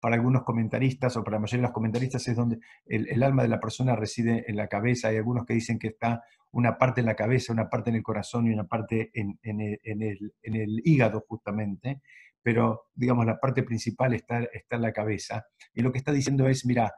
Para 0.00 0.16
algunos 0.16 0.42
comentaristas 0.42 1.16
o 1.16 1.22
para 1.22 1.36
la 1.36 1.42
mayoría 1.42 1.62
de 1.62 1.68
los 1.68 1.74
comentaristas 1.74 2.26
es 2.26 2.34
donde 2.34 2.58
el, 2.86 3.22
alma 3.22 3.44
de 3.44 3.48
la 3.48 3.60
persona 3.60 3.94
reside 3.94 4.44
en 4.48 4.56
la 4.56 4.66
cabeza. 4.66 5.08
Hay 5.08 5.16
algunos 5.16 5.46
que 5.46 5.54
dicen 5.54 5.78
que 5.78 5.88
está 5.88 6.24
una 6.50 6.76
parte 6.76 7.02
en 7.02 7.06
la 7.06 7.14
cabeza, 7.14 7.52
una 7.52 7.70
parte 7.70 7.90
en 7.90 7.96
el 7.96 8.02
corazón 8.02 8.48
y 8.48 8.52
una 8.52 8.64
parte 8.64 9.12
en 9.14 9.38
el 9.44 10.82
hígado 10.84 11.24
justamente 11.28 12.02
pero 12.42 12.88
digamos 12.94 13.26
la 13.26 13.38
parte 13.38 13.62
principal 13.62 14.14
está, 14.14 14.40
está 14.52 14.76
en 14.76 14.82
la 14.82 14.92
cabeza. 14.92 15.46
Y 15.74 15.82
lo 15.82 15.92
que 15.92 15.98
está 15.98 16.12
diciendo 16.12 16.46
es, 16.48 16.66
mira, 16.66 16.92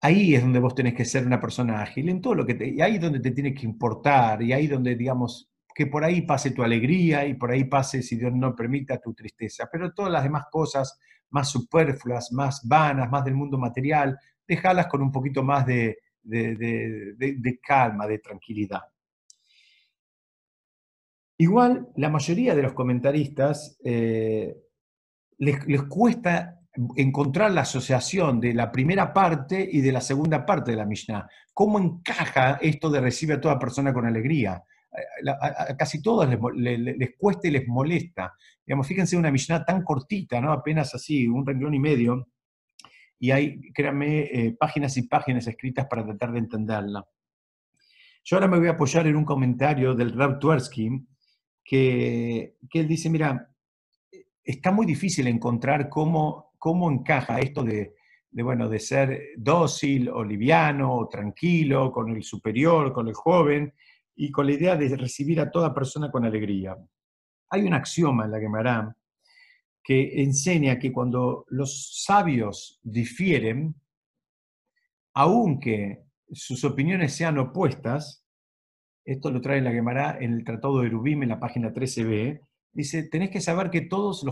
ahí 0.00 0.34
es 0.34 0.42
donde 0.42 0.58
vos 0.58 0.74
tenés 0.74 0.94
que 0.94 1.04
ser 1.04 1.26
una 1.26 1.40
persona 1.40 1.80
ágil, 1.80 2.08
en 2.08 2.20
todo 2.20 2.34
lo 2.34 2.46
que 2.46 2.54
te, 2.54 2.68
y 2.68 2.80
ahí 2.80 2.96
es 2.96 3.00
donde 3.00 3.20
te 3.20 3.30
tiene 3.30 3.54
que 3.54 3.66
importar, 3.66 4.42
y 4.42 4.52
ahí 4.52 4.66
donde, 4.66 4.96
digamos, 4.96 5.52
que 5.74 5.86
por 5.86 6.04
ahí 6.04 6.22
pase 6.22 6.50
tu 6.50 6.62
alegría 6.62 7.24
y 7.26 7.34
por 7.34 7.50
ahí 7.50 7.64
pase, 7.64 8.02
si 8.02 8.16
Dios 8.16 8.32
no 8.34 8.54
permita, 8.54 8.98
tu 8.98 9.14
tristeza. 9.14 9.68
Pero 9.70 9.92
todas 9.92 10.12
las 10.12 10.22
demás 10.22 10.46
cosas 10.50 10.98
más 11.30 11.50
superfluas, 11.50 12.30
más 12.32 12.60
vanas, 12.66 13.10
más 13.10 13.24
del 13.24 13.34
mundo 13.34 13.58
material, 13.58 14.18
déjalas 14.46 14.86
con 14.86 15.02
un 15.02 15.10
poquito 15.10 15.42
más 15.42 15.64
de, 15.66 15.98
de, 16.22 17.60
calma, 17.66 18.06
de 18.06 18.18
tranquilidad. 18.18 18.82
Igual, 21.42 21.88
la 21.96 22.08
mayoría 22.08 22.54
de 22.54 22.62
los 22.62 22.72
comentaristas 22.72 23.76
eh, 23.84 24.54
les, 25.38 25.82
cuesta 25.88 26.60
encontrar 26.94 27.50
la 27.50 27.62
asociación 27.62 28.38
de 28.38 28.54
la 28.54 28.70
primera 28.70 29.12
parte 29.12 29.68
y 29.68 29.80
de 29.80 29.90
la 29.90 30.00
segunda 30.00 30.46
parte 30.46 30.70
de 30.70 30.76
la 30.76 30.86
Mishnah. 30.86 31.28
¿Cómo 31.52 31.80
encaja 31.80 32.60
esto 32.62 32.88
de 32.90 33.00
recibir 33.00 33.34
a 33.34 33.40
toda 33.40 33.58
persona 33.58 33.92
con 33.92 34.06
alegría? 34.06 34.62
A, 35.40 35.76
casi 35.76 36.00
todos 36.00 36.28
les, 36.54 37.10
cuesta 37.18 37.48
y 37.48 37.50
les 37.50 37.66
molesta. 37.66 38.34
Digamos, 38.64 38.86
fíjense 38.86 39.16
una 39.16 39.32
Mishnah 39.32 39.64
tan 39.64 39.82
cortita, 39.82 40.40
¿no? 40.40 40.52
apenas 40.52 40.94
así, 40.94 41.26
un 41.26 41.44
renglón 41.44 41.74
y 41.74 41.80
medio, 41.80 42.28
y 43.18 43.32
hay, 43.32 43.72
créanme, 43.72 44.20
eh, 44.20 44.56
páginas 44.56 44.96
y 44.96 45.08
páginas 45.08 45.48
escritas 45.48 45.88
para 45.90 46.04
tratar 46.04 46.30
de 46.30 46.38
entenderla. 46.38 47.04
Yo 48.22 48.36
ahora 48.36 48.46
me 48.46 48.60
voy 48.60 48.68
a 48.68 48.72
apoyar 48.72 49.08
en 49.08 49.16
un 49.16 49.24
comentario 49.24 49.96
del 49.96 50.12
Rab 50.12 50.38
Tversky, 50.38 51.08
que, 51.64 52.56
que 52.70 52.80
él 52.80 52.88
dice, 52.88 53.10
mira, 53.10 53.48
está 54.42 54.72
muy 54.72 54.86
difícil 54.86 55.26
encontrar 55.26 55.88
cómo 55.88 56.52
cómo 56.62 56.88
encaja 56.88 57.40
esto 57.40 57.64
de, 57.64 57.96
bueno, 58.30 58.68
de 58.68 58.78
ser 58.78 59.20
dócil 59.36 60.08
o 60.08 60.22
liviano 60.22 60.94
o 60.94 61.08
tranquilo 61.08 61.90
con 61.90 62.08
el 62.10 62.22
superior, 62.22 62.92
con 62.92 63.08
el 63.08 63.14
joven, 63.14 63.74
y 64.14 64.30
con 64.30 64.46
la 64.46 64.52
idea 64.52 64.76
de 64.76 64.96
recibir 64.96 65.40
a 65.40 65.50
toda 65.50 65.74
persona 65.74 66.08
con 66.08 66.24
alegría. 66.24 66.76
Hay 67.50 67.62
un 67.62 67.74
axioma 67.74 68.26
en 68.26 68.30
la 68.30 68.38
Gemara 68.38 68.96
que 69.82 70.22
enseña 70.22 70.78
que 70.78 70.92
cuando 70.92 71.46
los 71.48 72.04
sabios 72.04 72.78
difieren, 72.84 73.74
aunque 75.14 76.04
sus 76.30 76.62
opiniones 76.62 77.12
sean 77.12 77.38
opuestas, 77.38 78.21
esto 79.04 79.30
lo 79.30 79.40
trae 79.40 79.60
la 79.60 79.72
Gemara 79.72 80.18
en 80.20 80.34
el 80.34 80.44
Tratado 80.44 80.80
de 80.80 80.88
Rubim 80.88 81.22
en 81.22 81.30
la 81.30 81.40
página 81.40 81.72
13b, 81.72 82.40
dice, 82.72 83.04
tenés 83.04 83.30
que 83.30 83.40
saber 83.40 83.70
que 83.70 83.82
todas 83.82 84.22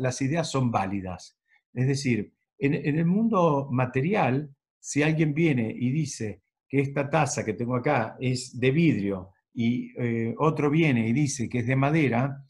las 0.00 0.20
ideas 0.22 0.50
son 0.50 0.70
válidas. 0.70 1.38
Es 1.74 1.86
decir, 1.86 2.32
en, 2.58 2.74
el 2.74 3.06
mundo 3.06 3.68
material, 3.70 4.54
si 4.78 5.02
alguien 5.02 5.34
viene 5.34 5.74
y 5.76 5.90
dice 5.90 6.42
que 6.68 6.80
esta 6.80 7.08
taza 7.08 7.44
que 7.44 7.54
tengo 7.54 7.76
acá 7.76 8.16
es 8.20 8.58
de 8.58 8.70
vidrio 8.70 9.30
y 9.54 9.92
eh, 9.98 10.34
otro 10.38 10.70
viene 10.70 11.08
y 11.08 11.12
dice 11.12 11.48
que 11.48 11.60
es 11.60 11.66
de 11.66 11.76
madera, 11.76 12.44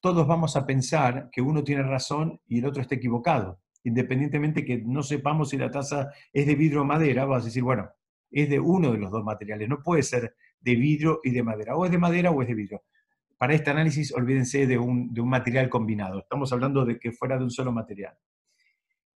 todos 0.00 0.26
vamos 0.26 0.56
a 0.56 0.64
pensar 0.64 1.28
que 1.30 1.42
uno 1.42 1.64
tiene 1.64 1.82
razón 1.82 2.40
y 2.46 2.58
el 2.58 2.66
otro 2.66 2.82
está 2.82 2.94
equivocado. 2.94 3.60
Independientemente 3.84 4.64
que 4.64 4.78
no 4.78 5.02
sepamos 5.02 5.50
si 5.50 5.56
la 5.56 5.70
taza 5.70 6.10
es 6.32 6.46
de 6.46 6.54
vidrio 6.54 6.82
o 6.82 6.84
madera, 6.84 7.24
vas 7.24 7.42
a 7.42 7.46
decir, 7.46 7.62
bueno, 7.62 7.88
es 8.30 8.48
de 8.48 8.60
uno 8.60 8.92
de 8.92 8.98
los 8.98 9.10
dos 9.10 9.24
materiales, 9.24 9.68
no 9.68 9.82
puede 9.82 10.02
ser 10.02 10.34
de 10.60 10.74
vidrio 10.74 11.20
y 11.24 11.30
de 11.30 11.42
madera, 11.42 11.76
o 11.76 11.84
es 11.84 11.90
de 11.90 11.98
madera 11.98 12.30
o 12.30 12.42
es 12.42 12.48
de 12.48 12.54
vidrio. 12.54 12.82
Para 13.36 13.54
este 13.54 13.70
análisis, 13.70 14.12
olvídense 14.12 14.66
de 14.66 14.78
un, 14.78 15.12
de 15.12 15.20
un 15.20 15.28
material 15.28 15.68
combinado, 15.68 16.20
estamos 16.20 16.52
hablando 16.52 16.84
de 16.84 16.98
que 16.98 17.12
fuera 17.12 17.36
de 17.36 17.44
un 17.44 17.50
solo 17.50 17.72
material. 17.72 18.16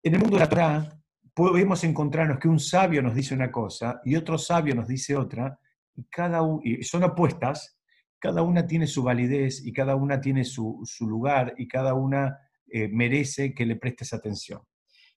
En 0.03 0.15
el 0.15 0.21
mundo 0.21 0.37
de 0.37 0.41
la 0.41 0.49
Torah 0.49 1.01
podemos 1.35 1.85
encontrarnos 1.85 2.39
que 2.39 2.49
un 2.49 2.59
sabio 2.59 3.03
nos 3.03 3.15
dice 3.15 3.35
una 3.35 3.51
cosa 3.51 4.01
y 4.05 4.17
otro 4.17 4.37
sabio 4.39 4.75
nos 4.75 4.89
dice 4.89 5.17
otra, 5.17 5.59
y, 5.95 6.05
cada 6.05 6.41
y 6.63 6.83
son 6.83 7.05
opuestas, 7.05 7.79
cada 8.19 8.43
una 8.43 8.67
tiene 8.67 8.87
su 8.87 9.03
validez 9.03 9.65
y 9.65 9.73
cada 9.73 9.97
una 9.97 10.21
tiene 10.21 10.45
su, 10.45 10.85
lugar 11.01 11.55
y 11.57 11.67
cada 11.67 11.95
una 11.95 12.39
eh, 12.67 12.89
merece 12.89 13.55
que 13.55 13.65
le 13.65 13.77
prestes 13.77 14.13
atención. 14.13 14.61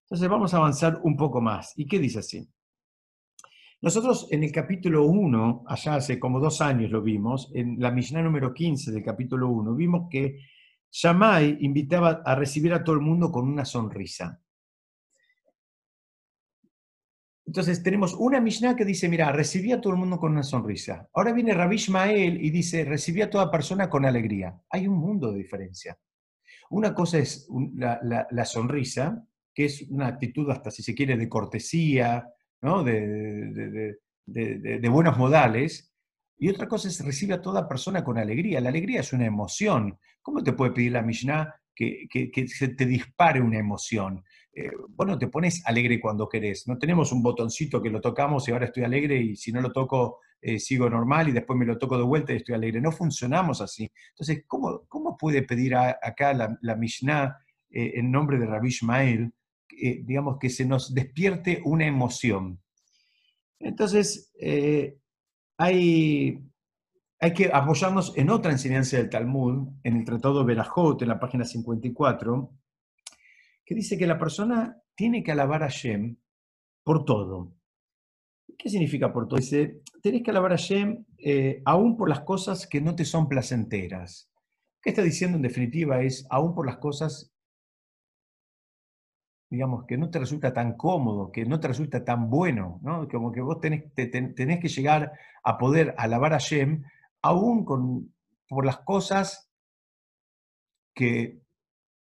Entonces 0.02 0.30
vamos 0.30 0.54
a 0.54 0.58
avanzar 0.58 1.00
un 1.04 1.18
poco 1.18 1.42
más. 1.42 1.74
¿Y 1.76 1.86
qué 1.86 2.00
dice 2.00 2.20
así? 2.20 2.48
Nosotros 3.84 4.30
en 4.32 4.46
el 4.46 4.52
capítulo 4.54 5.04
1, 5.04 5.66
allá 5.68 5.96
hace 5.96 6.18
como 6.18 6.40
dos 6.40 6.62
años 6.62 6.90
lo 6.90 7.02
vimos, 7.02 7.52
en 7.54 7.82
la 7.82 7.92
Mishnah 7.92 8.22
número 8.22 8.54
15 8.54 8.94
del 8.94 9.04
capítulo 9.04 9.50
1, 9.50 9.76
vimos 9.76 10.08
que 10.10 10.40
Shammai 10.90 11.58
invitaba 11.60 12.22
a 12.24 12.34
recibir 12.34 12.74
a 12.74 12.82
todo 12.82 12.96
el 12.96 13.02
mundo 13.02 13.30
con 13.30 13.46
una 13.46 13.66
sonrisa. 13.66 14.42
Entonces 17.46 17.84
tenemos 17.84 18.14
una 18.14 18.40
Mishnah 18.40 18.74
que 18.78 18.86
dice, 18.86 19.10
mira, 19.10 19.34
recibí 19.34 19.74
a 19.74 19.82
todo 19.82 19.92
el 19.92 20.00
mundo 20.00 20.18
con 20.18 20.32
una 20.32 20.44
sonrisa. 20.44 21.10
Ahora 21.14 21.34
viene 21.34 21.54
Rabbi 21.54 21.76
Ishmael 21.76 22.42
y 22.42 22.52
dice, 22.52 22.86
recibí 22.86 23.22
a 23.22 23.30
toda 23.30 23.52
persona 23.52 23.90
con 23.90 24.06
alegría. 24.06 24.62
Hay 24.70 24.88
un 24.88 24.96
mundo 24.96 25.34
de 25.34 25.40
diferencia. 25.40 26.00
Una 26.70 26.96
cosa 26.96 27.18
es 27.18 27.50
la, 27.76 28.46
sonrisa, 28.46 29.28
que 29.54 29.66
es 29.66 29.82
una 29.90 30.08
actitud 30.08 30.50
hasta, 30.52 30.72
si 30.72 30.82
se 30.84 30.96
quiere, 30.96 31.18
de 31.18 31.28
cortesía, 31.28 32.30
¿no? 32.64 32.84
de, 32.84 33.98
buenos 34.90 35.18
modales, 35.18 35.94
y 36.38 36.50
otra 36.50 36.68
cosa 36.68 36.88
es 36.88 37.06
recibir 37.06 37.36
a 37.36 37.42
toda 37.42 37.68
persona 37.68 38.04
con 38.04 38.18
alegría. 38.18 38.60
La 38.60 38.70
alegría 38.70 39.02
es 39.02 39.14
una 39.14 39.26
emoción. 39.26 40.00
¿Cómo 40.22 40.44
te 40.44 40.54
puede 40.54 40.72
pedir 40.72 40.94
la 40.94 41.04
Mishnah 41.04 41.54
que, 41.76 42.08
que 42.10 42.48
se 42.48 42.70
te 42.70 42.86
dispare 42.86 43.40
una 43.40 43.60
emoción? 43.60 44.24
eh, 44.56 44.72
bueno, 44.90 45.18
te 45.18 45.28
pones 45.28 45.64
alegre 45.66 46.00
cuando 46.00 46.30
querés. 46.30 46.68
No 46.68 46.78
tenemos 46.78 47.12
un 47.12 47.24
botoncito 47.24 47.82
que 47.82 47.90
lo 47.90 48.00
tocamos 48.00 48.48
y 48.48 48.52
ahora 48.52 48.66
estoy 48.66 48.84
alegre 48.84 49.18
y 49.18 49.36
si 49.36 49.52
no 49.52 49.62
lo 49.62 49.72
toco 49.72 50.20
eh, 50.42 50.60
sigo 50.60 50.90
normal 50.90 51.30
y 51.30 51.32
después 51.32 51.58
me 51.58 51.66
lo 51.66 51.78
toco 51.78 51.98
de 51.98 52.04
vuelta 52.04 52.34
y 52.34 52.38
estoy 52.38 52.56
alegre. 52.56 52.80
No 52.80 52.92
funcionamos 52.92 53.62
así. 53.62 53.92
Entonces, 54.10 54.44
¿cómo, 54.48 54.84
cómo 54.88 55.18
puede 55.18 55.42
pedir 55.42 55.76
acá 55.76 56.34
la, 56.34 56.56
la 56.62 56.76
Mishnah 56.76 57.36
eh, 57.72 57.94
en 57.96 58.12
nombre 58.12 58.38
de 58.38 58.46
Rabbi 58.46 58.68
Ishmael, 58.68 59.34
eh, 59.82 60.02
digamos, 60.04 60.38
que 60.40 60.50
se 60.50 60.66
nos 60.66 60.94
despierte 60.94 61.62
una 61.66 61.86
emoción? 61.86 62.62
Entonces, 63.60 64.34
hay, 65.58 66.40
hay 67.20 67.34
que 67.34 67.50
apoyarnos 67.54 68.18
en 68.18 68.30
otra 68.30 68.52
enseñanza 68.52 68.98
del 68.98 69.10
Talmud, 69.10 69.70
en 69.84 69.98
el 69.98 70.04
Tratado 70.04 70.40
de 70.40 70.46
Berajot, 70.46 71.02
en 71.02 71.08
la 71.08 71.20
página 71.20 71.46
54, 71.46 72.52
que 73.66 73.76
dice 73.76 73.98
que 73.98 74.08
la 74.08 74.20
persona 74.20 74.78
tiene 74.96 75.24
que 75.24 75.32
alabar 75.32 75.64
a 75.64 75.70
Shem 75.70 76.18
por 76.84 77.06
todo. 77.06 77.56
¿Qué 78.58 78.70
significa 78.70 79.12
por 79.12 79.28
todo? 79.28 79.40
Dice, 79.40 79.82
tenés 80.02 80.24
que 80.24 80.32
alabar 80.32 80.54
a 80.54 80.58
Shem 80.58 81.06
eh, 81.18 81.62
aún 81.66 81.98
por 81.98 82.10
las 82.10 82.22
cosas 82.22 82.68
que 82.68 82.82
no 82.82 82.96
te 82.96 83.06
son 83.06 83.28
placenteras. 83.28 84.30
¿Qué 84.82 84.90
está 84.90 85.02
diciendo 85.02 85.38
en 85.38 85.44
definitiva? 85.44 86.02
Es 86.02 86.28
aún 86.30 86.54
por 86.54 86.66
las 86.66 86.78
cosas, 86.78 87.33
digamos, 89.54 89.86
que 89.86 90.00
no 90.00 90.10
te 90.10 90.18
resulta 90.18 90.52
tan 90.52 90.74
cómodo, 90.74 91.32
que 91.32 91.46
no 91.46 91.60
te 91.60 91.68
resulta 91.68 92.04
tan 92.04 92.28
bueno, 92.28 92.80
¿no? 92.82 93.08
Como 93.08 93.32
que 93.32 93.40
vos 93.40 93.62
tenés, 93.62 93.84
tenés 93.94 94.60
que 94.60 94.68
llegar 94.68 95.14
a 95.44 95.60
poder 95.60 95.94
alabar 95.96 96.34
a 96.34 96.40
Shem 96.40 96.82
aún 97.22 97.64
con, 97.64 98.12
por 98.50 98.66
las 98.66 98.80
cosas 98.80 99.52
que 100.96 101.40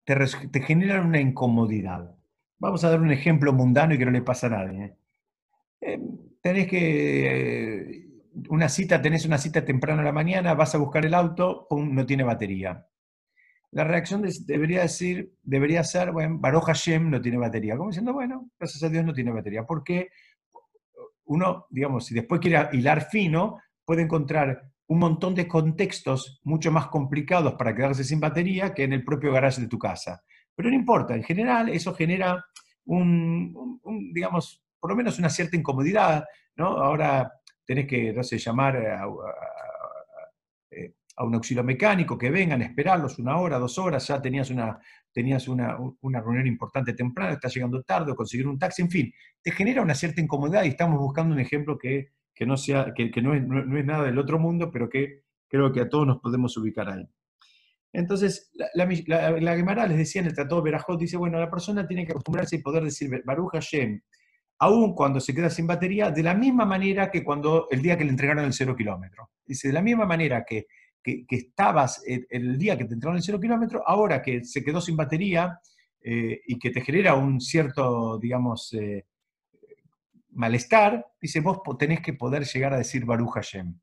te, 0.03 0.61
generan 0.62 1.07
una 1.07 1.20
incomodidad. 1.20 2.12
Vamos 2.59 2.82
a 2.82 2.91
dar 2.91 3.01
un 3.01 3.12
ejemplo 3.12 3.53
mundano 3.53 3.95
y 3.95 3.99
que 3.99 4.05
no 4.05 4.11
le 4.11 4.22
pasa 4.22 4.49
a 4.49 4.51
nadie. 4.51 4.84
¿eh? 4.84 4.97
Em, 5.80 6.18
tenés 6.43 6.66
que, 6.66 8.01
eh, 8.01 8.09
una 8.49 8.68
cita, 8.68 9.01
tenés 9.01 9.24
una 9.26 9.39
cita 9.39 9.64
temprano 9.64 10.01
a 10.01 10.05
la 10.05 10.12
mañana, 10.12 10.55
vas 10.55 10.74
a 10.74 10.78
buscar 10.78 11.07
el 11.07 11.14
auto, 11.14 11.68
no 11.70 12.05
tiene 12.05 12.24
batería. 12.24 12.84
La 13.71 13.85
reacción 13.85 14.25
debería 14.47 14.83
decir, 14.83 15.35
debería 15.43 15.85
ser, 15.85 16.12
bueno, 16.12 16.39
Baruch 16.39 16.64
Hashem 16.64 17.11
no 17.11 17.21
tiene 17.21 17.37
batería. 17.37 17.77
Como 17.77 17.91
diciendo, 17.91 18.12
bueno, 18.12 18.49
gracias 18.59 18.83
a 18.83 18.89
Dios 18.89 19.05
no 19.05 19.12
tiene 19.12 19.31
batería. 19.31 19.64
Porque 19.64 20.09
uno, 21.27 21.66
digamos, 21.71 22.07
si 22.07 22.14
después 22.14 22.41
quiere 22.41 22.69
hilar 22.73 23.09
fino, 23.11 23.59
puede 23.85 24.03
encontrar 24.03 24.71
un 24.89 24.99
montón 24.99 25.35
de 25.35 25.47
contextos 25.47 26.41
mucho 26.45 26.73
más 26.73 26.87
complicados 26.89 27.55
para 27.55 27.75
quedarse 27.75 28.05
sin 28.05 28.21
batería 28.21 28.73
que 28.73 28.85
en 28.85 28.95
el 28.95 29.05
propio 29.05 29.33
garage 29.33 29.61
de 29.61 29.69
tu 29.69 29.79
casa. 29.79 30.23
Pero 30.55 30.71
no 30.71 30.75
importa, 30.77 31.14
en 31.14 31.23
general 31.23 31.69
eso 31.69 31.95
genera 31.95 32.45
un, 32.87 33.81
digamos, 34.12 34.64
por 34.81 34.91
lo 34.91 34.97
menos 34.97 35.19
una 35.19 35.29
cierta 35.29 35.57
incomodidad, 35.57 36.25
¿no? 36.57 36.79
Ahora 36.79 37.31
tenés 37.66 37.87
que, 37.87 38.12
no 38.12 38.23
sé, 38.23 38.39
llamar 38.39 38.77
a, 38.79 39.07
un 41.25 41.35
auxilio 41.35 41.64
mecánico, 41.64 42.16
que 42.16 42.31
vengan, 42.31 42.62
esperarlos 42.62 43.19
una 43.19 43.39
hora, 43.39 43.59
dos 43.59 43.79
horas, 43.79 44.07
ya 44.07 44.21
tenías 44.21 44.51
una, 44.51 44.79
tenías 45.12 45.49
una, 45.49 45.77
una, 46.01 46.21
reunión 46.21 46.47
importante 46.47 46.93
temprano, 46.93 47.33
estás 47.33 47.55
llegando 47.55 47.83
tarde, 47.83 48.12
o 48.12 48.16
conseguir 48.16 48.47
un 48.47 48.59
taxi, 48.59 48.83
en 48.83 48.91
fin, 48.91 49.12
te 49.43 49.51
genera 49.51 49.83
una 49.83 49.95
cierta 49.95 50.21
incomodidad 50.21 50.64
y 50.64 50.69
estamos 50.69 50.99
buscando 50.99 51.35
un 51.35 51.41
ejemplo 51.41 51.77
que 51.79 52.12
que 52.39 52.47
no, 52.47 52.57
sea, 52.57 52.95
que, 52.95 53.11
no, 53.21 53.35
es, 53.35 53.43
nada 53.85 54.05
del 54.05 54.16
otro 54.16 54.39
mundo, 54.39 54.71
pero 54.71 54.89
que 54.89 55.25
creo 55.49 55.73
que 55.73 55.81
a 55.81 55.89
todos 55.89 56.07
nos 56.07 56.21
podemos 56.21 56.57
ubicar 56.57 56.89
ahí. 56.89 57.05
Entonces, 57.93 58.53
la, 58.55 58.69
la, 59.41 59.57
Gemara 59.57 59.89
les 59.89 59.99
decía 59.99 60.21
en 60.21 60.29
el 60.29 60.35
Tratado 60.35 60.62
Berajot, 60.62 61.01
dice, 61.01 61.16
bueno, 61.16 61.41
la 61.41 61.51
persona 61.51 61.85
tiene 61.89 62.07
que 62.07 62.12
acostumbrarse 62.12 62.55
y 62.55 62.62
poder 62.62 62.85
decir 62.85 63.11
Baruch 63.25 63.51
Hashem 63.55 64.01
aún 64.61 64.95
cuando 64.95 65.19
se 65.19 65.35
queda 65.35 65.51
sin 65.51 65.66
batería, 65.66 66.12
de 66.12 66.23
la 66.23 66.35
misma 66.35 66.64
manera 66.64 67.11
que 67.11 67.25
cuando 67.25 67.66
el 67.71 67.83
día 67.83 67.99
que 67.99 68.05
le 68.05 68.11
entregaron 68.11 68.45
el 68.45 68.53
cero 68.53 68.77
kilómetro. 68.77 69.31
Dice, 69.45 69.69
de 69.69 69.75
la 69.75 69.83
misma 69.83 70.07
manera 70.07 70.45
que, 70.45 70.66
que, 71.03 71.25
estabas 71.31 72.03
el, 72.07 72.59
día 72.59 72.77
que 72.77 72.85
te 72.85 72.95
entregaron 72.95 73.17
el 73.17 73.23
cero 73.23 73.41
kilómetro, 73.41 73.83
ahora 73.87 74.23
que 74.23 74.45
se 74.45 74.63
quedó 74.63 74.81
sin 74.81 74.97
batería 74.97 75.61
eh, 76.01 76.41
y 76.47 76.59
que 76.59 76.71
te 76.71 76.81
genera 76.81 77.15
un 77.15 77.41
cierto, 77.41 78.19
digamos, 78.19 78.73
eh, 78.75 79.07
malestar, 80.31 81.07
dice, 81.21 81.41
vos 81.41 81.61
tenés 81.79 82.01
que 82.01 82.13
poder 82.13 82.45
llegar 82.45 82.75
a 82.75 82.79
decir 82.79 83.05
Baruch 83.05 83.35
Hashem. 83.35 83.79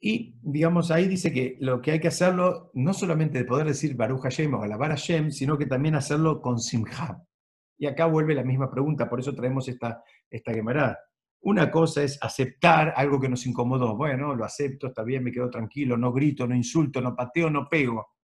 Y, 0.00 0.36
digamos, 0.42 0.90
ahí 0.90 1.08
dice 1.08 1.32
que 1.32 1.56
lo 1.60 1.80
que 1.80 1.92
hay 1.92 2.00
que 2.00 2.08
hacerlo, 2.08 2.70
no 2.74 2.92
solamente 2.92 3.38
de 3.38 3.46
poder 3.46 3.66
decir 3.66 3.96
Baruch 3.96 4.20
Hashem 4.20 4.52
o 4.52 4.62
alabar 4.62 4.90
Hashem, 4.90 5.30
sino 5.30 5.56
que 5.56 5.64
también 5.64 5.94
hacerlo 5.94 6.42
con 6.42 6.60
Simha. 6.60 7.24
Y 7.78 7.86
acá 7.86 8.04
vuelve 8.04 8.34
la 8.34 8.44
misma 8.44 8.70
pregunta, 8.70 9.08
por 9.08 9.20
eso 9.20 9.34
traemos 9.34 9.66
esta, 9.66 10.04
esta 10.30 10.52
Una 11.44 11.70
cosa 11.70 12.02
es 12.02 12.18
aceptar 12.22 12.94
algo 12.96 13.20
que 13.20 13.28
nos 13.28 13.46
incomodó. 13.46 13.96
Bueno, 13.96 14.34
lo 14.34 14.44
acepto, 14.44 14.88
está 14.88 15.02
bien, 15.02 15.22
me 15.22 15.32
quedo 15.32 15.50
tranquilo, 15.50 15.96
no 15.96 16.12
grito, 16.12 16.46
no 16.46 16.54
insulto, 16.54 17.00
no 17.00 17.14
pateo, 17.14 17.50
no 17.50 17.68
pego. 17.68 18.14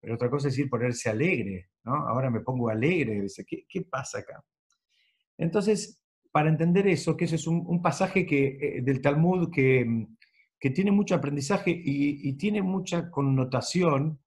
Pero 0.00 0.14
otra 0.14 0.30
cosa 0.30 0.48
es 0.48 0.58
ir 0.58 0.70
ponerse 0.70 1.10
alegre, 1.10 1.70
¿no? 1.84 1.94
Ahora 1.94 2.30
me 2.30 2.40
pongo 2.40 2.68
alegre, 2.68 3.26
¿qué, 3.46 3.64
qué 3.68 3.82
pasa 3.82 4.18
acá? 4.18 4.44
Entonces, 5.36 6.00
para 6.30 6.48
entender 6.48 6.86
eso, 6.86 7.16
que 7.16 7.24
ese 7.24 7.36
es 7.36 7.46
un, 7.46 7.82
pasaje 7.82 8.26
que, 8.26 8.58
eh, 8.60 8.82
del 8.82 9.00
Talmud 9.00 9.50
que, 9.50 10.06
que 10.60 10.70
tiene 10.70 10.92
mucho 10.92 11.14
aprendizaje 11.14 11.70
y, 11.70 12.32
tiene 12.34 12.62
mucha 12.62 13.10
connotación, 13.10 14.20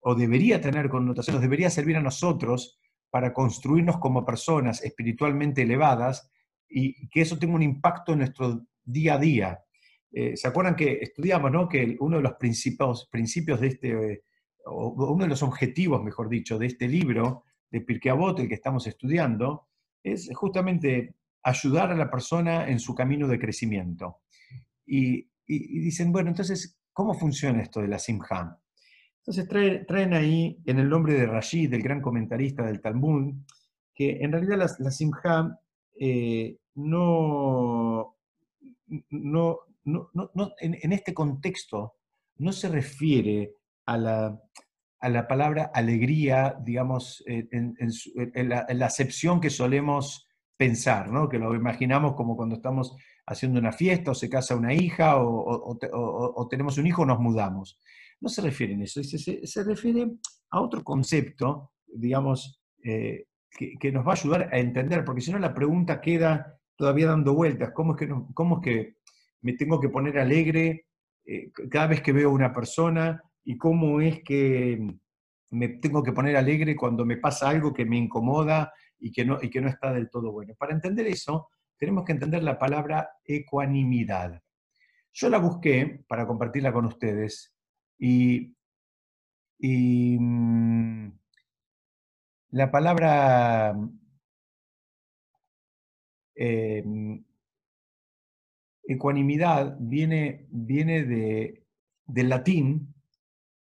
o 0.00 0.14
debería 0.14 0.60
tener 0.60 0.88
connotación, 0.88 1.34
nos 1.34 1.42
debería 1.42 1.70
servir 1.70 1.96
a 1.96 2.02
nosotros 2.02 2.78
para 3.10 3.32
construirnos 3.32 3.98
como 3.98 4.24
personas 4.24 4.82
espiritualmente 4.84 5.62
elevadas 5.62 6.30
y 6.76 7.08
que 7.08 7.20
eso 7.20 7.38
tenga 7.38 7.54
un 7.54 7.62
impacto 7.62 8.12
en 8.12 8.18
nuestro 8.18 8.66
día 8.84 9.14
a 9.14 9.18
día. 9.18 9.60
Eh, 10.12 10.36
¿Se 10.36 10.48
acuerdan 10.48 10.76
que 10.76 10.98
estudiamos 11.00 11.50
¿no? 11.50 11.68
que 11.68 11.96
uno 12.00 12.16
de 12.16 12.22
los 12.22 12.34
principios, 12.34 13.08
principios 13.10 13.60
de 13.60 13.66
este, 13.68 14.22
o 14.66 14.88
uno 15.12 15.24
de 15.24 15.30
los 15.30 15.42
objetivos, 15.42 16.02
mejor 16.02 16.28
dicho, 16.28 16.58
de 16.58 16.66
este 16.66 16.88
libro 16.88 17.44
de 17.70 17.80
Pirkei 17.80 18.10
Avot, 18.10 18.38
el 18.40 18.48
que 18.48 18.54
estamos 18.54 18.86
estudiando, 18.86 19.68
es 20.02 20.30
justamente 20.34 21.16
ayudar 21.42 21.90
a 21.90 21.96
la 21.96 22.10
persona 22.10 22.68
en 22.68 22.78
su 22.78 22.94
camino 22.94 23.28
de 23.28 23.38
crecimiento. 23.38 24.20
Y 24.86 25.28
y, 25.46 25.80
dicen, 25.80 26.12
bueno, 26.12 26.30
entonces, 26.30 26.78
¿cómo 26.92 27.14
funciona 27.14 27.62
esto 27.62 27.80
de 27.80 27.88
la 27.88 27.98
Simha? 27.98 28.58
Entonces 29.18 29.48
traen, 29.86 30.14
ahí, 30.14 30.60
en 30.66 30.78
el 30.78 30.88
nombre 30.88 31.14
de 31.14 31.26
Rashid, 31.26 31.72
el 31.72 31.82
gran 31.82 32.00
comentarista 32.00 32.62
del 32.64 32.80
Talmud, 32.80 33.34
que 33.94 34.18
en 34.20 34.32
realidad 34.32 34.70
la, 34.78 34.90
Simha 34.90 35.58
eh, 35.98 36.58
no, 36.74 38.16
no, 39.84 40.54
en, 40.60 40.92
este 40.92 41.14
contexto 41.14 41.94
no 42.38 42.52
se 42.52 42.68
refiere 42.68 43.54
a 43.86 43.98
la, 43.98 44.40
a 45.00 45.08
la 45.08 45.28
palabra 45.28 45.70
alegría, 45.74 46.56
digamos, 46.62 47.22
en, 47.26 47.76
la, 48.48 48.86
acepción 48.86 49.40
que 49.40 49.50
solemos 49.50 50.26
pensar, 50.56 51.10
¿no? 51.10 51.28
que 51.28 51.38
lo 51.38 51.54
imaginamos 51.54 52.14
como 52.14 52.36
cuando 52.36 52.56
estamos 52.56 52.96
haciendo 53.26 53.58
una 53.58 53.72
fiesta 53.72 54.12
o 54.12 54.14
se 54.14 54.28
casa 54.28 54.56
una 54.56 54.72
hija 54.72 55.16
o, 55.18 56.48
tenemos 56.50 56.78
un 56.78 56.86
hijo 56.86 57.02
o 57.02 57.06
nos 57.06 57.18
mudamos. 57.18 57.78
No 58.20 58.28
se 58.28 58.42
refiere 58.42 58.74
a 58.74 58.84
eso, 58.84 59.02
se, 59.02 59.64
refiere 59.64 60.10
a 60.50 60.60
otro 60.60 60.82
concepto, 60.82 61.72
digamos, 61.86 62.60
eh, 62.82 63.26
que, 63.50 63.92
nos 63.92 64.06
va 64.06 64.12
a 64.12 64.16
ayudar 64.16 64.48
a 64.52 64.58
entender, 64.58 65.04
porque 65.04 65.20
si 65.20 65.30
no 65.30 65.38
la 65.38 65.54
pregunta 65.54 66.00
queda 66.00 66.58
todavía 66.76 67.08
dando 67.08 67.34
vueltas, 67.34 67.72
¿cómo 67.72 67.94
es 67.94 67.98
que, 67.98 68.14
cómo 68.34 68.56
es 68.56 68.62
que 68.62 68.96
me 69.42 69.52
tengo 69.54 69.80
que 69.80 69.88
poner 69.88 70.18
alegre 70.18 70.86
eh, 71.26 71.50
cada 71.70 71.86
vez 71.86 72.02
que 72.02 72.12
veo 72.12 72.30
una 72.30 72.52
persona 72.52 73.22
y 73.44 73.56
cómo 73.56 74.00
es 74.00 74.22
que 74.22 74.80
me 75.50 75.68
tengo 75.68 76.02
que 76.02 76.12
poner 76.12 76.36
alegre 76.36 76.74
cuando 76.74 77.04
me 77.04 77.16
pasa 77.16 77.48
algo 77.48 77.72
que 77.72 77.84
me 77.84 77.96
incomoda 77.96 78.72
y 78.98 79.12
que 79.12 79.24
no, 79.24 79.38
y 79.40 79.50
que 79.50 79.60
no 79.60 79.68
está 79.68 79.92
del 79.92 80.10
todo 80.10 80.32
bueno? 80.32 80.54
Para 80.58 80.72
entender 80.72 81.06
eso, 81.06 81.48
tenemos 81.76 82.04
que 82.04 82.12
entender 82.12 82.42
la 82.42 82.58
palabra 82.58 83.10
ecuanimidad. 83.24 84.40
Yo 85.12 85.28
la 85.28 85.38
busqué 85.38 86.02
para 86.08 86.26
compartirla 86.26 86.72
con 86.72 86.86
ustedes 86.86 87.54
y, 87.98 88.56
mm, 89.58 91.08
la 92.50 92.70
palabra 92.70 93.76
em, 96.34 97.24
ecuanimidad 98.86 99.76
viene, 99.80 100.46
viene 100.50 101.04
de, 101.04 101.64
del 102.06 102.28
latín, 102.28 102.94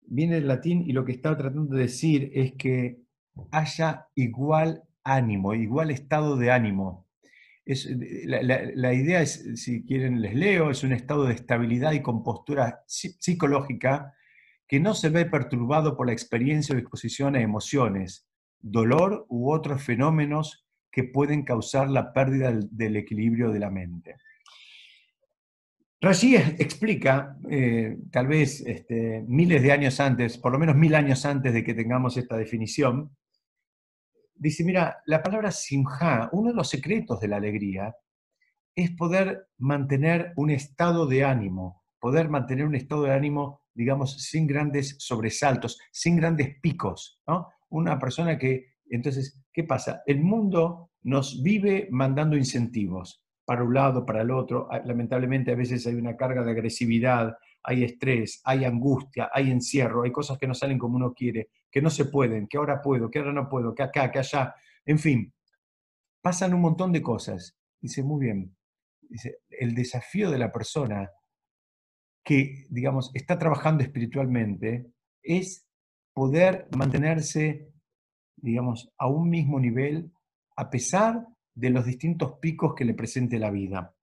viene 0.03 0.37
del 0.37 0.49
latín 0.49 0.83
y 0.87 0.93
lo 0.93 1.05
que 1.05 1.13
está 1.13 1.37
tratando 1.37 1.77
de 1.77 1.83
decir 1.83 2.31
es 2.35 2.53
que 2.55 3.01
haya 3.51 4.09
igual 4.15 4.83
ánimo, 5.05 5.55
igual 5.55 5.91
estado 5.91 6.37
de 6.37 6.51
ánimo. 6.51 7.07
La, 7.65 8.95
idea 8.95 9.23
es, 9.23 9.61
si 9.61 9.85
quieren 9.85 10.21
les 10.21 10.35
leo, 10.35 10.71
es 10.71 10.85
un 10.85 10.93
estado 10.93 11.25
de 11.25 11.35
estabilidad 11.35 11.93
y 11.93 12.03
compostura 12.03 12.85
psicológica 12.87 14.15
que 14.69 14.79
no 14.79 14.95
se 14.95 15.11
ve 15.11 15.27
perturbado 15.27 15.97
por 15.97 16.07
la 16.07 16.13
experiencia 16.13 16.75
o 16.75 16.79
exposición 16.79 17.35
a 17.35 17.41
emociones, 17.41 18.29
dolor 18.61 19.27
u 19.29 19.53
otros 19.53 19.83
fenómenos 19.83 20.66
que 20.97 21.05
pueden 21.05 21.45
causar 21.45 21.91
la 21.91 22.11
pérdida 22.11 22.51
del, 22.71 22.97
equilibrio 22.97 23.51
de 23.51 23.59
la 23.59 23.69
mente. 23.69 24.17
Rashi 26.01 26.37
explica, 26.37 27.37
eh, 27.51 27.99
tal 28.11 28.27
vez 28.27 28.63
este, 28.67 29.23
miles 29.29 29.63
de 29.63 29.73
años 29.73 30.01
antes, 30.01 30.39
por 30.39 30.53
lo 30.53 30.59
menos 30.59 30.75
mil 30.75 30.95
años 30.95 31.27
antes 31.27 31.53
de 31.53 31.63
que 31.63 31.75
tengamos 31.75 32.17
esta 32.17 32.39
definición, 32.39 33.15
dice, 34.35 34.65
mira, 34.65 35.03
la 35.05 35.23
palabra 35.23 35.51
simha, 35.51 36.31
uno 36.33 36.49
de 36.49 36.57
los 36.57 36.71
secretos 36.71 37.21
de 37.21 37.29
la 37.29 37.37
alegría, 37.37 37.95
es 38.75 38.91
poder 38.93 39.49
mantener 39.59 40.33
un 40.37 40.49
estado 40.49 41.07
de 41.07 41.25
ánimo, 41.25 41.85
poder 42.01 42.31
mantener 42.31 42.65
un 42.65 42.75
estado 42.75 43.03
de 43.03 43.13
ánimo, 43.13 43.65
digamos, 43.75 44.17
sin 44.23 44.47
grandes 44.47 44.97
sobresaltos, 44.99 45.79
sin 45.93 46.17
grandes 46.17 46.59
picos, 46.59 47.21
¿no? 47.27 47.49
Una 47.69 47.99
persona 47.99 48.39
que, 48.39 48.76
entonces, 48.91 49.43
¿qué 49.53 49.65
pasa? 49.65 50.03
El 50.07 50.21
mundo 50.21 50.91
nos 51.03 51.43
vive 51.43 51.89
mandando 51.91 52.37
incentivos 52.37 53.23
para 53.45 53.63
un 53.63 53.75
lado, 53.75 54.05
para 54.05 54.23
el 54.23 54.31
otro. 54.31 54.69
Ah, 54.71 54.81
lamentablemente 54.85 55.53
a 55.53 55.57
veces 55.57 55.87
hay 55.87 55.95
una 55.95 56.17
carga 56.17 56.43
de 56.43 56.51
agresividad, 56.51 57.37
hay 57.63 57.85
estrés, 57.85 58.41
hay 58.45 58.65
angustia, 58.65 59.31
hay 59.33 59.51
encierro, 59.51 60.03
hay 60.03 60.13
cosas 60.13 60.39
que 60.39 60.47
no 60.47 60.55
salen 60.55 60.79
como 60.79 60.97
uno 60.97 61.15
quiere, 61.15 61.51
que 61.71 61.81
no 61.81 61.91
se 61.91 62.07
pueden, 62.07 62.47
que 62.49 62.59
ahora 62.59 62.81
puedo, 62.83 63.11
que 63.11 63.19
ahora 63.19 63.33
no 63.33 63.49
puedo, 63.49 63.75
que 63.75 63.83
acá, 63.83 64.11
que 64.11 64.19
allá, 64.19 64.55
en 64.85 64.99
fin, 64.99 65.33
pasan 66.21 66.55
un 66.55 66.61
montón 66.61 66.93
de 66.93 67.03
cosas. 67.03 67.57
Dice, 67.81 68.03
muy 68.03 68.25
bien, 68.27 68.57
dice, 69.03 69.39
el 69.49 69.75
desafío 69.75 70.31
de 70.31 70.39
la 70.39 70.53
persona 70.53 71.11
que, 72.25 72.67
digamos, 72.69 73.13
está 73.15 73.39
trabajando 73.39 73.85
espiritualmente 73.85 74.87
es 75.23 75.69
poder 76.13 76.67
mantenerse, 76.77 77.69
digamos, 78.37 78.93
a 78.99 79.09
un 79.09 79.29
mismo 79.29 79.59
nivel 79.59 80.13
a 80.57 80.71
pesar 80.71 81.27
de 81.55 81.71
los 81.71 81.85
distintos 81.85 82.35
picos 82.41 82.75
que 82.75 82.85
le 82.85 82.95
presente 82.95 83.39
la 83.39 83.51
vida. 83.51 83.95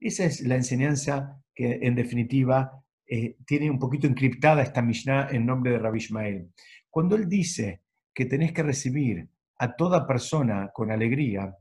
Esa 0.00 0.24
es 0.24 0.40
la 0.42 0.56
enseñanza 0.56 1.42
que, 1.54 1.78
en 1.82 1.94
definitiva, 1.94 2.84
eh, 3.06 3.36
tiene 3.46 3.70
un 3.70 3.78
poquito 3.78 4.06
encriptada 4.06 4.62
esta 4.62 4.82
Mishnah 4.82 5.28
en 5.30 5.46
nombre 5.46 5.72
de 5.72 5.78
Rabbi 5.78 5.98
Ishmael. 5.98 6.52
Cuando 6.90 7.16
él 7.16 7.28
dice 7.28 7.82
que 8.14 8.26
tenés 8.26 8.52
que 8.52 8.62
recibir 8.62 9.28
a 9.58 9.74
toda 9.74 10.06
persona 10.06 10.70
con 10.72 10.90
alegría, 10.90 11.56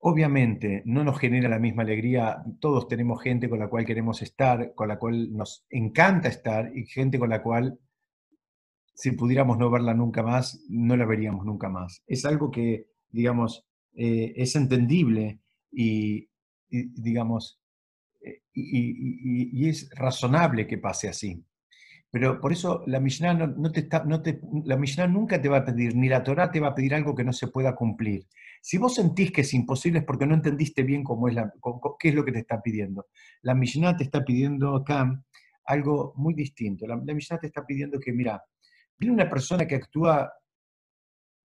obviamente 0.00 0.82
no 0.84 1.04
nos 1.04 1.18
genera 1.18 1.48
la 1.48 1.58
misma 1.58 1.82
alegría. 1.82 2.42
Todos 2.60 2.88
tenemos 2.88 3.22
gente 3.22 3.48
con 3.48 3.58
la 3.58 3.68
cual 3.68 3.84
queremos 3.84 4.22
estar, 4.22 4.74
con 4.74 4.88
la 4.88 4.98
cual 4.98 5.32
nos 5.32 5.66
encanta 5.70 6.28
estar 6.28 6.76
y 6.76 6.86
gente 6.86 7.18
con 7.18 7.30
la 7.30 7.42
cual 7.42 7.78
si 8.96 9.12
pudiéramos 9.12 9.58
no 9.58 9.70
verla 9.70 9.92
nunca 9.92 10.22
más, 10.22 10.64
no 10.70 10.96
la 10.96 11.04
veríamos 11.04 11.44
nunca 11.44 11.68
más. 11.68 12.02
Es 12.06 12.24
algo 12.24 12.50
que, 12.50 12.86
digamos, 13.10 13.66
eh, 13.92 14.32
es 14.36 14.56
entendible 14.56 15.40
y 15.70 16.28
digamos, 16.70 17.60
eh, 18.22 18.40
y, 18.54 19.68
es 19.68 19.90
razonable 19.94 20.66
que 20.66 20.78
pase 20.78 21.08
así. 21.08 21.44
Pero 22.10 22.40
por 22.40 22.52
eso 22.52 22.84
la 22.86 22.98
Mishnah, 22.98 23.34
no, 23.34 23.70
te 23.70 23.80
está, 23.80 24.02
no 24.04 24.22
te, 24.22 24.40
la 24.64 24.78
Mishnah 24.78 25.06
nunca 25.08 25.42
te 25.42 25.50
va 25.50 25.58
a 25.58 25.64
pedir, 25.66 25.94
ni 25.94 26.08
la 26.08 26.24
Torah 26.24 26.50
te 26.50 26.60
va 26.60 26.68
a 26.68 26.74
pedir 26.74 26.94
algo 26.94 27.14
que 27.14 27.24
no 27.24 27.34
se 27.34 27.48
pueda 27.48 27.74
cumplir. 27.74 28.26
Si 28.62 28.78
vos 28.78 28.94
sentís 28.94 29.30
que 29.30 29.42
es 29.42 29.52
imposible 29.52 29.98
es 29.98 30.04
porque 30.06 30.26
no 30.26 30.34
entendiste 30.34 30.82
bien 30.82 31.04
cómo 31.04 31.28
es 31.28 31.34
la, 31.34 31.52
qué 32.00 32.08
es 32.08 32.14
lo 32.14 32.24
que 32.24 32.32
te 32.32 32.38
está 32.38 32.62
pidiendo. 32.62 33.06
La 33.42 33.54
Mishnah 33.54 33.94
te 33.98 34.04
está 34.04 34.24
pidiendo 34.24 34.74
acá 34.74 35.22
algo 35.66 36.14
muy 36.16 36.32
distinto. 36.32 36.86
La, 36.86 36.96
la 36.96 37.12
Mishnah 37.12 37.38
te 37.38 37.48
está 37.48 37.66
pidiendo 37.66 38.00
que, 38.00 38.12
mira, 38.12 38.42
viene 38.98 39.14
una 39.14 39.30
persona 39.30 39.66
que 39.66 39.76
actúa 39.76 40.32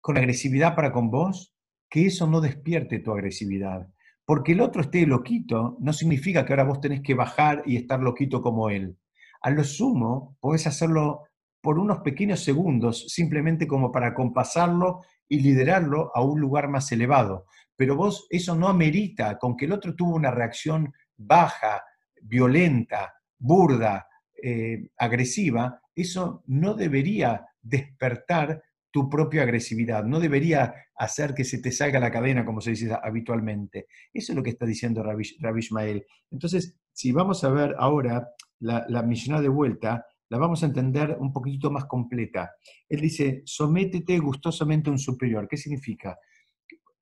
con 0.01 0.17
agresividad 0.17 0.75
para 0.75 0.93
con 0.93 1.11
vos, 1.11 1.55
que 1.89 2.07
eso 2.07 2.27
no 2.27 2.41
despierte 2.41 3.01
tu 3.01 3.13
agresividad. 3.13 3.87
Porque 4.25 4.53
el 4.53 4.61
otro 4.61 4.83
esté 4.83 5.07
loquito 5.07 5.77
no 5.81 5.93
significa 5.93 6.45
que 6.45 6.53
ahora 6.53 6.65
vos 6.65 6.81
tenés 6.81 7.03
que 7.03 7.15
bajar 7.15 7.63
y 7.67 7.77
estar 7.77 8.01
loquito 8.01 8.41
como 8.41 8.71
él. 8.71 8.97
A 9.43 9.51
lo 9.51 9.65
sumo, 9.65 10.37
podés 10.41 10.67
hacerlo 10.67 11.25
por 11.61 11.79
unos 11.79 11.99
pequeños 12.01 12.43
segundos, 12.43 13.07
simplemente 13.09 13.67
como 13.67 13.91
para 13.93 14.15
compasarlo 14.15 15.03
y 15.29 15.41
liderarlo 15.41 16.11
a 16.15 16.23
un 16.23 16.41
lugar 16.41 16.69
más 16.69 16.91
elevado. 16.93 17.47
Pero 17.77 17.97
vos, 17.97 18.27
eso 18.31 18.55
no 18.55 18.69
amerita, 18.69 19.39
con 19.39 19.57
que 19.57 19.65
el 19.65 19.73
otro 19.73 19.95
tuvo 19.95 20.15
una 20.15 20.31
reacción 20.31 20.93
baja, 21.17 21.83
violenta, 22.23 23.15
burda, 23.39 24.07
eh, 24.43 24.89
agresiva, 24.97 25.81
eso 26.01 26.43
no 26.47 26.75
debería 26.75 27.47
despertar 27.63 28.63
tu 28.91 29.09
propia 29.09 29.43
agresividad, 29.43 30.05
no 30.05 30.19
debería 30.19 30.75
hacer 30.97 31.35
que 31.35 31.45
se 31.45 31.59
te 31.59 31.71
salga 31.71 32.01
la 32.01 32.11
cadena, 32.11 32.45
como 32.45 32.61
se 32.61 32.71
dice 32.71 32.91
habitualmente. 33.03 33.87
Eso 34.13 34.33
es 34.33 34.37
lo 34.37 34.43
que 34.43 34.51
está 34.51 34.67
diciendo 34.67 35.03
Rabbi, 35.03 35.59
Ishmael. 35.59 36.05
Entonces, 36.31 36.77
si 36.93 37.13
vamos 37.13 37.45
a 37.45 37.51
ver 37.51 37.75
ahora 37.79 38.29
la, 38.59 38.85
la 38.89 39.03
de 39.41 39.49
vuelta, 39.49 40.07
la 40.29 40.39
vamos 40.39 40.63
a 40.63 40.67
entender 40.67 41.17
un 41.21 41.33
poquito 41.33 41.71
más 41.71 41.87
completa. 41.87 42.53
Él 42.89 43.01
dice, 43.01 43.43
sométete 43.45 44.19
gustosamente 44.19 44.89
a 44.89 44.93
un 44.93 44.99
superior. 44.99 45.47
¿Qué 45.49 45.57
significa? 45.57 46.19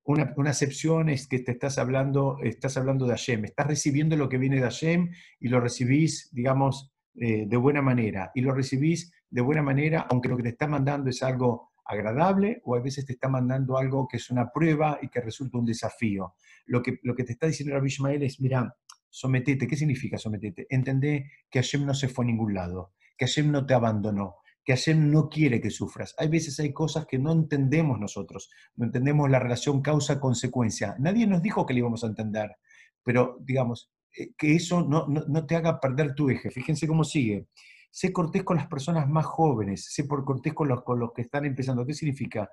Una, 0.03 0.33
una, 0.37 0.49
acepción 0.49 1.09
es 1.09 1.27
que 1.27 1.39
te 1.39 1.51
estás 1.51 1.77
hablando, 1.77 2.37
estás 2.41 2.77
hablando 2.77 3.05
de 3.05 3.11
Hashem, 3.11 3.45
estás 3.45 3.67
recibiendo 3.67 4.15
lo 4.15 4.27
que 4.27 4.39
viene 4.39 4.55
de 4.55 4.63
Hashem 4.63 5.11
y 5.39 5.49
lo 5.49 5.59
recibís, 5.59 6.29
digamos, 6.31 6.91
eh, 7.19 7.45
de 7.47 7.57
buena 7.57 7.81
manera. 7.81 8.31
Y 8.33 8.41
lo 8.41 8.53
recibís 8.53 9.11
de 9.29 9.41
buena 9.41 9.61
manera, 9.61 10.07
aunque 10.09 10.29
lo 10.29 10.37
que 10.37 10.43
te 10.43 10.49
está 10.49 10.67
mandando 10.67 11.09
es 11.09 11.21
algo 11.21 11.71
agradable 11.85 12.61
o 12.65 12.75
a 12.75 12.81
veces 12.81 13.05
te 13.05 13.13
está 13.13 13.29
mandando 13.29 13.77
algo 13.77 14.07
que 14.07 14.17
es 14.17 14.29
una 14.29 14.51
prueba 14.51 14.99
y 15.01 15.09
que 15.09 15.21
resulta 15.21 15.57
un 15.57 15.65
desafío. 15.65 16.35
Lo 16.65 16.81
que, 16.81 16.99
lo 17.03 17.15
que 17.15 17.23
te 17.23 17.33
está 17.33 17.47
diciendo 17.47 17.75
Rabbi 17.75 18.23
es, 18.23 18.39
mira, 18.39 18.75
sometete. 19.09 19.67
¿Qué 19.67 19.75
significa 19.75 20.17
sometete? 20.17 20.67
Entendé 20.69 21.31
que 21.49 21.59
Hashem 21.59 21.85
no 21.85 21.93
se 21.93 22.07
fue 22.07 22.25
a 22.25 22.27
ningún 22.27 22.53
lado 22.53 22.93
que 23.19 23.25
Hashem 23.25 23.51
no 23.51 23.65
te 23.65 23.73
abandonó, 23.73 24.37
que 24.63 24.73
Hashem 24.73 25.11
no 25.11 25.29
quiere 25.29 25.59
que 25.59 25.69
sufras. 25.69 26.15
Hay 26.17 26.29
veces 26.29 26.57
hay 26.61 26.71
cosas 26.71 27.05
que 27.05 27.19
no 27.19 27.33
entendemos 27.33 27.99
nosotros, 27.99 28.49
no 28.77 28.85
entendemos 28.85 29.29
la 29.29 29.39
relación 29.39 29.81
causa-consecuencia. 29.81 30.95
Nadie 30.99 31.27
nos 31.27 31.41
dijo 31.41 31.65
que 31.65 31.73
le 31.73 31.81
íbamos 31.81 32.03
a 32.03 32.07
entender, 32.07 32.55
pero 33.03 33.37
digamos, 33.41 33.91
que 34.37 34.55
eso 34.55 34.81
no, 34.81 35.07
no, 35.07 35.45
te 35.45 35.55
haga 35.55 35.79
perder 35.79 36.15
tu 36.15 36.29
eje. 36.29 36.51
Fíjense 36.51 36.87
cómo 36.87 37.03
sigue. 37.03 37.47
Sé 37.91 38.13
cortés 38.13 38.43
con 38.43 38.57
las 38.57 38.67
personas 38.67 39.07
más 39.09 39.25
jóvenes, 39.25 39.91
sé 39.93 40.03
por 40.03 40.23
cortés 40.23 40.53
con 40.53 40.67
los, 40.67 40.83
con 40.83 40.99
los 40.99 41.11
que 41.13 41.23
están 41.23 41.45
empezando. 41.45 41.85
¿Qué 41.85 41.93
significa? 41.93 42.49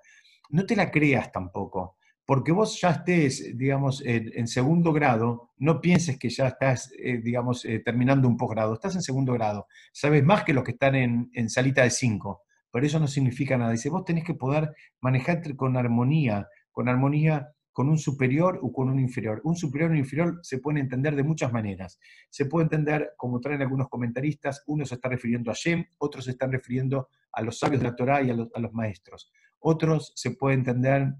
No 0.50 0.64
te 0.64 0.76
la 0.76 0.90
creas 0.90 1.30
tampoco 1.32 1.96
porque 2.26 2.50
vos 2.50 2.78
ya 2.80 2.90
estés, 2.90 3.56
digamos, 3.56 4.02
en, 4.04 4.48
segundo 4.48 4.92
grado, 4.92 5.52
no 5.58 5.80
pienses 5.80 6.18
que 6.18 6.28
ya 6.28 6.48
estás, 6.48 6.92
eh, 6.98 7.18
digamos, 7.18 7.64
eh, 7.64 7.78
terminando 7.78 8.26
un 8.26 8.36
posgrado, 8.36 8.74
estás 8.74 8.96
en 8.96 9.02
segundo 9.02 9.32
grado, 9.32 9.68
sabes 9.92 10.24
más 10.24 10.42
que 10.42 10.52
los 10.52 10.64
que 10.64 10.72
están 10.72 10.96
en, 10.96 11.48
salita 11.48 11.84
de 11.84 11.90
cinco, 11.90 12.42
pero 12.72 12.84
eso 12.84 12.98
no 12.98 13.06
significa 13.06 13.56
nada. 13.56 13.70
Dice, 13.70 13.90
vos 13.90 14.04
tenés 14.04 14.24
que 14.24 14.34
poder 14.34 14.74
manejarte 15.00 15.54
con 15.54 15.76
armonía, 15.76 16.48
con 16.72 16.88
armonía 16.88 17.48
con 17.76 17.90
un 17.90 17.98
superior 17.98 18.58
o 18.62 18.72
con 18.72 18.88
un 18.88 18.98
inferior. 18.98 19.42
Un 19.44 19.54
superior 19.54 19.90
o 19.90 19.92
un 19.92 19.98
inferior 19.98 20.40
se 20.42 20.60
puede 20.60 20.80
entender 20.80 21.14
de 21.14 21.22
muchas 21.22 21.52
maneras. 21.52 22.00
Se 22.30 22.46
puede 22.46 22.64
entender, 22.64 23.12
como 23.18 23.38
traen 23.38 23.60
algunos 23.60 23.90
comentaristas, 23.90 24.64
uno 24.66 24.86
se 24.86 24.94
está 24.94 25.10
refiriendo 25.10 25.50
a 25.50 25.54
Shem, 25.54 25.84
otros 25.98 26.24
se 26.24 26.30
están 26.30 26.52
refiriendo 26.52 27.10
a 27.32 27.42
los 27.42 27.58
sabios 27.58 27.82
de 27.82 27.88
la 27.88 27.94
Torá 27.94 28.22
y 28.22 28.30
a 28.30 28.34
los, 28.34 28.48
a 28.54 28.60
los 28.60 28.72
maestros. 28.72 29.30
Otros 29.58 30.14
se 30.16 30.30
puede 30.30 30.54
entender 30.54 31.16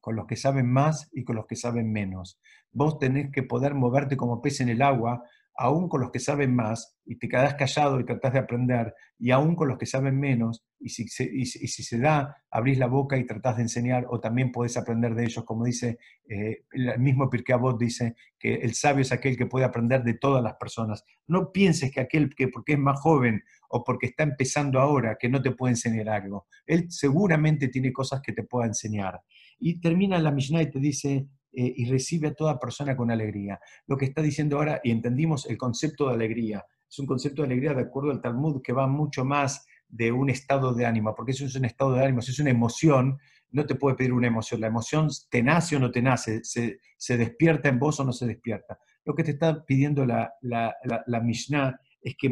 con 0.00 0.16
los 0.16 0.26
que 0.26 0.34
saben 0.34 0.68
más 0.68 1.08
y 1.12 1.22
con 1.22 1.36
los 1.36 1.46
que 1.46 1.54
saben 1.54 1.92
menos. 1.92 2.40
Vos 2.72 2.98
tenés 2.98 3.30
que 3.30 3.44
poder 3.44 3.74
moverte 3.74 4.16
como 4.16 4.42
pez 4.42 4.60
en 4.60 4.70
el 4.70 4.82
agua, 4.82 5.22
aún 5.56 5.88
con 5.88 6.00
los 6.00 6.10
que 6.10 6.18
saben 6.18 6.54
más, 6.54 6.96
y 7.04 7.16
te 7.16 7.28
quedás 7.28 7.54
callado 7.54 8.00
y 8.00 8.04
tratás 8.04 8.32
de 8.32 8.38
aprender, 8.38 8.94
y 9.18 9.30
aún 9.30 9.54
con 9.54 9.68
los 9.68 9.78
que 9.78 9.86
saben 9.86 10.18
menos, 10.18 10.64
y 10.80 10.88
si, 10.88 11.06
se, 11.08 11.98
da, 11.98 12.36
abrís 12.50 12.78
la 12.78 12.86
boca 12.86 13.16
y 13.16 13.24
tratás 13.24 13.56
de 13.56 13.62
enseñar, 13.62 14.06
o 14.08 14.18
también 14.18 14.50
podés 14.50 14.76
aprender 14.76 15.14
de 15.14 15.24
ellos, 15.24 15.44
como 15.44 15.64
dice 15.64 15.98
eh, 16.28 16.64
el 16.72 16.98
mismo 16.98 17.30
Pirkei 17.30 17.56
dice 17.78 18.16
que 18.38 18.54
el 18.54 18.74
sabio 18.74 19.02
es 19.02 19.12
aquel 19.12 19.36
que 19.36 19.46
puede 19.46 19.64
aprender 19.64 20.02
de 20.02 20.14
todas 20.14 20.42
las 20.42 20.54
personas. 20.54 21.04
No 21.28 21.52
pienses 21.52 21.92
que 21.92 22.00
aquel 22.00 22.34
que 22.34 22.48
porque 22.48 22.72
es 22.72 22.78
más 22.78 22.98
joven 23.00 23.42
o 23.68 23.84
porque 23.84 24.06
está 24.06 24.24
empezando 24.24 24.80
ahora, 24.80 25.16
que 25.18 25.28
no 25.28 25.40
te 25.40 25.52
puede 25.52 25.72
enseñar 25.72 26.08
algo. 26.08 26.46
Él 26.66 26.86
seguramente 26.90 27.68
tiene 27.68 27.92
cosas 27.92 28.20
que 28.22 28.32
te 28.32 28.42
pueda 28.42 28.66
enseñar. 28.66 29.20
Y 29.58 29.80
termina 29.80 30.18
la 30.18 30.32
Mishnah 30.32 30.62
y 30.62 30.70
te 30.70 30.80
dice, 30.80 31.28
eh, 31.52 31.74
y 31.76 31.84
recibe 31.90 32.28
a 32.28 32.34
toda 32.34 32.58
persona 32.58 32.96
con 32.96 33.10
alegría. 33.10 33.60
Lo 33.86 33.96
que 33.96 34.06
está 34.06 34.22
diciendo 34.22 34.56
ahora, 34.56 34.80
y 34.82 34.90
entendimos 34.90 35.46
el 35.46 35.58
concepto 35.58 36.08
de 36.08 36.14
alegría, 36.14 36.64
es 36.88 36.98
un 36.98 37.06
concepto 37.06 37.42
de 37.42 37.46
alegría 37.46 37.74
de 37.74 37.82
acuerdo 37.82 38.10
al 38.10 38.20
Talmud 38.20 38.62
que 38.62 38.72
va 38.72 38.86
mucho 38.86 39.24
más 39.24 39.66
de 39.88 40.10
un 40.10 40.30
estado 40.30 40.72
de 40.72 40.86
ánimo, 40.86 41.14
porque 41.14 41.32
eso 41.32 41.44
es 41.44 41.54
un 41.54 41.66
estado 41.66 41.92
de 41.92 42.04
ánimo, 42.04 42.20
es 42.20 42.38
una 42.38 42.50
emoción, 42.50 43.18
no 43.50 43.66
te 43.66 43.74
puede 43.74 43.96
pedir 43.96 44.12
una 44.14 44.26
emoción, 44.26 44.60
la 44.60 44.68
emoción 44.68 45.08
te 45.30 45.42
nace 45.42 45.76
o 45.76 45.78
no 45.78 45.90
te 45.90 46.00
nace, 46.00 46.40
se, 46.42 47.16
despierta 47.18 47.68
en 47.68 47.78
vos 47.78 48.00
o 48.00 48.04
no 48.04 48.12
se 48.12 48.26
despierta. 48.26 48.78
Lo 49.04 49.14
que 49.14 49.24
te 49.24 49.32
está 49.32 49.64
pidiendo 49.64 50.06
la, 50.06 50.32
la, 50.40 50.74
la, 51.06 51.20
Mishnah 51.20 51.78
es 52.00 52.14
que, 52.16 52.30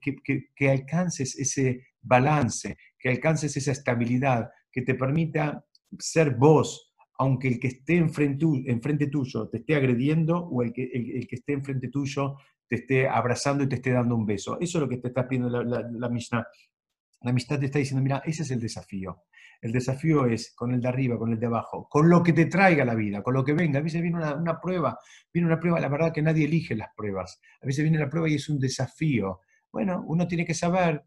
que, 0.00 0.46
que 0.54 0.70
alcances 0.70 1.38
ese 1.38 1.88
balance, 2.00 2.76
que 2.98 3.10
alcances 3.10 3.56
esa 3.56 3.72
estabilidad, 3.72 4.50
que 4.70 4.80
te 4.80 4.94
permita 4.94 5.64
ser 5.98 6.34
vos, 6.34 6.91
aunque 7.22 7.46
el 7.46 7.60
que 7.60 7.68
esté 7.68 7.96
enfrente, 7.98 8.44
enfrente 8.66 9.06
tuyo 9.06 9.48
te 9.48 9.58
esté 9.58 9.76
agrediendo 9.76 10.38
o 10.38 10.62
el 10.62 10.72
que, 10.72 10.90
el, 10.92 11.26
que 11.28 11.36
esté 11.36 11.52
enfrente 11.52 11.86
tuyo 11.86 12.34
te 12.68 12.76
esté 12.76 13.08
abrazando 13.08 13.62
y 13.62 13.68
te 13.68 13.76
esté 13.76 13.92
dando 13.92 14.16
un 14.16 14.26
beso. 14.26 14.58
Eso 14.60 14.78
es 14.78 14.82
lo 14.82 14.88
que 14.88 14.96
te 14.96 15.08
está 15.08 15.28
pidiendo 15.28 15.48
la, 15.48 15.62
la, 15.62 15.88
la 15.88 16.08
Mishnah. 16.08 16.44
La 17.20 17.30
amistad 17.30 17.60
te 17.60 17.66
está 17.66 17.78
diciendo, 17.78 18.02
mira, 18.02 18.22
ese 18.26 18.42
es 18.42 18.50
el 18.50 18.58
desafío. 18.58 19.22
El 19.60 19.70
desafío 19.70 20.26
es 20.26 20.52
con 20.56 20.74
el 20.74 20.80
de 20.80 20.88
arriba, 20.88 21.16
con 21.16 21.32
el 21.32 21.38
de 21.38 21.46
abajo, 21.46 21.86
con 21.88 22.10
lo 22.10 22.24
que 22.24 22.32
te 22.32 22.46
traiga 22.46 22.84
la 22.84 22.96
vida, 22.96 23.22
con 23.22 23.34
lo 23.34 23.44
que 23.44 23.52
venga. 23.52 23.78
A 23.78 23.82
veces 23.82 24.02
viene 24.02 24.16
una, 24.16 24.34
una, 24.34 24.60
prueba, 24.60 24.98
viene 25.32 25.46
una 25.46 25.60
prueba, 25.60 25.78
la 25.78 25.88
verdad 25.88 26.12
que 26.12 26.22
nadie 26.22 26.46
elige 26.46 26.74
las 26.74 26.88
pruebas. 26.96 27.40
A 27.62 27.66
veces 27.66 27.84
viene 27.84 28.00
la 28.00 28.10
prueba 28.10 28.28
y 28.28 28.34
es 28.34 28.48
un 28.48 28.58
desafío. 28.58 29.42
Bueno, 29.70 30.02
uno 30.08 30.26
tiene 30.26 30.44
que 30.44 30.54
saber, 30.54 31.04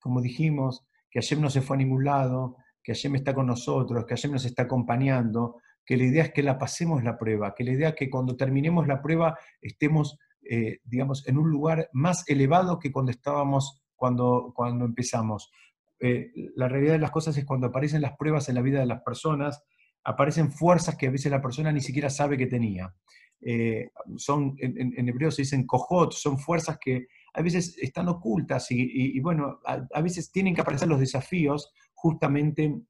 como 0.00 0.22
dijimos, 0.22 0.86
que 1.10 1.18
ayer 1.18 1.38
no 1.38 1.50
se 1.50 1.60
fue 1.60 1.76
a 1.76 1.80
ningún 1.80 2.02
lado, 2.02 2.56
que 2.84 2.92
Hashem 2.92 3.16
está 3.16 3.34
con 3.34 3.46
nosotros, 3.46 4.04
que 4.04 4.14
Hashem 4.14 4.32
nos 4.32 4.44
está 4.44 4.64
acompañando, 4.64 5.56
que 5.84 5.96
la 5.96 6.04
idea 6.04 6.24
es 6.24 6.32
que 6.32 6.42
la 6.42 6.58
pasemos 6.58 7.02
la 7.02 7.18
prueba, 7.18 7.54
que 7.54 7.64
la 7.64 7.72
idea 7.72 7.88
es 7.88 7.94
que 7.94 8.10
cuando 8.10 8.36
terminemos 8.36 8.86
la 8.86 9.00
prueba 9.00 9.38
estemos, 9.60 10.18
eh, 10.42 10.80
digamos, 10.84 11.26
en 11.26 11.38
un 11.38 11.50
lugar 11.50 11.88
más 11.92 12.28
elevado 12.28 12.78
que 12.78 12.92
cuando 12.92 13.10
estábamos, 13.10 13.82
cuando, 13.96 14.52
cuando 14.54 14.84
empezamos. 14.84 15.50
Eh, 15.98 16.30
la 16.56 16.68
realidad 16.68 16.92
de 16.92 16.98
las 16.98 17.10
cosas 17.10 17.36
es 17.38 17.46
cuando 17.46 17.68
aparecen 17.68 18.02
las 18.02 18.16
pruebas 18.18 18.48
en 18.50 18.56
la 18.56 18.62
vida 18.62 18.80
de 18.80 18.86
las 18.86 19.02
personas, 19.02 19.64
aparecen 20.04 20.52
fuerzas 20.52 20.96
que 20.96 21.06
a 21.06 21.10
veces 21.10 21.32
la 21.32 21.40
persona 21.40 21.72
ni 21.72 21.80
siquiera 21.80 22.10
sabe 22.10 22.36
que 22.36 22.46
tenía. 22.46 22.94
Eh, 23.40 23.90
son, 24.16 24.54
en, 24.58 25.08
hebreo 25.08 25.30
se 25.30 25.42
dicen 25.42 25.66
kohot, 25.66 26.12
son 26.12 26.38
fuerzas 26.38 26.78
que 26.80 27.08
a 27.34 27.42
veces 27.42 27.76
están 27.78 28.08
ocultas 28.08 28.66
y, 28.70 29.18
bueno, 29.20 29.60
a, 29.66 30.00
veces 30.00 30.30
tienen 30.30 30.54
que 30.54 30.60
aparecer 30.62 30.88
los 30.88 31.00
desafíos 31.00 31.72
justamente 32.04 32.82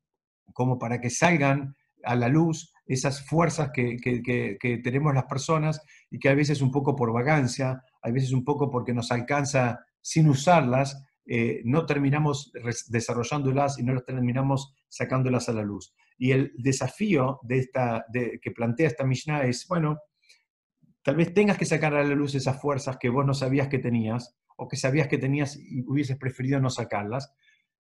como 0.53 0.77
para 0.77 1.01
que 1.01 1.09
salgan 1.09 1.77
a 2.03 2.17
la 2.17 2.27
luz 2.27 2.73
esas 2.85 3.25
fuerzas 3.25 3.71
que, 3.73 3.97
tenemos 4.83 5.15
las 5.15 5.27
personas 5.27 5.81
y 6.11 6.19
que 6.19 6.29
a 6.29 6.35
veces 6.35 6.61
un 6.61 6.73
poco 6.73 6.97
por 6.97 7.13
vagancia, 7.13 7.81
a 8.03 8.11
veces 8.11 8.33
un 8.33 8.43
poco 8.43 8.73
porque 8.73 8.93
nos 8.93 9.13
alcanza 9.13 9.79
sin 10.01 10.29
usarlas, 10.29 11.01
eh, 11.27 11.63
no 11.65 11.87
terminamos 11.87 12.51
desarrollándolas 12.89 13.79
y 13.79 13.85
no 13.85 13.95
las 13.95 14.05
terminamos 14.05 14.75
sacándolas 14.89 15.49
a 15.49 15.53
la 15.53 15.63
luz. 15.63 15.95
Y 16.19 16.33
el 16.33 16.53
desafío 16.59 17.39
de 17.45 17.59
esta, 17.59 18.05
de, 18.09 18.41
que 18.43 18.51
plantea 18.51 18.89
esta 18.89 19.05
Mishnah 19.05 19.45
es, 19.45 19.65
bueno, 19.69 20.01
tal 21.05 21.15
vez 21.15 21.33
tengas 21.33 21.57
que 21.57 21.67
sacar 21.67 21.95
a 21.95 22.03
la 22.03 22.17
luz 22.17 22.35
esas 22.35 22.61
fuerzas 22.61 22.97
que 22.99 23.11
vos 23.11 23.25
no 23.25 23.33
sabías 23.33 23.69
que 23.69 23.79
tenías 23.79 24.35
o 24.57 24.67
que 24.67 24.77
sabías 24.77 25.07
que 25.07 25.19
tenías 25.19 25.57
y 25.57 25.85
hubieses 25.87 26.17
preferido 26.17 26.61
no 26.61 26.69
sacarlas, 26.69 27.33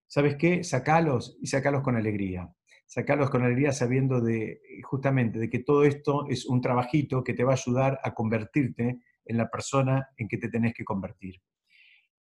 ¿sabes 0.06 0.36
qué? 0.36 0.64
Sacalos 0.64 1.38
y 1.40 1.46
sacalos 1.46 1.82
con 1.82 1.96
alegría. 1.96 2.52
Sacalos 2.86 3.30
con 3.30 3.42
alegría 3.42 3.72
sabiendo 3.72 4.20
de, 4.20 4.60
justamente, 4.82 5.38
de 5.38 5.48
que 5.48 5.60
todo 5.60 5.84
esto 5.84 6.26
es 6.28 6.46
un 6.46 6.60
trabajito 6.60 7.24
que 7.24 7.34
te 7.34 7.44
va 7.44 7.52
a 7.52 7.56
ayudar 7.56 7.98
a 8.02 8.14
convertirte 8.14 9.00
en 9.24 9.36
la 9.36 9.48
persona 9.48 10.08
en 10.16 10.28
que 10.28 10.38
te 10.38 10.48
tenés 10.48 10.74
que 10.74 10.84
convertir. 10.84 11.40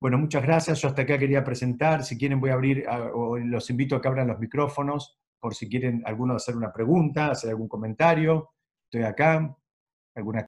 Bueno, 0.00 0.18
muchas 0.18 0.42
gracias. 0.42 0.80
Yo 0.80 0.88
hasta 0.88 1.02
acá 1.02 1.18
quería 1.18 1.44
presentar. 1.44 2.04
Si 2.04 2.18
quieren 2.18 2.40
voy 2.40 2.50
a 2.50 2.54
abrir, 2.54 2.84
o 3.14 3.38
los 3.38 3.70
invito 3.70 3.96
a 3.96 4.02
que 4.02 4.08
abran 4.08 4.28
los 4.28 4.38
micrófonos 4.38 5.18
por 5.38 5.54
si 5.54 5.68
quieren 5.68 6.02
alguno 6.06 6.34
hacer 6.34 6.56
una 6.56 6.72
pregunta, 6.72 7.30
hacer 7.30 7.50
algún 7.50 7.68
comentario. 7.68 8.50
Estoy 8.84 9.02
acá. 9.02 9.56
¿Alguna 10.14 10.42